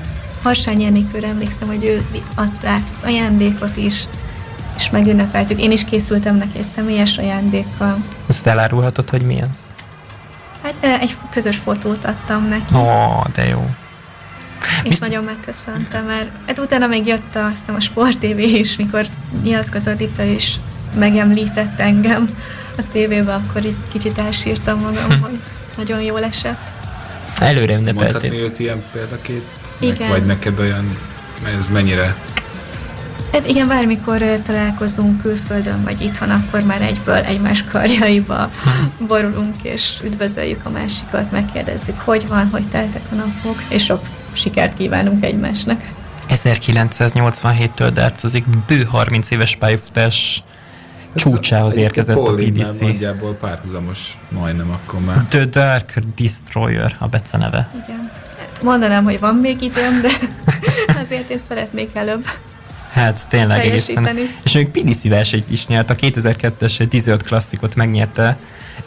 Harsány 0.48 0.82
Enikőre 0.82 1.26
emlékszem, 1.26 1.68
hogy 1.68 1.84
ő 1.84 2.06
adta 2.34 2.68
át 2.68 2.88
az 2.90 3.02
ajándékot 3.04 3.76
is, 3.76 4.04
és 4.76 4.90
megünnepeltük. 4.90 5.60
Én 5.60 5.70
is 5.70 5.84
készültem 5.84 6.36
neki 6.36 6.58
egy 6.58 6.64
személyes 6.64 7.18
ajándékkal. 7.18 7.96
Azt 8.26 8.46
elárulhatod, 8.46 9.10
hogy 9.10 9.22
mi 9.22 9.42
az? 9.50 9.70
Hát 10.62 11.00
egy 11.00 11.16
közös 11.30 11.56
fotót 11.56 12.04
adtam 12.04 12.48
neki. 12.48 12.74
Ó, 12.74 12.78
oh, 12.78 13.26
de 13.34 13.44
jó. 13.44 13.70
És 14.82 14.90
Mit? 14.90 15.00
nagyon 15.00 15.24
megköszöntem, 15.24 16.04
mert 16.04 16.28
hát 16.46 16.58
utána 16.58 16.86
még 16.86 17.06
jött 17.06 17.34
a, 17.34 17.44
azt 17.44 17.58
hiszem, 17.58 17.74
a 17.74 17.80
Sport 17.80 18.18
TV 18.18 18.38
is, 18.38 18.76
mikor 18.76 19.06
nyilatkozott 19.42 20.00
itt, 20.00 20.18
és 20.18 20.54
megemlített 20.94 21.80
engem 21.80 22.28
a 22.78 22.82
tévébe, 22.92 23.34
akkor 23.34 23.64
így 23.64 23.76
kicsit 23.92 24.18
elsírtam 24.18 24.78
magam, 24.80 25.10
hm. 25.10 25.22
hogy 25.22 25.40
nagyon 25.76 26.00
jól 26.00 26.24
esett. 26.24 26.60
Előre 27.40 27.74
ünnepeltél. 27.74 28.02
Mondhatni 28.02 28.38
őt 28.38 28.58
ilyen 28.58 28.84
példaként? 28.92 29.57
Igen. 29.78 30.08
Vagy 30.08 30.24
neked 30.24 30.58
olyan, 30.58 30.96
ez 31.58 31.68
mennyire 31.68 32.16
Hát 33.32 33.46
igen, 33.46 33.68
bármikor 33.68 34.18
találkozunk 34.42 35.20
külföldön 35.22 35.82
vagy 35.84 36.00
itthon, 36.00 36.30
akkor 36.30 36.62
már 36.62 36.82
egyből 36.82 37.14
egymás 37.14 37.64
karjaiba 37.64 38.50
borulunk, 39.08 39.54
és 39.62 40.00
üdvözöljük 40.04 40.60
a 40.64 40.70
másikat, 40.70 41.30
megkérdezzük, 41.30 42.00
hogy 42.00 42.28
van, 42.28 42.48
hogy 42.48 42.64
teltek 42.68 43.02
a 43.12 43.14
napok, 43.14 43.62
és 43.68 43.84
sok 43.84 44.00
sikert 44.32 44.76
kívánunk 44.76 45.24
egymásnak. 45.24 45.80
1987-től 46.28 47.90
dárcozik, 47.92 48.44
bő 48.66 48.82
30 48.82 49.30
éves 49.30 49.56
pályafutás 49.56 50.42
csúcsához 51.14 51.76
érkezett 51.76 52.16
a 52.16 52.34
BDC. 52.34 52.78
Nagyjából 52.80 53.34
párhuzamos, 53.34 54.18
majdnem 54.30 54.70
akkor 54.70 55.00
már. 55.00 55.24
The 55.28 55.44
Dark 55.44 55.98
Destroyer 56.16 56.96
a 56.98 57.06
beceneve. 57.06 57.70
Igen. 57.84 58.07
Mondanám, 58.62 59.04
hogy 59.04 59.20
van 59.20 59.34
még 59.34 59.62
időm, 59.62 60.00
de 60.02 60.08
azért 61.00 61.30
én 61.30 61.38
szeretnék 61.38 61.90
előbb. 61.94 62.24
Hát 62.90 63.28
tényleg 63.28 63.66
egészen. 63.66 64.08
És 64.44 64.52
még 64.52 64.68
PDC 64.68 65.08
versenyt 65.08 65.50
is 65.50 65.66
nyert, 65.66 65.90
a 65.90 65.94
2002-es 65.94 66.86
Desert 66.90 67.22
Classicot 67.22 67.74
megnyerte, 67.74 68.38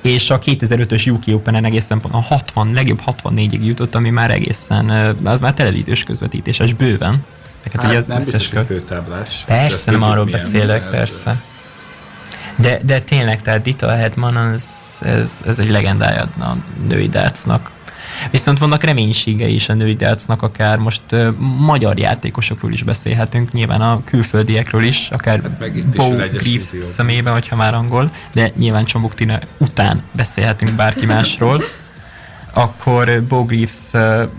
és 0.01 0.29
a 0.29 0.39
2005-ös 0.39 1.11
UK 1.11 1.35
Open-en 1.35 1.65
egészen 1.65 2.01
a 2.11 2.21
60, 2.21 2.73
legjobb 2.73 3.01
64-ig 3.05 3.63
jutott, 3.63 3.95
ami 3.95 4.09
már 4.09 4.31
egészen, 4.31 4.89
az 5.23 5.41
már 5.41 5.53
televíziós 5.53 6.03
közvetítéses 6.03 6.73
bőven. 6.73 7.23
Hát, 7.73 7.83
ugye 7.83 7.97
az 7.97 8.05
nem 8.05 8.17
biztos, 8.17 8.49
hogy 8.53 8.65
főtáblás. 8.65 9.43
Persze, 9.45 9.91
nem 9.91 10.03
arról 10.03 10.25
beszélek, 10.25 10.89
persze. 10.89 11.41
De, 12.55 12.79
de 12.83 12.99
tényleg, 12.99 13.41
tehát 13.41 13.61
Dita 13.61 13.89
Hedman, 13.89 14.35
az, 14.35 14.65
ez, 15.01 15.41
ez 15.45 15.59
egy 15.59 15.69
legendája 15.69 16.21
a 16.39 16.55
női 16.87 17.09
dácnak. 17.09 17.71
Viszont 18.31 18.57
vannak 18.57 18.83
reménysége 18.83 19.47
is 19.47 19.69
a 19.69 19.73
női 19.73 19.93
dácnak, 19.93 20.41
akár 20.41 20.77
most 20.77 21.01
uh, 21.11 21.27
magyar 21.57 21.97
játékosokról 21.97 22.71
is 22.71 22.83
beszélhetünk, 22.83 23.51
nyilván 23.51 23.81
a 23.81 24.01
külföldiekről 24.03 24.83
is, 24.83 25.09
akár 25.09 25.41
hát 25.41 25.95
Bo 25.95 26.09
Greaves 26.09 26.73
szemében, 26.79 27.33
hogyha 27.33 27.55
már 27.55 27.73
angol, 27.73 28.11
de 28.33 28.51
nyilván 28.57 28.85
Csombuktina 28.85 29.39
után 29.57 30.01
beszélhetünk 30.11 30.71
bárki 30.71 31.05
másról. 31.05 31.63
Akkor 32.53 33.23
Bo 33.27 33.45
Greaves 33.45 33.91
uh, 33.93 34.29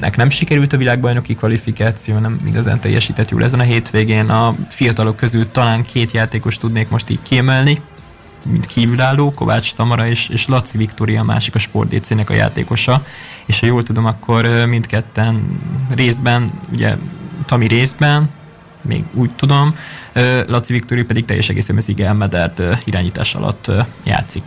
nek 0.00 0.16
nem 0.16 0.30
sikerült 0.30 0.72
a 0.72 0.76
világbajnoki 0.76 1.34
kvalifikáció, 1.34 2.18
nem 2.18 2.40
igazán 2.46 2.80
teljesített 2.80 3.30
jól 3.30 3.44
ezen 3.44 3.60
a 3.60 3.62
hétvégén. 3.62 4.28
A 4.28 4.54
fiatalok 4.68 5.16
közül 5.16 5.50
talán 5.50 5.82
két 5.82 6.12
játékos 6.12 6.58
tudnék 6.58 6.88
most 6.88 7.10
így 7.10 7.22
kiemelni, 7.22 7.78
mint 8.46 8.66
kívülálló, 8.66 9.32
Kovács 9.32 9.74
Tamara 9.74 10.06
és, 10.06 10.28
és 10.28 10.46
Laci 10.46 10.78
Viktória 10.78 11.20
a 11.20 11.24
másik 11.24 11.54
a 11.54 11.58
sportdécének 11.58 12.30
a 12.30 12.34
játékosa, 12.34 13.04
és 13.46 13.60
ha 13.60 13.66
jól 13.66 13.82
tudom, 13.82 14.06
akkor 14.06 14.44
mindketten 14.66 15.60
részben, 15.94 16.50
ugye 16.72 16.96
Tami 17.46 17.66
részben, 17.66 18.30
még 18.82 19.04
úgy 19.14 19.30
tudom, 19.30 19.76
Laci 20.46 20.72
Viktória 20.72 21.04
pedig 21.04 21.24
teljes 21.24 21.48
egészében 21.48 21.82
az 21.82 21.88
Igen 21.88 22.16
Medert 22.16 22.62
irányítás 22.84 23.34
alatt 23.34 23.70
játszik. 24.02 24.42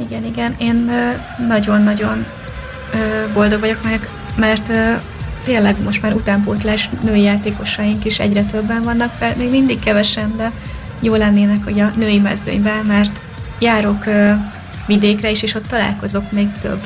Igen, 0.00 0.24
igen, 0.24 0.54
én 0.58 0.90
nagyon-nagyon 1.48 2.26
boldog 3.32 3.60
vagyok, 3.60 3.82
meg 3.84 4.08
mert 4.36 4.70
tényleg 5.44 5.82
most 5.82 6.02
már 6.02 6.12
utánpótlás 6.12 6.88
női 7.02 7.22
játékosaink 7.22 8.04
is 8.04 8.18
egyre 8.18 8.44
többen 8.44 8.82
vannak, 8.82 9.12
mert 9.20 9.36
még 9.36 9.50
mindig 9.50 9.78
kevesen, 9.78 10.32
de 10.36 10.52
jó 11.00 11.14
lennének, 11.14 11.64
hogy 11.64 11.80
a 11.80 11.92
női 11.96 12.18
mezőnyben, 12.18 12.84
mert 12.86 13.20
járok 13.60 14.04
vidékre 14.86 15.30
is, 15.30 15.42
és 15.42 15.54
ott 15.54 15.66
találkozok 15.66 16.32
még 16.32 16.48
több 16.60 16.80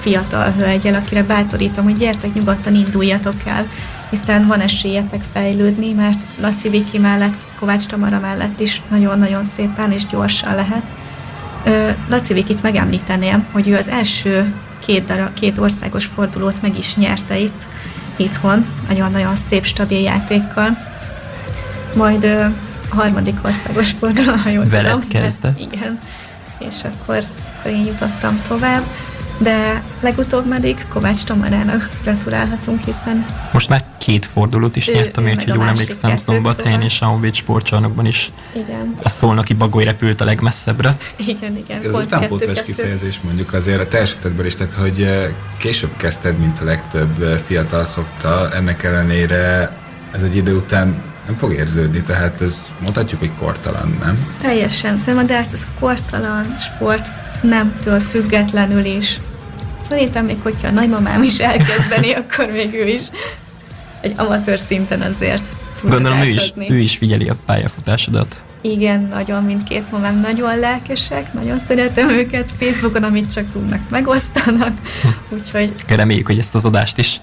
fiatal 0.00 0.52
hölgyel, 0.52 0.94
akire 0.94 1.22
bátorítom, 1.22 1.84
hogy 1.84 1.96
gyertek 1.96 2.34
nyugodtan, 2.34 2.74
induljatok 2.74 3.34
el, 3.44 3.66
hiszen 4.10 4.46
van 4.46 4.60
esélyetek 4.60 5.20
fejlődni, 5.32 5.92
mert 5.92 6.24
Laci 6.40 6.68
Viki 6.68 6.98
mellett, 6.98 7.46
Kovács 7.58 7.86
Tamara 7.86 8.18
mellett 8.20 8.60
is 8.60 8.82
nagyon-nagyon 8.90 9.44
szépen 9.44 9.92
és 9.92 10.06
gyorsan 10.06 10.54
lehet. 10.54 10.82
Laci 12.08 12.32
Vikit 12.32 12.62
megemlíteném, 12.62 13.46
hogy 13.52 13.68
ő 13.68 13.76
az 13.76 13.88
első 13.88 14.54
két, 14.84 15.04
darab, 15.04 15.32
két 15.32 15.58
országos 15.58 16.04
fordulót 16.04 16.62
meg 16.62 16.78
is 16.78 16.96
nyerte 16.96 17.38
itt, 17.38 17.66
itthon, 18.16 18.66
nagyon-nagyon 18.88 19.36
szép, 19.36 19.64
stabil 19.64 20.00
játékkal. 20.00 20.78
Majd 21.94 22.24
a 22.24 22.52
harmadik 22.94 23.38
országos 23.44 23.90
forduló, 23.90 24.32
ha 24.32 24.50
jól 24.50 24.64
Veled 24.68 24.90
tudom. 24.90 25.08
kezdett? 25.08 25.60
Igen. 25.60 26.00
És 26.58 26.76
akkor, 26.82 27.24
akkor 27.58 27.70
én 27.70 27.86
jutottam 27.86 28.40
tovább 28.48 28.84
de 29.38 29.82
legutóbb 30.00 30.48
pedig 30.48 30.86
Kovács 30.88 31.24
Tomarának 31.24 31.90
gratulálhatunk, 32.02 32.84
hiszen... 32.84 33.26
Most 33.52 33.68
már 33.68 33.84
két 33.98 34.24
fordulót 34.24 34.76
is 34.76 34.90
nyert, 34.90 35.16
ami, 35.16 35.34
hogy 35.34 35.46
jól 35.46 35.66
emlékszem, 35.66 36.16
Szombathelyen 36.16 36.82
és 36.82 37.00
a 37.00 37.06
Honvéd 37.06 37.34
sportcsarnokban 37.34 38.06
is. 38.06 38.32
Igen. 38.52 38.94
A 39.02 39.08
szolnoki 39.08 39.54
bagoly 39.54 39.84
repült 39.84 40.20
a 40.20 40.24
legmesszebbre. 40.24 40.96
Igen, 41.16 41.56
igen. 41.56 41.82
Ez 41.84 41.94
utánpótlás 41.94 42.62
kifejezés 42.62 43.20
mondjuk 43.20 43.52
azért 43.52 43.80
a 43.80 43.88
te 43.88 43.98
esetedben 43.98 44.46
is, 44.46 44.54
tehát 44.54 44.72
hogy 44.72 45.02
eh, 45.02 45.28
később 45.56 45.96
kezdted, 45.96 46.38
mint 46.38 46.60
a 46.60 46.64
legtöbb 46.64 47.22
eh, 47.22 47.38
fiatal 47.46 47.84
szokta, 47.84 48.52
ennek 48.52 48.82
ellenére 48.82 49.76
ez 50.10 50.22
egy 50.22 50.36
idő 50.36 50.56
után 50.56 51.02
nem 51.28 51.36
fog 51.36 51.52
érződni, 51.52 52.02
tehát 52.02 52.40
ez 52.40 52.68
mondhatjuk, 52.82 53.20
hogy 53.20 53.32
kortalan, 53.38 53.98
nem? 54.00 54.26
Teljesen. 54.40 54.98
Szerintem 54.98 55.24
a 55.24 55.28
darts 55.28 55.52
az 55.52 55.66
kortalan 55.80 56.54
sport, 56.58 57.08
nemtől 57.42 58.00
függetlenül 58.00 58.84
is 58.84 59.20
Szerintem 59.88 60.24
még 60.24 60.36
hogyha 60.42 60.68
a 60.68 60.70
nagymamám 60.70 61.22
is 61.22 61.38
elkezdeni, 61.38 62.12
akkor 62.20 62.50
még 62.52 62.74
ő 62.74 62.86
is 62.86 63.02
egy 64.00 64.12
amatőr 64.16 64.58
szinten 64.58 65.00
azért 65.00 65.42
Gondolom 65.82 66.18
ő 66.18 66.28
is, 66.28 66.52
ő 66.68 66.78
is 66.78 66.96
figyeli 66.96 67.28
a 67.28 67.36
pályafutásodat. 67.46 68.44
Igen, 68.60 69.08
nagyon, 69.12 69.44
mindkét 69.44 69.90
mamám 69.90 70.20
nagyon 70.20 70.58
lelkesek, 70.58 71.32
nagyon 71.32 71.58
szeretem 71.58 72.08
őket, 72.08 72.50
Facebookon, 72.58 73.02
amit 73.02 73.32
csak 73.32 73.52
tudnak, 73.52 73.80
megosztanak, 73.90 74.72
hm. 75.02 75.34
úgyhogy... 75.34 75.74
Reméljük, 75.86 76.26
hogy 76.26 76.38
ezt 76.38 76.54
az 76.54 76.64
adást 76.64 76.98
is 76.98 77.20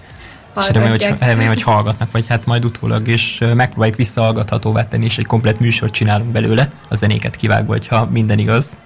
és 0.60 0.70
remélem 0.70 0.92
hogy, 0.92 1.16
remélem, 1.20 1.48
hogy 1.48 1.62
hallgatnak, 1.62 2.12
vagy 2.12 2.28
hát 2.28 2.46
majd 2.46 2.66
utólag 2.66 3.08
is 3.08 3.42
megpróbáljuk 3.56 3.98
visszahallgathatóvá 3.98 4.88
tenni, 4.88 5.06
és 5.06 5.18
egy 5.18 5.26
komplet 5.26 5.60
műsort 5.60 5.94
csinálunk 5.94 6.32
belőle, 6.32 6.70
a 6.90 6.96
zenéket 6.96 7.36
kivágva, 7.36 7.72
hogyha 7.72 8.06
minden 8.12 8.40
igaz. 8.40 8.78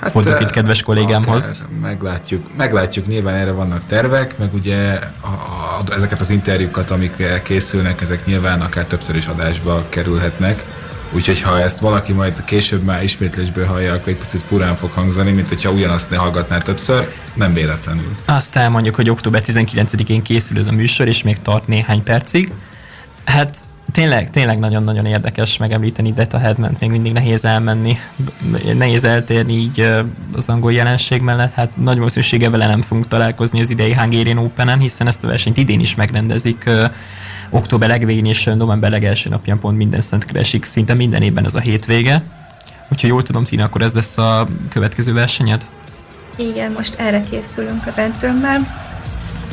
Hát, 0.00 0.10
Fordulok 0.10 0.40
itt 0.40 0.50
kedves 0.50 0.82
kollégámhoz. 0.82 1.56
Meglátjuk, 1.82 2.56
meglátjuk, 2.56 3.06
nyilván 3.06 3.34
erre 3.34 3.52
vannak 3.52 3.86
tervek, 3.86 4.38
meg 4.38 4.54
ugye 4.54 4.98
a, 5.20 5.26
a, 5.26 5.94
ezeket 5.94 6.20
az 6.20 6.30
interjúkat, 6.30 6.90
amik 6.90 7.42
készülnek, 7.42 8.00
ezek 8.00 8.26
nyilván 8.26 8.60
akár 8.60 8.84
többször 8.84 9.16
is 9.16 9.26
adásba 9.26 9.82
kerülhetnek. 9.88 10.64
Úgyhogy 11.12 11.40
ha 11.40 11.60
ezt 11.60 11.80
valaki 11.80 12.12
majd 12.12 12.44
később 12.44 12.82
már 12.82 13.02
ismétlésből 13.02 13.66
hallja, 13.66 13.92
akkor 13.92 14.08
egy 14.08 14.18
picit 14.18 14.42
furán 14.48 14.76
fog 14.76 14.90
hangzani, 14.90 15.32
mint 15.32 15.48
hogyha 15.48 15.70
ugyanazt 15.70 16.10
ne 16.10 16.16
hallgatná 16.16 16.58
többször, 16.58 17.12
nem 17.34 17.52
véletlenül. 17.52 18.16
Azt 18.24 18.56
elmondjuk, 18.56 18.94
hogy 18.94 19.10
október 19.10 19.42
19-én 19.46 20.22
készül 20.22 20.58
ez 20.58 20.66
a 20.66 20.72
műsor, 20.72 21.08
és 21.08 21.22
még 21.22 21.42
tart 21.42 21.66
néhány 21.66 22.02
percig. 22.02 22.52
Hát 23.24 23.56
tényleg, 23.94 24.30
tényleg 24.30 24.58
nagyon-nagyon 24.58 25.06
érdekes 25.06 25.56
megemlíteni 25.56 26.12
Deta 26.12 26.38
Headment, 26.38 26.80
még 26.80 26.90
mindig 26.90 27.12
nehéz 27.12 27.44
elmenni, 27.44 27.98
nehéz 28.74 29.04
eltérni 29.04 29.52
így 29.52 29.88
az 30.32 30.48
angol 30.48 30.72
jelenség 30.72 31.20
mellett, 31.22 31.52
hát 31.52 31.76
nagy 31.76 31.96
valószínűséggel 31.96 32.50
vele 32.50 32.66
nem 32.66 32.82
fogunk 32.82 33.08
találkozni 33.08 33.60
az 33.60 33.70
idei 33.70 33.94
Hungarian 33.94 34.38
Open-en, 34.38 34.78
hiszen 34.78 35.06
ezt 35.06 35.24
a 35.24 35.26
versenyt 35.26 35.56
idén 35.56 35.80
is 35.80 35.94
megrendezik 35.94 36.70
október 37.50 37.88
legvégén 37.88 38.26
és 38.26 38.44
november 38.44 38.90
legelső 38.90 39.30
napján 39.30 39.58
pont 39.58 39.76
minden 39.76 40.00
szent 40.00 40.24
keresik, 40.24 40.64
szinte 40.64 40.94
minden 40.94 41.22
évben 41.22 41.44
ez 41.44 41.54
a 41.54 41.60
hétvége. 41.60 42.22
Úgyhogy 42.92 43.10
jól 43.10 43.22
tudom, 43.22 43.44
Tina, 43.44 43.64
akkor 43.64 43.82
ez 43.82 43.92
lesz 43.92 44.18
a 44.18 44.48
következő 44.68 45.12
versenyed? 45.12 45.66
Igen, 46.36 46.72
most 46.72 46.94
erre 46.94 47.20
készülünk 47.30 47.86
az 47.86 47.98
edzőmmel, 47.98 48.90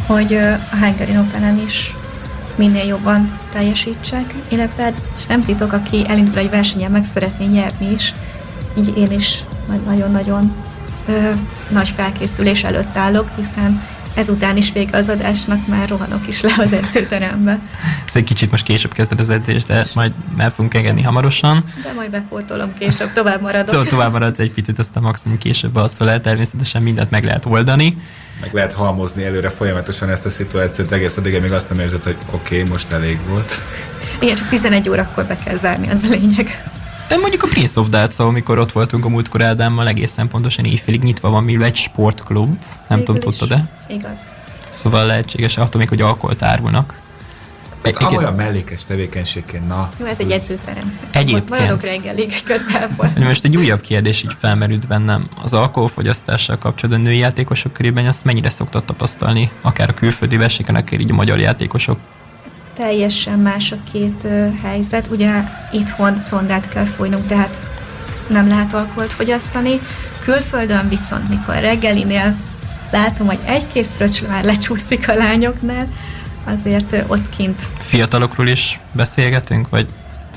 hogy 0.05 0.33
a 0.33 0.59
Hungarian 0.79 1.17
Open-en 1.17 1.59
is 1.65 1.93
minél 2.55 2.85
jobban 2.85 3.37
teljesítsek, 3.51 4.33
illetve 4.47 4.83
hát, 4.83 4.93
nem 5.27 5.43
titok, 5.43 5.73
aki 5.73 6.05
elindul 6.07 6.37
egy 6.37 6.49
versenyen, 6.49 6.91
meg 6.91 7.03
szeretné 7.03 7.45
nyerni 7.45 7.91
is, 7.91 8.13
így 8.77 8.97
én 8.97 9.11
is 9.11 9.43
nagyon-nagyon 9.85 10.55
nagy 11.69 11.89
felkészülés 11.89 12.63
előtt 12.63 12.97
állok, 12.97 13.29
hiszen 13.35 13.81
ezután 14.13 14.57
is 14.57 14.71
vége 14.71 14.97
az 14.97 15.09
adásnak, 15.09 15.67
már 15.67 15.89
rohanok 15.89 16.27
is 16.27 16.41
le 16.41 16.55
az 16.57 16.73
edzőterembe. 16.73 17.59
Ez 18.07 18.15
egy 18.15 18.23
kicsit 18.23 18.51
most 18.51 18.63
később 18.63 18.93
kezded 18.93 19.19
az 19.19 19.29
edzést, 19.29 19.67
de 19.67 19.87
majd 19.93 20.11
el 20.37 20.49
fogunk 20.49 20.73
engedni 20.73 21.01
hamarosan. 21.01 21.63
De 21.83 21.93
majd 21.95 22.09
bepótolom 22.09 22.73
később, 22.79 23.11
tovább 23.13 23.41
maradok. 23.41 23.75
To- 23.75 23.89
tovább 23.89 24.11
maradsz 24.11 24.39
egy 24.39 24.51
picit, 24.51 24.79
aztán 24.79 25.03
maximum 25.03 25.37
később 25.37 25.75
alszol 25.75 26.09
el, 26.09 26.21
természetesen 26.21 26.81
mindent 26.81 27.11
meg 27.11 27.23
lehet 27.23 27.45
oldani. 27.45 27.97
Meg 28.41 28.53
lehet 28.53 28.73
halmozni 28.73 29.25
előre 29.25 29.49
folyamatosan 29.49 30.09
ezt 30.09 30.25
a 30.25 30.29
szituációt, 30.29 30.91
egész 30.91 31.17
addig, 31.17 31.41
még 31.41 31.51
azt 31.51 31.69
nem 31.69 31.79
érzed, 31.79 32.03
hogy 32.03 32.17
oké, 32.31 32.57
okay, 32.57 32.69
most 32.69 32.91
elég 32.91 33.19
volt. 33.27 33.59
Igen, 34.19 34.35
csak 34.35 34.49
11 34.49 34.89
órakor 34.89 35.25
be 35.25 35.37
kell 35.37 35.57
zárni, 35.57 35.89
az 35.89 35.99
a 36.03 36.09
lényeg. 36.09 36.63
Mondjuk 37.19 37.43
a 37.43 37.47
Prince 37.47 37.79
of 37.79 37.89
Darts, 37.89 38.19
amikor 38.19 38.59
ott 38.59 38.71
voltunk 38.71 39.05
a 39.05 39.09
múltkor 39.09 39.41
Ádámmal, 39.41 39.87
egészen 39.87 40.27
pontosan 40.27 40.65
éjfélig 40.65 41.03
nyitva 41.03 41.29
van, 41.29 41.43
mivel 41.43 41.65
egy 41.65 41.75
sportklub. 41.75 42.57
Nem 42.87 42.99
Végül 42.99 43.05
tudom, 43.05 43.21
tudtad-e? 43.21 43.69
Igaz. 43.87 44.19
Szóval 44.69 45.05
lehetséges, 45.05 45.57
attól 45.57 45.79
még, 45.79 45.89
hogy 45.89 46.01
alkoholt 46.01 46.41
árulnak. 46.41 46.99
Hát, 47.83 48.11
olyan 48.11 48.33
mellékes 48.33 48.85
tevékenységként, 48.85 49.67
na. 49.67 49.91
Jó, 49.99 50.05
ez 50.05 50.19
egy 50.19 50.31
edzőterem. 50.31 50.99
Egyébként. 51.11 51.49
Maradok 51.49 51.81
reggelig 51.81 52.33
igazából. 52.43 53.11
Most 53.19 53.45
egy 53.45 53.57
újabb 53.57 53.81
kérdés 53.81 54.23
így 54.23 54.35
felmerült 54.39 54.87
bennem. 54.87 55.27
Az 55.43 55.53
alkoholfogyasztással 55.53 56.57
kapcsolatban 56.57 57.03
női 57.03 57.17
játékosok 57.17 57.73
körében 57.73 58.07
azt 58.07 58.23
mennyire 58.23 58.49
szoktat 58.49 58.85
tapasztalni, 58.85 59.51
akár 59.61 59.89
a 59.89 59.93
külföldi 59.93 60.37
versenyeken, 60.37 60.75
akár 60.75 60.99
így 60.99 61.11
a 61.11 61.13
magyar 61.13 61.39
játékosok 61.39 61.97
teljesen 62.81 63.39
más 63.39 63.71
a 63.71 63.75
két 63.91 64.27
helyzet. 64.63 65.07
Ugye 65.11 65.43
itthon 65.71 66.17
szondát 66.17 66.67
kell 66.67 66.85
folynunk, 66.85 67.27
tehát 67.27 67.61
nem 68.27 68.47
lehet 68.47 68.73
alkoholt 68.73 69.13
fogyasztani. 69.13 69.79
Külföldön 70.23 70.89
viszont, 70.89 71.29
mikor 71.29 71.55
reggelinél 71.55 72.35
látom, 72.91 73.27
hogy 73.27 73.39
egy-két 73.45 73.87
fröccs 73.95 74.23
már 74.27 74.43
lecsúszik 74.43 75.09
a 75.09 75.13
lányoknál, 75.13 75.87
azért 76.43 76.95
ott 77.07 77.29
kint. 77.29 77.61
Fiatalokról 77.77 78.47
is 78.47 78.79
beszélgetünk, 78.91 79.69
vagy 79.69 79.87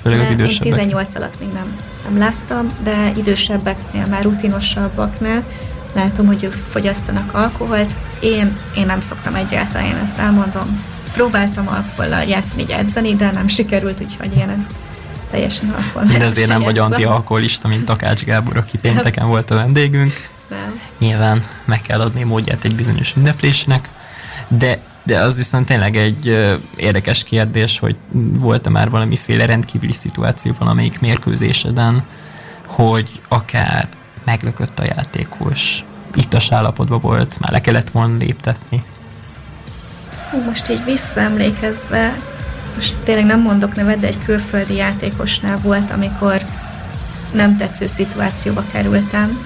főleg 0.03 0.21
az 0.21 0.31
idősebbek? 0.31 0.67
Én 0.67 0.73
18 0.73 1.15
alatt 1.15 1.41
még 1.41 1.49
nem, 1.53 1.77
nem 2.05 2.19
láttam, 2.19 2.73
de 2.83 3.13
idősebbeknél, 3.17 4.07
már 4.07 4.23
rutinosabbaknál 4.23 5.45
látom, 5.95 6.27
hogy 6.27 6.45
ők 6.45 6.53
fogyasztanak 6.53 7.35
alkoholt. 7.35 7.95
Én, 8.21 8.57
én 8.77 8.87
nem 8.87 9.01
szoktam 9.01 9.35
egyáltalán, 9.35 9.87
én 9.87 10.01
ezt 10.05 10.19
elmondom. 10.19 10.94
Próbáltam 11.15 11.69
alkohollal 11.69 12.23
játszani, 12.23 12.63
így 12.63 12.71
edzeni, 12.71 13.15
de 13.17 13.31
nem 13.31 13.49
sikerült, 13.49 14.01
úgyhogy 14.01 14.37
én 14.37 14.49
ezt 14.59 14.71
teljesen 15.31 15.69
alkohol. 15.69 16.19
De 16.19 16.25
azért 16.25 16.49
nem 16.49 16.63
vagy 16.63 16.79
antialkoholista, 16.79 17.69
mint 17.69 17.85
Takács 17.85 18.25
Gábor, 18.25 18.57
aki 18.57 18.79
pénteken 18.79 19.27
volt 19.27 19.51
a 19.51 19.55
vendégünk. 19.55 20.13
Nem. 20.49 20.81
Nyilván 20.99 21.43
meg 21.65 21.81
kell 21.81 22.01
adni 22.01 22.23
módját 22.23 22.65
egy 22.65 22.75
bizonyos 22.75 23.15
ünneplésnek, 23.17 23.89
de 24.49 24.79
de 25.07 25.21
az 25.21 25.37
viszont 25.37 25.67
tényleg 25.67 25.97
egy 25.97 26.29
ö, 26.29 26.55
érdekes 26.77 27.23
kérdés, 27.23 27.79
hogy 27.79 27.97
volt-e 28.39 28.71
már 28.71 28.91
valamiféle 28.91 29.47
rendkívüli 29.47 29.93
szituáció 29.93 30.55
valamelyik 30.59 31.01
mérkőzéseden, 31.01 32.03
hogy 32.67 33.21
akár 33.29 33.89
meglökött 34.25 34.79
a 34.79 34.85
játékos, 34.85 35.85
ittas 36.15 36.53
állapotban 36.53 37.01
volt, 37.01 37.39
már 37.41 37.53
le 37.53 37.61
kellett 37.61 37.91
volna 37.91 38.17
léptetni. 38.17 38.83
Most 40.43 40.69
így 40.71 40.85
visszaemlékezve, 40.85 42.19
most 42.75 42.95
tényleg 43.03 43.25
nem 43.25 43.41
mondok 43.41 43.75
nevet, 43.75 43.99
de 43.99 44.07
egy 44.07 44.25
külföldi 44.25 44.75
játékosnál 44.75 45.59
volt, 45.63 45.91
amikor 45.91 46.43
nem 47.33 47.57
tetsző 47.57 47.87
szituációba 47.87 48.65
kerültem, 48.73 49.41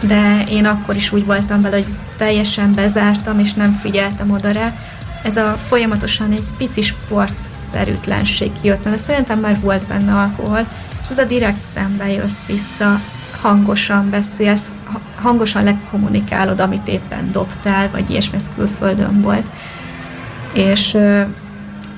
de 0.00 0.44
én 0.50 0.66
akkor 0.66 0.96
is 0.96 1.12
úgy 1.12 1.24
voltam 1.24 1.60
vele, 1.60 1.76
hogy 1.76 1.86
teljesen 2.16 2.74
bezártam, 2.74 3.38
és 3.38 3.52
nem 3.52 3.78
figyeltem 3.80 4.30
oda 4.30 4.50
rá. 4.50 4.74
Ez 5.22 5.36
a 5.36 5.58
folyamatosan 5.68 6.32
egy 6.32 6.46
pici 6.56 6.80
sportszerűtlenség 6.80 8.50
kijött, 8.60 8.84
de 8.84 8.96
szerintem 8.96 9.38
már 9.38 9.60
volt 9.60 9.86
benne 9.86 10.14
alkohol, 10.14 10.66
és 11.02 11.08
ez 11.10 11.18
a 11.18 11.24
direkt 11.24 11.60
szembe 11.74 12.12
jössz 12.12 12.44
vissza, 12.46 13.00
hangosan 13.40 14.10
beszélsz, 14.10 14.68
ha- 14.84 15.00
hangosan 15.20 15.64
lekommunikálod, 15.64 16.60
amit 16.60 16.88
éppen 16.88 17.32
dobtál, 17.32 17.88
vagy 17.92 18.10
ilyesmi, 18.10 18.36
ez 18.36 18.50
külföldön 18.56 19.20
volt. 19.20 19.46
És 20.54 20.98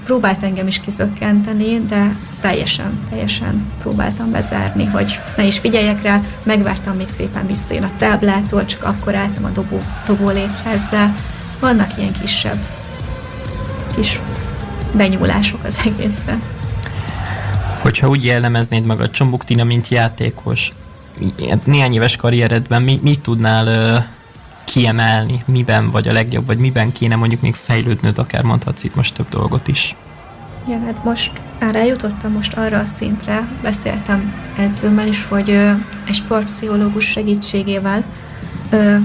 próbált 0.04 0.42
engem 0.42 0.66
is 0.66 0.80
kizökkenteni, 0.80 1.80
de 1.88 2.16
teljesen, 2.40 2.98
teljesen 3.11 3.66
próbáltam 3.80 4.30
bezárni, 4.30 4.84
hogy 4.84 5.18
ne 5.36 5.44
is 5.44 5.59
figyeljek 5.59 6.02
rá, 6.02 6.20
megvártam 6.42 6.96
még 6.96 7.09
szépen 7.16 7.46
visszajön 7.46 7.82
a 7.82 7.90
táblától, 7.98 8.64
csak 8.64 8.84
akkor 8.84 9.14
álltam 9.14 9.44
a 9.44 9.48
dobó, 9.48 9.82
dobóléchez, 10.07 10.88
de 10.90 11.14
vannak 11.61 11.98
ilyen 11.98 12.12
kisebb 12.20 12.59
kis 13.94 14.20
benyúlások 14.92 15.64
az 15.64 15.78
egészben. 15.84 16.42
Hogyha 17.80 18.09
úgy 18.09 18.24
jellemeznéd 18.24 18.84
magad 18.84 19.11
Csombuk 19.11 19.44
Tina, 19.44 19.64
mint 19.64 19.88
játékos, 19.88 20.72
néhány 21.64 21.94
éves 21.94 22.16
karrieredben 22.16 22.82
mi, 22.82 22.98
mit 23.02 23.20
tudnál 23.20 24.07
kiemelni, 24.76 25.42
miben 25.46 25.90
vagy 25.90 26.08
a 26.08 26.12
legjobb, 26.12 26.46
vagy 26.46 26.58
miben 26.58 26.92
kéne 26.92 27.16
mondjuk 27.16 27.40
még 27.40 27.54
fejlődnöd, 27.54 28.18
akár 28.18 28.42
mondhatsz 28.42 28.84
itt 28.84 28.94
most 28.94 29.14
több 29.14 29.28
dolgot 29.28 29.68
is. 29.68 29.96
Igen, 30.66 30.82
hát 30.84 31.04
most 31.04 31.32
már 31.60 31.76
eljutottam 31.76 32.32
most 32.32 32.54
arra 32.54 32.78
a 32.78 32.84
szintre, 32.84 33.48
beszéltem 33.62 34.34
edzőmmel 34.56 35.06
is, 35.06 35.26
hogy 35.28 35.50
ö, 35.50 35.70
egy 36.06 36.14
sportpszichológus 36.14 37.04
segítségével 37.04 38.04
ö, 38.70 38.96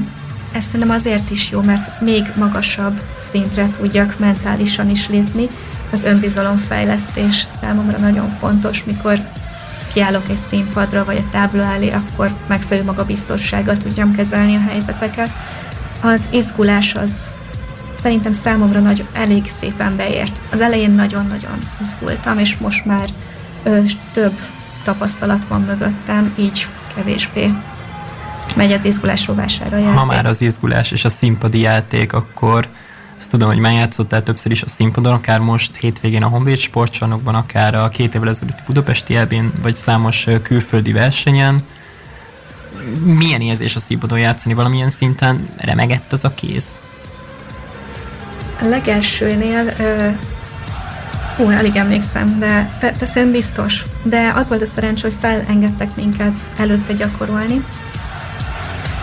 ez 0.51 0.63
szerintem 0.63 0.89
azért 0.89 1.29
is 1.29 1.49
jó, 1.49 1.61
mert 1.61 2.01
még 2.01 2.31
magasabb 2.35 3.01
szintre 3.15 3.67
tudjak 3.77 4.19
mentálisan 4.19 4.89
is 4.89 5.07
lépni. 5.07 5.47
Az 5.91 6.03
önbizalomfejlesztés 6.03 7.45
számomra 7.49 7.97
nagyon 7.97 8.29
fontos, 8.29 8.83
mikor 8.83 9.19
kiállok 9.93 10.29
egy 10.29 10.39
színpadra, 10.47 11.05
vagy 11.05 11.17
a 11.17 11.29
tábla 11.31 11.63
elé, 11.63 11.91
akkor 11.91 12.31
megfelelő 12.47 12.85
magabiztossággal 12.85 13.77
tudjam 13.77 14.15
kezelni 14.15 14.55
a 14.55 14.69
helyzeteket. 14.69 15.29
Az 16.01 16.27
izgulás 16.31 16.95
az 16.95 17.29
szerintem 17.91 18.31
számomra 18.31 18.79
nagy, 18.79 19.05
elég 19.13 19.49
szépen 19.59 19.95
beért. 19.95 20.41
Az 20.51 20.61
elején 20.61 20.91
nagyon-nagyon 20.91 21.69
izgultam, 21.81 22.39
és 22.39 22.57
most 22.57 22.85
már 22.85 23.09
ö, 23.63 23.79
több 24.13 24.33
tapasztalat 24.83 25.45
van 25.47 25.61
mögöttem, 25.61 26.33
így 26.37 26.67
kevésbé 26.95 27.53
megy 28.55 28.71
az 28.71 28.85
izgulás 28.85 29.27
rovására 29.27 29.77
játék. 29.77 29.97
Ha 29.97 30.05
már 30.05 30.25
az 30.25 30.41
izgulás 30.41 30.91
és 30.91 31.05
a 31.05 31.09
színpadi 31.09 31.59
játék, 31.59 32.13
akkor 32.13 32.67
azt 33.17 33.29
tudom, 33.29 33.49
hogy 33.49 33.57
már 33.57 33.73
játszottál 33.73 34.23
többször 34.23 34.51
is 34.51 34.61
a 34.61 34.67
színpadon, 34.67 35.13
akár 35.13 35.39
most 35.39 35.75
hétvégén 35.75 36.23
a 36.23 36.27
Honvéd 36.27 36.57
sportcsarnokban, 36.57 37.35
akár 37.35 37.75
a 37.75 37.89
két 37.89 38.15
évvel 38.15 38.29
ezelőtti 38.29 38.61
Budapesti 38.65 39.15
elbén, 39.15 39.51
vagy 39.61 39.75
számos 39.75 40.27
külföldi 40.41 40.91
versenyen. 40.91 41.63
Milyen 43.03 43.41
érzés 43.41 43.75
a 43.75 43.79
színpadon 43.79 44.19
játszani? 44.19 44.53
Valamilyen 44.53 44.89
szinten 44.89 45.49
remegett 45.57 46.11
az 46.11 46.23
a 46.23 46.33
kéz? 46.33 46.79
A 48.61 48.65
legelsőnél, 48.65 49.73
ö, 49.79 50.07
hú, 51.35 51.51
alig 51.51 51.75
emlékszem, 51.75 52.39
de 52.39 52.69
te, 52.79 52.91
te 52.91 53.05
szerintem 53.05 53.31
biztos. 53.31 53.85
De 54.03 54.31
az 54.35 54.49
volt 54.49 54.61
a 54.61 54.65
szerencsé, 54.65 55.01
hogy 55.01 55.17
felengedtek 55.19 55.95
minket 55.95 56.49
előtte 56.57 56.93
gyakorolni, 56.93 57.65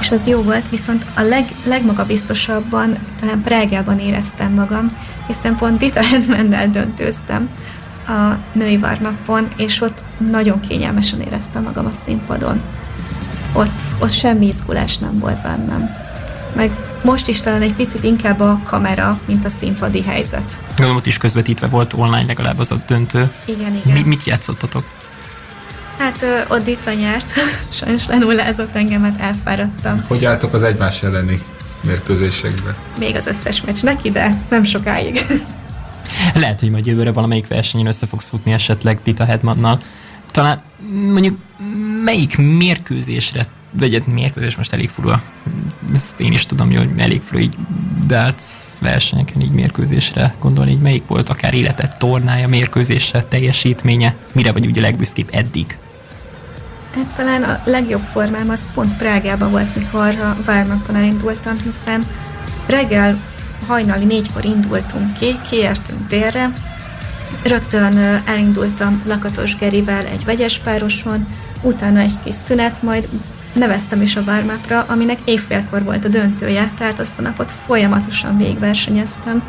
és 0.00 0.10
az 0.10 0.26
jó 0.26 0.42
volt, 0.42 0.68
viszont 0.68 1.06
a 1.14 1.22
leg, 1.22 1.44
legmagabiztosabban 1.64 2.96
talán 3.20 3.42
Prágában 3.42 3.98
éreztem 3.98 4.52
magam, 4.52 4.86
hiszen 5.26 5.56
pont 5.56 5.78
Dita 5.78 6.02
Hedmendel 6.02 6.68
döntőztem 6.68 7.48
a 8.06 8.36
női 8.52 8.76
varnapon, 8.76 9.48
és 9.56 9.80
ott 9.80 10.02
nagyon 10.30 10.60
kényelmesen 10.60 11.20
éreztem 11.20 11.62
magam 11.62 11.86
a 11.86 11.94
színpadon. 12.04 12.60
Ott, 13.52 13.82
ott 13.98 14.12
semmi 14.12 14.46
izgulás 14.46 14.98
nem 14.98 15.18
volt 15.18 15.42
bennem. 15.42 15.90
Meg 16.54 16.70
most 17.02 17.28
is 17.28 17.40
talán 17.40 17.62
egy 17.62 17.72
picit 17.72 18.04
inkább 18.04 18.40
a 18.40 18.60
kamera, 18.64 19.20
mint 19.26 19.44
a 19.44 19.48
színpadi 19.48 20.02
helyzet. 20.02 20.56
Gondolom, 20.68 20.96
ott 20.96 21.06
is 21.06 21.16
közvetítve 21.16 21.66
volt 21.66 21.92
online 21.92 22.24
legalább 22.26 22.58
az 22.58 22.70
a 22.70 22.82
döntő. 22.86 23.30
Igen, 23.44 23.74
igen. 23.74 23.92
Mi, 23.92 24.02
mit 24.02 24.24
játszottatok? 24.24 24.84
Hát 25.98 26.22
ö, 26.22 26.38
ott 26.48 26.64
Dita 26.64 26.92
nyert, 26.92 27.32
sajnos 27.80 28.06
lenullázott 28.06 28.74
engemet, 28.74 29.20
elfáradtam. 29.20 30.04
Hogy 30.06 30.24
álltok 30.24 30.54
az 30.54 30.62
egymás 30.62 31.02
elleni 31.02 31.40
mérkőzésekbe? 31.86 32.74
Még 32.98 33.16
az 33.16 33.26
összes 33.26 33.62
meccs 33.62 33.82
neki, 33.82 34.10
de 34.10 34.42
nem 34.48 34.64
sokáig. 34.64 35.20
Lehet, 36.34 36.60
hogy 36.60 36.70
majd 36.70 36.86
jövőre 36.86 37.12
valamelyik 37.12 37.46
versenyen 37.46 37.86
össze 37.86 38.06
fogsz 38.06 38.28
futni 38.28 38.52
esetleg 38.52 38.98
Dita 39.04 39.24
Hedmannal. 39.24 39.78
Talán 40.38 40.62
mondjuk 41.12 41.38
melyik 42.04 42.36
mérkőzésre, 42.36 43.44
vagy 43.70 43.94
egy 43.94 44.06
mérkőzés 44.06 44.56
most 44.56 44.72
elég 44.72 44.88
furva, 44.88 45.22
ezt 45.94 46.20
én 46.20 46.32
is 46.32 46.46
tudom, 46.46 46.76
hogy 46.76 46.90
elég 46.96 47.20
furva 47.22 47.42
így 47.42 47.56
darts 48.06 48.42
versenyeken 48.80 49.40
így 49.40 49.50
mérkőzésre 49.50 50.34
gondolni, 50.40 50.70
így 50.70 50.80
melyik 50.80 51.06
volt 51.06 51.28
akár 51.28 51.54
életet 51.54 51.98
tornája, 51.98 52.48
mérkőzése, 52.48 53.22
teljesítménye, 53.22 54.14
mire 54.32 54.52
vagy 54.52 54.66
ugye 54.66 54.80
legbüszkébb 54.80 55.28
eddig? 55.32 55.78
Hát 56.94 57.14
talán 57.16 57.42
a 57.42 57.60
legjobb 57.64 58.02
formám 58.02 58.48
az 58.50 58.66
pont 58.74 58.96
Prágában 58.96 59.50
volt, 59.50 59.76
mikor 59.76 60.08
a 60.08 60.36
Várnapon 60.44 60.96
elindultam, 60.96 61.56
hiszen 61.64 62.06
reggel 62.66 63.18
hajnali 63.66 64.04
négykor 64.04 64.44
indultunk 64.44 65.18
ki, 65.18 65.38
kiértünk 65.50 66.06
délre, 66.08 66.52
rögtön 67.42 68.22
elindultam 68.26 69.02
Lakatos 69.06 69.56
Gerivel 69.56 70.04
egy 70.04 70.24
vegyes 70.24 70.58
pároson, 70.58 71.26
utána 71.62 71.98
egy 71.98 72.14
kis 72.24 72.34
szünet, 72.34 72.82
majd 72.82 73.08
neveztem 73.52 74.02
is 74.02 74.16
a 74.16 74.24
Vármapra, 74.24 74.84
aminek 74.88 75.18
évfélkor 75.24 75.82
volt 75.82 76.04
a 76.04 76.08
döntője, 76.08 76.70
tehát 76.78 76.98
azt 76.98 77.18
a 77.18 77.22
napot 77.22 77.52
folyamatosan 77.66 78.36
végigversenyeztem, 78.36 79.42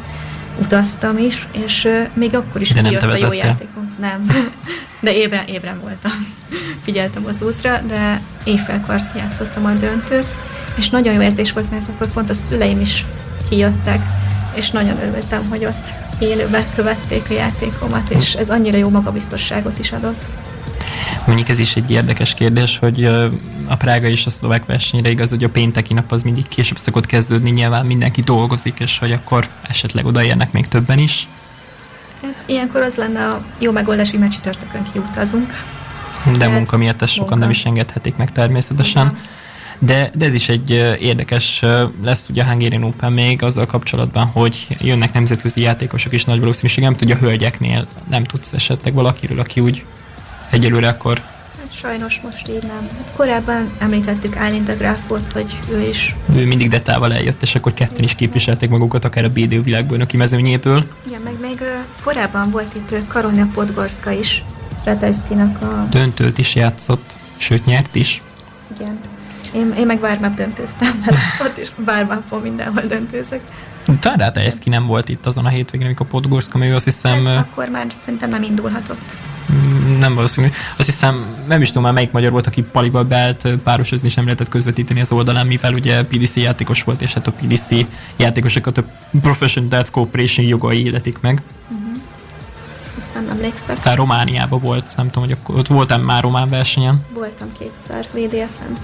utaztam 0.62 1.18
is, 1.18 1.48
és 1.52 1.88
még 2.14 2.36
akkor 2.36 2.62
is 2.62 2.72
De 2.72 2.82
kijött 2.82 3.04
a 3.04 3.18
jó 3.18 3.34
játékom. 3.34 3.96
Nem, 4.00 4.26
de 5.06 5.16
ébren, 5.16 5.46
ébren 5.46 5.80
voltam. 5.82 6.12
Figyeltem 6.86 7.26
az 7.26 7.42
útra, 7.42 7.82
de 7.88 8.22
évfélkor 8.44 9.02
játszottam 9.16 9.66
a 9.66 9.74
döntőt, 9.74 10.28
és 10.76 10.90
nagyon 10.90 11.14
jó 11.14 11.22
érzés 11.22 11.52
volt, 11.52 11.72
mert 11.72 11.90
akkor 11.90 12.08
pont 12.08 12.30
a 12.30 12.34
szüleim 12.34 12.80
is 12.80 13.06
kijöttek, 13.50 14.04
és 14.54 14.70
nagyon 14.70 15.02
örültem, 15.02 15.50
hogy 15.50 15.66
ott 15.66 16.09
élőben 16.20 16.63
követték 16.76 17.26
a 17.30 17.34
játékomat, 17.34 18.09
és 18.09 18.34
ez 18.34 18.49
annyira 18.49 18.78
jó 18.78 18.89
magabiztosságot 18.89 19.80
is 19.80 19.91
adott. 19.91 20.26
Mondjuk 21.26 21.49
ez 21.49 21.59
is 21.59 21.76
egy 21.76 21.91
érdekes 21.91 22.34
kérdés, 22.34 22.78
hogy 22.78 23.03
a 23.67 23.76
Prága 23.78 24.07
és 24.07 24.26
a 24.26 24.30
szlovák 24.30 24.65
versenyre 24.65 25.09
igaz, 25.09 25.30
hogy 25.30 25.43
a 25.43 25.49
pénteki 25.49 25.93
nap 25.93 26.11
az 26.11 26.24
mindig 26.24 26.47
később 26.47 26.78
szokott 26.78 27.05
kezdődni, 27.05 27.49
nyilván 27.49 27.86
mindenki 27.86 28.22
dolgozik, 28.22 28.80
és 28.80 28.99
hogy 28.99 29.11
akkor 29.11 29.47
esetleg 29.70 30.05
odaérnek 30.05 30.51
még 30.51 30.67
többen 30.67 30.97
is. 30.97 31.28
Hát 32.22 32.43
ilyenkor 32.45 32.82
az 32.82 32.95
lenne 32.95 33.26
a 33.26 33.41
jó 33.59 33.72
megoldás, 33.72 34.09
hogy 34.09 34.20
már 34.20 34.30
csütörtökön 34.30 34.88
kiutazunk. 34.93 35.53
De 36.38 36.45
Hát, 36.45 36.53
munka 36.53 36.78
miatt 36.78 37.01
ezt 37.01 37.11
sokan 37.13 37.28
munka. 37.30 37.43
nem 37.43 37.49
is 37.53 37.65
engedhetik 37.65 38.15
meg 38.15 38.32
természetesen. 38.32 39.05
Igen. 39.07 39.20
De, 39.80 40.10
de 40.16 40.26
ez 40.26 40.34
is 40.34 40.50
egy 40.50 40.70
érdekes, 41.00 41.64
lesz 42.04 42.30
ugye 42.30 42.44
a 42.44 42.46
Hungarian 42.46 42.84
Open 42.84 43.14
még 43.14 43.44
azzal 43.44 43.66
kapcsolatban, 43.66 44.26
hogy 44.26 44.78
jönnek 44.80 45.14
nemzetközi 45.14 45.62
játékosok 45.62 46.14
is 46.14 46.26
nagy 46.26 46.40
valószínűség, 46.40 46.84
nem 46.84 46.96
tudja, 46.96 47.16
hölgyeknél 47.16 47.88
nem 48.10 48.24
tudsz 48.24 48.54
esetleg 48.54 48.94
valakiről, 48.94 49.40
aki 49.40 49.60
úgy 49.60 49.86
egyelőre 50.50 50.88
akkor 50.88 51.22
Sajnos 51.72 52.22
most 52.22 52.48
így 52.48 52.62
nem. 52.62 52.90
Hát 52.98 53.14
korábban 53.16 53.70
említettük 53.78 54.36
Állinda 54.36 54.76
Grafot, 54.76 55.28
hogy 55.32 55.60
ő 55.72 55.82
is... 55.82 56.16
Ő 56.36 56.46
mindig 56.46 56.70
detával 56.70 57.14
eljött, 57.14 57.42
és 57.42 57.56
akkor 57.56 57.74
ketten 57.74 58.04
is 58.04 58.16
képviselték 58.16 58.70
magukat, 58.70 59.06
akár 59.06 59.24
a 59.24 59.30
BDU 59.30 59.64
világbajnoki 59.64 60.18
mezőnyéből. 60.18 60.86
Igen, 61.08 61.22
meg 61.22 61.34
még 61.42 61.62
korábban 62.04 62.52
volt 62.52 62.76
itt 62.76 63.08
Karonia 63.08 63.48
Podgorska 63.54 64.12
is, 64.12 64.44
Ratajszkinak 64.84 65.62
a... 65.62 65.88
Döntőt 65.90 66.38
is 66.38 66.56
játszott, 66.56 67.18
sőt 67.38 67.66
nyert 67.66 67.96
is. 67.96 68.22
Igen. 68.76 69.00
Én, 69.54 69.74
én 69.78 69.86
meg 69.86 70.00
Vármáp 70.00 70.34
döntőztem, 70.34 71.04
mert 71.06 71.18
ott 71.47 71.58
is 71.58 71.72
Vármápon 71.76 72.41
mindenhol 72.41 72.82
döntőzök. 72.82 73.41
Talán 74.00 74.18
Rátajeszki 74.18 74.70
nem 74.70 74.86
volt 74.86 75.10
itt 75.10 75.26
azon 75.26 75.45
a 75.45 75.50
hétvégén, 75.50 75.86
amikor 75.86 76.08
Podgorska, 76.08 76.58
mert 76.58 76.72
ő 76.72 76.76
azt 76.76 76.84
hiszem... 76.84 77.26
Hát 77.26 77.47
akkor 77.52 77.70
már 77.70 77.88
szerintem 77.97 78.30
nem 78.30 78.43
indulhatott. 78.43 79.18
Nem 80.00 80.16
valószínű. 80.16 80.47
Azt 80.78 80.89
hiszem, 80.89 81.26
nem 81.47 81.62
is 81.62 81.68
tudom 81.68 81.84
már 81.84 81.93
melyik 81.93 82.12
magyar 82.12 82.32
volt, 82.32 82.47
aki 82.47 82.62
Palival 82.62 83.04
beállt 83.04 83.47
párosozni, 83.64 84.08
és 84.08 84.14
nem 84.14 84.26
lehetett 84.26 84.50
közvetíteni 84.50 85.00
az 85.00 85.12
oldalán, 85.12 85.47
mivel 85.47 85.74
ugye 85.74 86.04
PDC 86.04 86.36
játékos 86.36 86.84
volt, 86.84 87.02
és 87.02 87.14
hát 87.14 87.28
a 87.28 87.32
PDC 87.32 87.70
játékosokat 88.16 88.78
a 88.78 88.84
Professional 89.22 89.70
Darts 89.70 89.89
Corporation 89.89 90.45
jogai 90.45 90.86
illetik 90.86 91.20
meg. 91.20 91.41
Ezt 92.97 93.14
nem 93.14 93.28
emlékszek. 93.30 93.80
Tehát 93.80 93.97
Romániában 93.97 94.60
volt, 94.60 94.93
nem 94.97 95.10
tudom, 95.10 95.30
hogy 95.30 95.38
akkor 95.41 95.58
ott 95.58 95.68
voltam 95.68 96.02
már 96.02 96.22
román 96.22 96.50
versenyen. 96.50 97.06
Voltam 97.14 97.47
kétszer 97.60 98.06
VDF-en. 98.14 98.78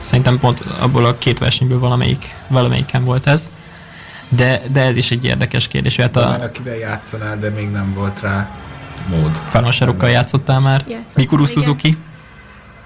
Szerintem 0.00 0.38
pont 0.38 0.60
abból 0.78 1.04
a 1.04 1.18
két 1.18 1.38
versenyből 1.38 1.78
valamelyik, 1.78 2.34
valamelyiken 2.48 3.04
volt 3.04 3.26
ez. 3.26 3.50
De, 4.28 4.60
de 4.72 4.82
ez 4.82 4.96
is 4.96 5.10
egy 5.10 5.24
érdekes 5.24 5.68
kérdés. 5.68 5.96
Hát 5.96 6.16
a 6.16 6.38
akivel 6.42 6.74
játszanál, 6.76 7.38
de 7.38 7.50
még 7.50 7.70
nem 7.70 7.94
volt 7.94 8.20
rá 8.20 8.50
mód. 9.08 9.42
Fanosarokkal 9.46 10.10
játszottál 10.10 10.60
már? 10.60 10.80
Játszottam, 10.88 11.14
Mikuru 11.16 11.42
igen. 11.42 11.54
Suzuki? 11.54 11.96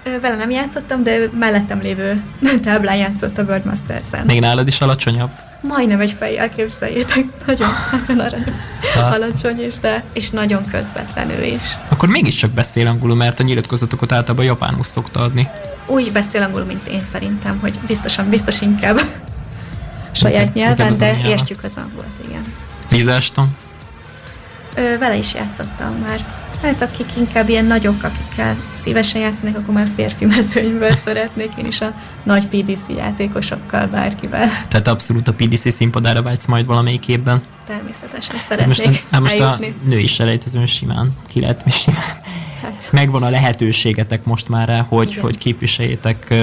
Ö, 0.03 0.19
Vele 0.19 0.35
nem 0.35 0.49
játszottam, 0.49 1.03
de 1.03 1.17
mellettem 1.39 1.79
lévő 1.81 2.23
táblán 2.63 2.95
játszott 2.95 3.37
a 3.37 3.43
World 3.43 3.65
Masters-en. 3.65 4.25
Még 4.25 4.39
nálad 4.39 4.67
is 4.67 4.81
alacsonyabb? 4.81 5.29
Majdnem 5.61 5.99
egy 5.99 6.11
fejjel 6.11 6.49
képzeljétek. 6.49 7.25
Nagyon, 7.47 7.69
nagyon 8.07 8.25
aranyos. 8.25 8.63
Alacsony 8.95 9.65
is, 9.65 9.79
de 9.79 10.03
és 10.13 10.29
nagyon 10.29 10.65
közvetlenül 10.65 11.43
is. 11.43 11.61
Akkor 11.89 12.09
mégiscsak 12.09 12.51
beszél 12.51 12.87
angolul, 12.87 13.15
mert 13.15 13.39
a 13.39 13.43
nyilatkozatokat 13.43 14.11
általában 14.11 14.45
japánul 14.45 14.83
szokta 14.83 15.19
adni. 15.19 15.49
Úgy 15.91 16.11
beszél 16.11 16.41
angolul, 16.41 16.65
mint 16.65 16.87
én 16.87 17.03
szerintem, 17.11 17.57
hogy 17.59 17.79
biztosan, 17.87 18.29
biztos 18.29 18.61
inkább 18.61 18.99
saját 20.11 20.37
Inkább- 20.39 20.55
inkább 20.55 20.77
nyelven, 20.77 20.87
az 20.87 20.97
de 20.97 21.05
anyanyelven. 21.05 21.31
értjük 21.37 21.63
az 21.63 21.77
angolt, 21.77 22.27
igen. 22.27 22.43
Ö, 24.75 24.97
vele 24.97 25.15
is 25.15 25.33
játszottam 25.33 25.95
már. 26.07 26.25
Hát 26.61 26.81
akik 26.81 27.05
inkább 27.17 27.49
ilyen 27.49 27.65
nagyok, 27.65 28.03
akikkel 28.03 28.55
szívesen 28.73 29.21
játszanak, 29.21 29.57
akkor 29.57 29.73
már 29.73 29.87
férfi 29.95 30.25
mezőnyből 30.35 30.95
szeretnék 30.95 31.51
én 31.57 31.65
is 31.65 31.81
a 31.81 31.93
nagy 32.23 32.47
PDC 32.47 32.85
játékosokkal, 32.97 33.85
bárkivel. 33.87 34.49
Tehát 34.67 34.87
abszolút 34.87 35.27
a 35.27 35.33
PDC 35.33 35.71
színpadára 35.73 36.21
vágysz 36.21 36.45
majd 36.45 36.65
valamelyik 36.65 37.07
évben. 37.07 37.41
Természetesen 37.67 38.35
Hát 38.49 38.65
most, 38.67 38.79
szeretnék 38.79 39.03
hát 39.11 39.21
most 39.21 39.39
a 39.39 39.43
eljutni. 39.43 39.75
női 39.83 40.07
selejtezőn 40.07 40.65
simán 40.65 41.15
ki 41.27 41.39
lehet 41.39 41.63
simán. 41.71 42.01
Megvan 42.89 43.23
a 43.23 43.29
lehetőségetek 43.29 44.23
most 44.23 44.49
már 44.49 44.67
rá, 44.67 44.85
hogy, 44.89 45.09
Igen. 45.09 45.23
hogy 45.23 45.37
képviseljétek 45.37 46.33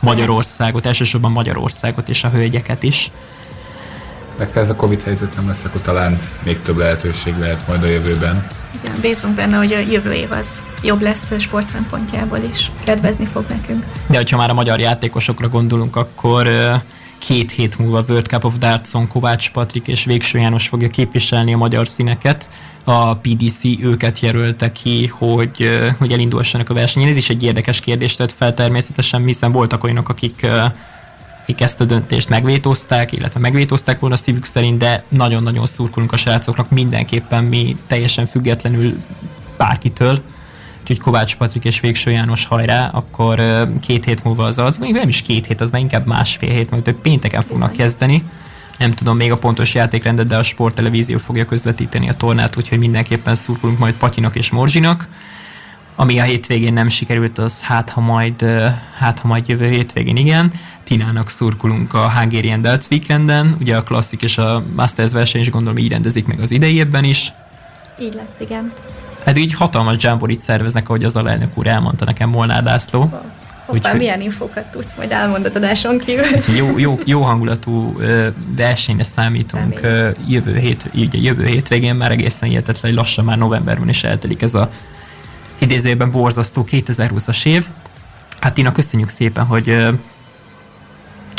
Magyarországot, 0.00 0.86
elsősorban 0.86 1.32
Magyarországot 1.32 2.08
és 2.08 2.24
a 2.24 2.30
hölgyeket 2.30 2.82
is. 2.82 3.10
De 4.36 4.48
ha 4.54 4.60
ez 4.60 4.68
a 4.68 4.74
Covid 4.74 5.02
helyzet 5.02 5.36
nem 5.36 5.46
lesz, 5.46 5.64
akkor 5.64 5.80
talán 5.80 6.20
még 6.42 6.62
több 6.62 6.76
lehetőség 6.76 7.34
lehet 7.38 7.68
majd 7.68 7.82
a 7.82 7.86
jövőben. 7.86 8.46
igen, 8.82 8.94
bízunk 9.00 9.34
benne, 9.34 9.56
hogy 9.56 9.72
a 9.72 9.78
jövő 9.78 10.12
év 10.12 10.32
az 10.32 10.62
jobb 10.82 11.00
lesz 11.00 11.30
a 11.30 11.38
sport 11.38 11.68
szempontjából 11.68 12.38
is. 12.50 12.70
Kedvezni 12.84 13.26
fog 13.26 13.44
nekünk. 13.48 13.84
De 14.06 14.16
hogyha 14.16 14.36
már 14.36 14.50
a 14.50 14.54
magyar 14.54 14.80
játékosokra 14.80 15.48
gondolunk, 15.48 15.96
akkor 15.96 16.48
két 17.26 17.50
hét 17.50 17.78
múlva 17.78 18.04
World 18.08 18.26
Cup 18.26 18.44
of 18.44 18.58
Dartson 18.58 19.08
Kovács 19.08 19.50
Patrik 19.50 19.88
és 19.88 20.04
Végső 20.04 20.38
János 20.38 20.68
fogja 20.68 20.88
képviselni 20.88 21.52
a 21.52 21.56
magyar 21.56 21.88
színeket. 21.88 22.50
A 22.84 23.16
PDC 23.16 23.64
őket 23.80 24.20
jelölte 24.20 24.72
ki, 24.72 25.06
hogy, 25.06 25.68
hogy 25.98 26.12
elindulhassanak 26.12 26.70
a 26.70 26.74
versenyen. 26.74 27.08
Ez 27.08 27.16
is 27.16 27.30
egy 27.30 27.42
érdekes 27.42 27.80
kérdést 27.80 28.16
tett 28.16 28.32
fel 28.32 28.54
természetesen, 28.54 29.24
hiszen 29.24 29.52
voltak 29.52 29.84
olyanok, 29.84 30.08
akik 30.08 30.46
akik 31.42 31.60
ezt 31.60 31.80
a 31.80 31.84
döntést 31.84 32.28
megvétózták, 32.28 33.12
illetve 33.12 33.40
megvétózták 33.40 34.00
volna 34.00 34.14
a 34.14 34.18
szívük 34.18 34.44
szerint, 34.44 34.78
de 34.78 35.04
nagyon-nagyon 35.08 35.66
szurkolunk 35.66 36.12
a 36.12 36.16
srácoknak 36.16 36.70
mindenképpen 36.70 37.44
mi 37.44 37.76
teljesen 37.86 38.26
függetlenül 38.26 38.96
bárkitől. 39.56 40.18
Úgyhogy 40.92 41.06
Kovács 41.06 41.36
Patrik 41.36 41.64
és 41.64 41.80
Végső 41.80 42.10
János 42.10 42.44
hajrá, 42.44 42.88
akkor 42.88 43.42
két 43.80 44.04
hét 44.04 44.24
múlva 44.24 44.44
az 44.44 44.58
az, 44.58 44.76
még 44.76 44.92
nem 44.92 45.08
is 45.08 45.22
két 45.22 45.46
hét, 45.46 45.60
az 45.60 45.70
már 45.70 45.80
inkább 45.80 46.06
másfél 46.06 46.50
hét, 46.50 46.70
mert 46.70 46.88
ők 46.88 47.00
pénteken 47.00 47.42
fognak 47.42 47.72
kezdeni. 47.72 48.22
Nem 48.78 48.90
tudom 48.90 49.16
még 49.16 49.32
a 49.32 49.36
pontos 49.36 49.74
játékrendet, 49.74 50.26
de 50.26 50.36
a 50.36 50.42
sporttelevízió 50.42 51.18
fogja 51.18 51.44
közvetíteni 51.44 52.08
a 52.08 52.14
tornát, 52.14 52.56
úgyhogy 52.56 52.78
mindenképpen 52.78 53.34
szurkolunk 53.34 53.78
majd 53.78 53.94
Patyinak 53.94 54.36
és 54.36 54.50
Morzsinak. 54.50 55.08
Ami 55.96 56.18
a 56.20 56.22
hétvégén 56.22 56.72
nem 56.72 56.88
sikerült, 56.88 57.38
az 57.38 57.62
hát 57.62 57.90
ha 57.90 58.00
majd, 58.00 58.44
hát 58.98 59.18
ha 59.18 59.28
majd 59.28 59.48
jövő 59.48 59.68
hétvégén 59.68 60.16
igen. 60.16 60.52
Tinának 60.84 61.28
szurkolunk 61.28 61.94
a 61.94 62.10
Hungarian 62.10 62.60
Darts 62.60 62.86
Weekenden, 62.90 63.56
ugye 63.60 63.76
a 63.76 63.82
klasszik 63.82 64.22
és 64.22 64.38
a 64.38 64.64
Masters 64.76 65.12
verseny 65.12 65.40
is 65.40 65.50
gondolom 65.50 65.78
így 65.78 65.90
rendezik 65.90 66.26
meg 66.26 66.40
az 66.40 66.50
idei 66.50 66.74
évben 66.74 67.04
is. 67.04 67.32
Így 68.00 68.14
lesz, 68.14 68.40
igen. 68.40 68.72
Hát 69.24 69.38
így 69.38 69.54
hatalmas 69.54 69.96
jamborit 69.98 70.40
szerveznek, 70.40 70.88
ahogy 70.88 71.04
az 71.04 71.16
alelnök 71.16 71.58
úr 71.58 71.66
elmondta 71.66 72.04
nekem 72.04 72.28
Molnár 72.28 72.62
László. 72.62 73.00
Hoppá, 73.00 73.22
Úgyhogy- 73.66 73.98
milyen 73.98 74.20
infókat 74.20 74.70
tudsz, 74.70 74.94
majd 74.96 75.12
elmondod 75.12 75.56
adáson 75.56 75.98
kívül. 75.98 76.24
Jó, 76.56 76.78
jó, 76.78 76.98
jó 77.04 77.20
hangulatú 77.22 77.94
versenyre 78.56 79.04
számítunk 79.04 79.78
ö, 79.82 80.10
jövő, 80.28 80.56
hét, 80.56 80.90
ugye 80.94 81.18
jövő 81.18 81.44
hétvégén, 81.46 81.94
már 81.94 82.10
egészen 82.10 82.48
hihetetlen, 82.48 82.82
hogy 82.82 83.00
lassan 83.00 83.24
már 83.24 83.38
novemberben 83.38 83.88
is 83.88 84.04
eltelik 84.04 84.42
ez 84.42 84.54
a 84.54 84.70
idézőjében 85.58 86.10
borzasztó 86.10 86.64
2020-as 86.70 87.46
év. 87.46 87.66
Hát 88.40 88.54
Tina, 88.54 88.72
köszönjük 88.72 89.08
szépen, 89.08 89.44
hogy 89.44 89.76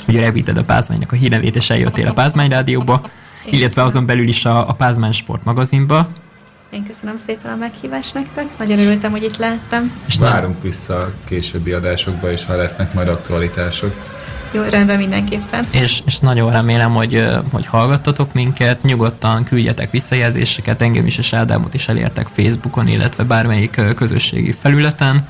hogy 0.05 0.15
rövidíted 0.15 0.57
a 0.57 0.63
Pázmánynak 0.63 1.11
a 1.11 1.15
hírnevét, 1.15 1.55
és 1.55 1.69
eljöttél 1.69 2.07
a 2.07 2.13
Pázmány 2.13 2.49
rádióba, 2.49 3.01
illetve 3.45 3.81
azon 3.83 4.05
belül 4.05 4.27
is 4.27 4.45
a, 4.45 4.69
a 4.69 4.73
Pázmány 4.73 5.11
Sport 5.11 5.43
magazinba. 5.43 6.07
Én 6.73 6.83
köszönöm 6.83 7.17
szépen 7.17 7.51
a 7.51 7.55
meghívást 7.55 8.13
nektek. 8.13 8.57
Nagyon 8.57 8.79
örültem, 8.79 9.11
hogy 9.11 9.23
itt 9.23 9.37
lehettem. 9.37 9.91
És 10.05 10.17
Várunk 10.17 10.61
vissza 10.61 10.97
a 10.97 11.11
későbbi 11.25 11.71
adásokba 11.71 12.31
is, 12.31 12.45
ha 12.45 12.55
lesznek 12.55 12.93
majd 12.93 13.07
aktualitások. 13.07 13.93
Jó, 14.53 14.61
rendben 14.61 14.97
mindenképpen. 14.97 15.65
és, 15.71 16.01
és 16.05 16.19
nagyon 16.19 16.51
remélem, 16.51 16.93
hogy, 16.93 17.27
hogy 17.51 17.65
hallgattatok 17.65 18.33
minket, 18.33 18.81
nyugodtan 18.81 19.43
küldjetek 19.43 19.91
visszajelzéseket, 19.91 20.81
engem 20.81 21.05
is 21.05 21.17
és 21.17 21.33
Ádámot 21.33 21.73
is 21.73 21.87
elértek 21.87 22.27
Facebookon, 22.27 22.87
illetve 22.87 23.23
bármelyik 23.23 23.81
közösségi 23.95 24.51
felületen. 24.51 25.27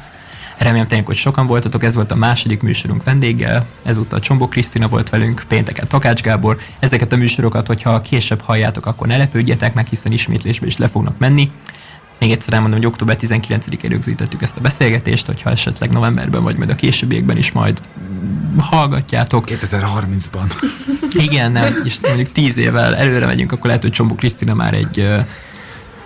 Remélem 0.58 0.88
tényleg, 0.88 1.06
hogy 1.06 1.16
sokan 1.16 1.48
voltatok, 1.48 1.84
ez 1.84 1.96
volt 1.96 2.12
a 2.12 2.16
második 2.16 2.62
műsorunk 2.62 3.04
vendéggel, 3.04 3.66
ezúttal 3.84 4.20
Csombó 4.20 4.48
Krisztina 4.48 4.88
volt 4.88 5.10
velünk, 5.10 5.44
pénteken 5.48 5.88
Takács 5.88 6.22
Gábor. 6.22 6.58
Ezeket 6.80 7.12
a 7.12 7.16
műsorokat, 7.16 7.68
hogyha 7.68 8.02
később 8.02 8.42
halljátok, 8.42 8.86
akkor 8.86 9.08
ne 9.08 9.18
lepődjetek 9.18 9.74
meg, 9.74 9.88
hiszen 9.88 10.12
ismétlésbe 10.12 10.66
is 10.66 10.78
le 10.78 10.88
fognak 10.88 11.18
menni. 11.18 11.52
Még 12.20 12.32
egyszer 12.32 12.54
elmondom, 12.54 12.78
hogy 12.78 12.88
október 12.88 13.18
19-én 13.20 13.90
rögzítettük 13.90 14.42
ezt 14.42 14.58
a 14.58 14.62
beszélgetést, 14.62 15.26
hogyha 15.26 15.50
esetleg 15.50 15.92
novemberben 15.92 16.44
vagy 16.44 16.56
majd 16.56 16.70
a 16.70 16.76
későbbiekben 16.76 17.38
is 17.38 17.52
majd 17.52 17.82
hallgatjátok. 18.58 19.44
2030-ban. 19.48 20.52
Igen, 21.14 21.52
nem, 21.52 21.74
és 21.84 22.00
mondjuk 22.02 22.32
tíz 22.32 22.58
évvel 22.58 22.96
előre 22.96 23.26
megyünk, 23.26 23.52
akkor 23.52 23.66
lehet, 23.66 23.82
hogy 23.82 23.92
Csombó 23.92 24.16
Krisztina 24.16 24.54
már 24.54 24.74
egy 24.74 25.08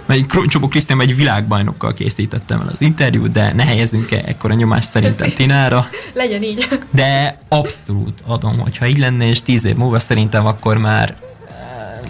vagy 0.08 0.26
Csobó 0.47 0.68
Krisztián 0.68 1.01
egy 1.01 1.16
világbajnokkal 1.16 1.93
készítettem 1.93 2.62
el 2.62 2.68
az 2.72 2.82
interjút, 2.82 3.32
de 3.32 3.53
ne 3.53 3.64
helyezzünk 3.66 4.12
-e 4.12 4.22
ekkora 4.26 4.53
nyomást 4.53 4.89
szerintem 4.89 5.30
Tinára. 5.30 5.89
Legyen 6.14 6.43
így. 6.43 6.68
De 6.91 7.39
abszolút 7.47 8.24
adom, 8.26 8.60
hogyha 8.60 8.88
így 8.88 8.97
lenne, 8.97 9.28
és 9.28 9.41
tíz 9.41 9.66
év 9.66 9.76
múlva 9.76 9.99
szerintem 9.99 10.45
akkor 10.45 10.78
már 10.78 11.16
eh, 11.49 11.55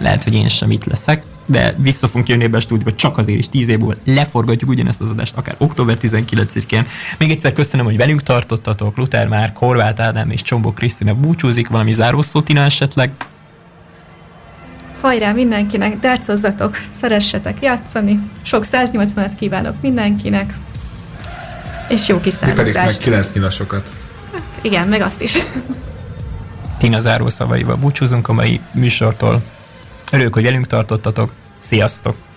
lehet, 0.00 0.24
hogy 0.24 0.34
én 0.34 0.48
sem 0.48 0.70
itt 0.70 0.84
leszek, 0.84 1.22
de 1.46 1.74
vissza 1.78 2.06
fogunk 2.06 2.28
jönni 2.28 2.44
ebbe 2.44 2.56
a 2.56 2.60
stúdióba 2.60 2.94
csak 2.94 3.18
azért 3.18 3.38
is 3.38 3.48
tíz 3.48 3.68
év 3.68 3.78
múlva 3.78 3.94
leforgatjuk 4.04 4.70
ugyanezt 4.70 5.00
az 5.00 5.10
adást, 5.10 5.36
akár 5.36 5.54
október 5.58 5.96
19-én. 6.00 6.86
Még 7.18 7.30
egyszer 7.30 7.52
köszönöm, 7.52 7.86
hogy 7.86 7.96
velünk 7.96 8.22
tartottatok, 8.22 8.96
Luther 8.96 9.28
már, 9.28 9.52
Horváth 9.54 10.02
Ádám 10.02 10.30
és 10.30 10.42
Csombó 10.42 10.72
Krisztina 10.72 11.14
búcsúzik, 11.14 11.68
valami 11.68 11.92
zárószó 11.92 12.40
Tina 12.40 12.60
esetleg. 12.60 13.10
Hajrá 15.00 15.32
mindenkinek, 15.32 15.98
dárcozzatok, 15.98 16.78
szeressetek 16.90 17.62
játszani. 17.62 18.20
Sok 18.42 18.64
180-at 18.72 19.30
kívánok 19.38 19.74
mindenkinek. 19.80 20.54
És 21.88 22.08
jó 22.08 22.18
Mi 22.46 22.52
pedig 22.52 22.74
meg 22.74 23.24
nyilasokat. 23.34 23.90
Igen, 24.60 24.88
meg 24.88 25.00
azt 25.00 25.22
is. 25.22 25.38
Tina 26.78 26.98
zárószavaival 26.98 27.76
búcsúzunk 27.76 28.28
a 28.28 28.32
mai 28.32 28.60
műsortól. 28.72 29.42
Örülök, 30.12 30.34
hogy 30.34 30.42
velünk 30.42 30.66
tartottatok. 30.66 31.32
Sziasztok! 31.58 32.27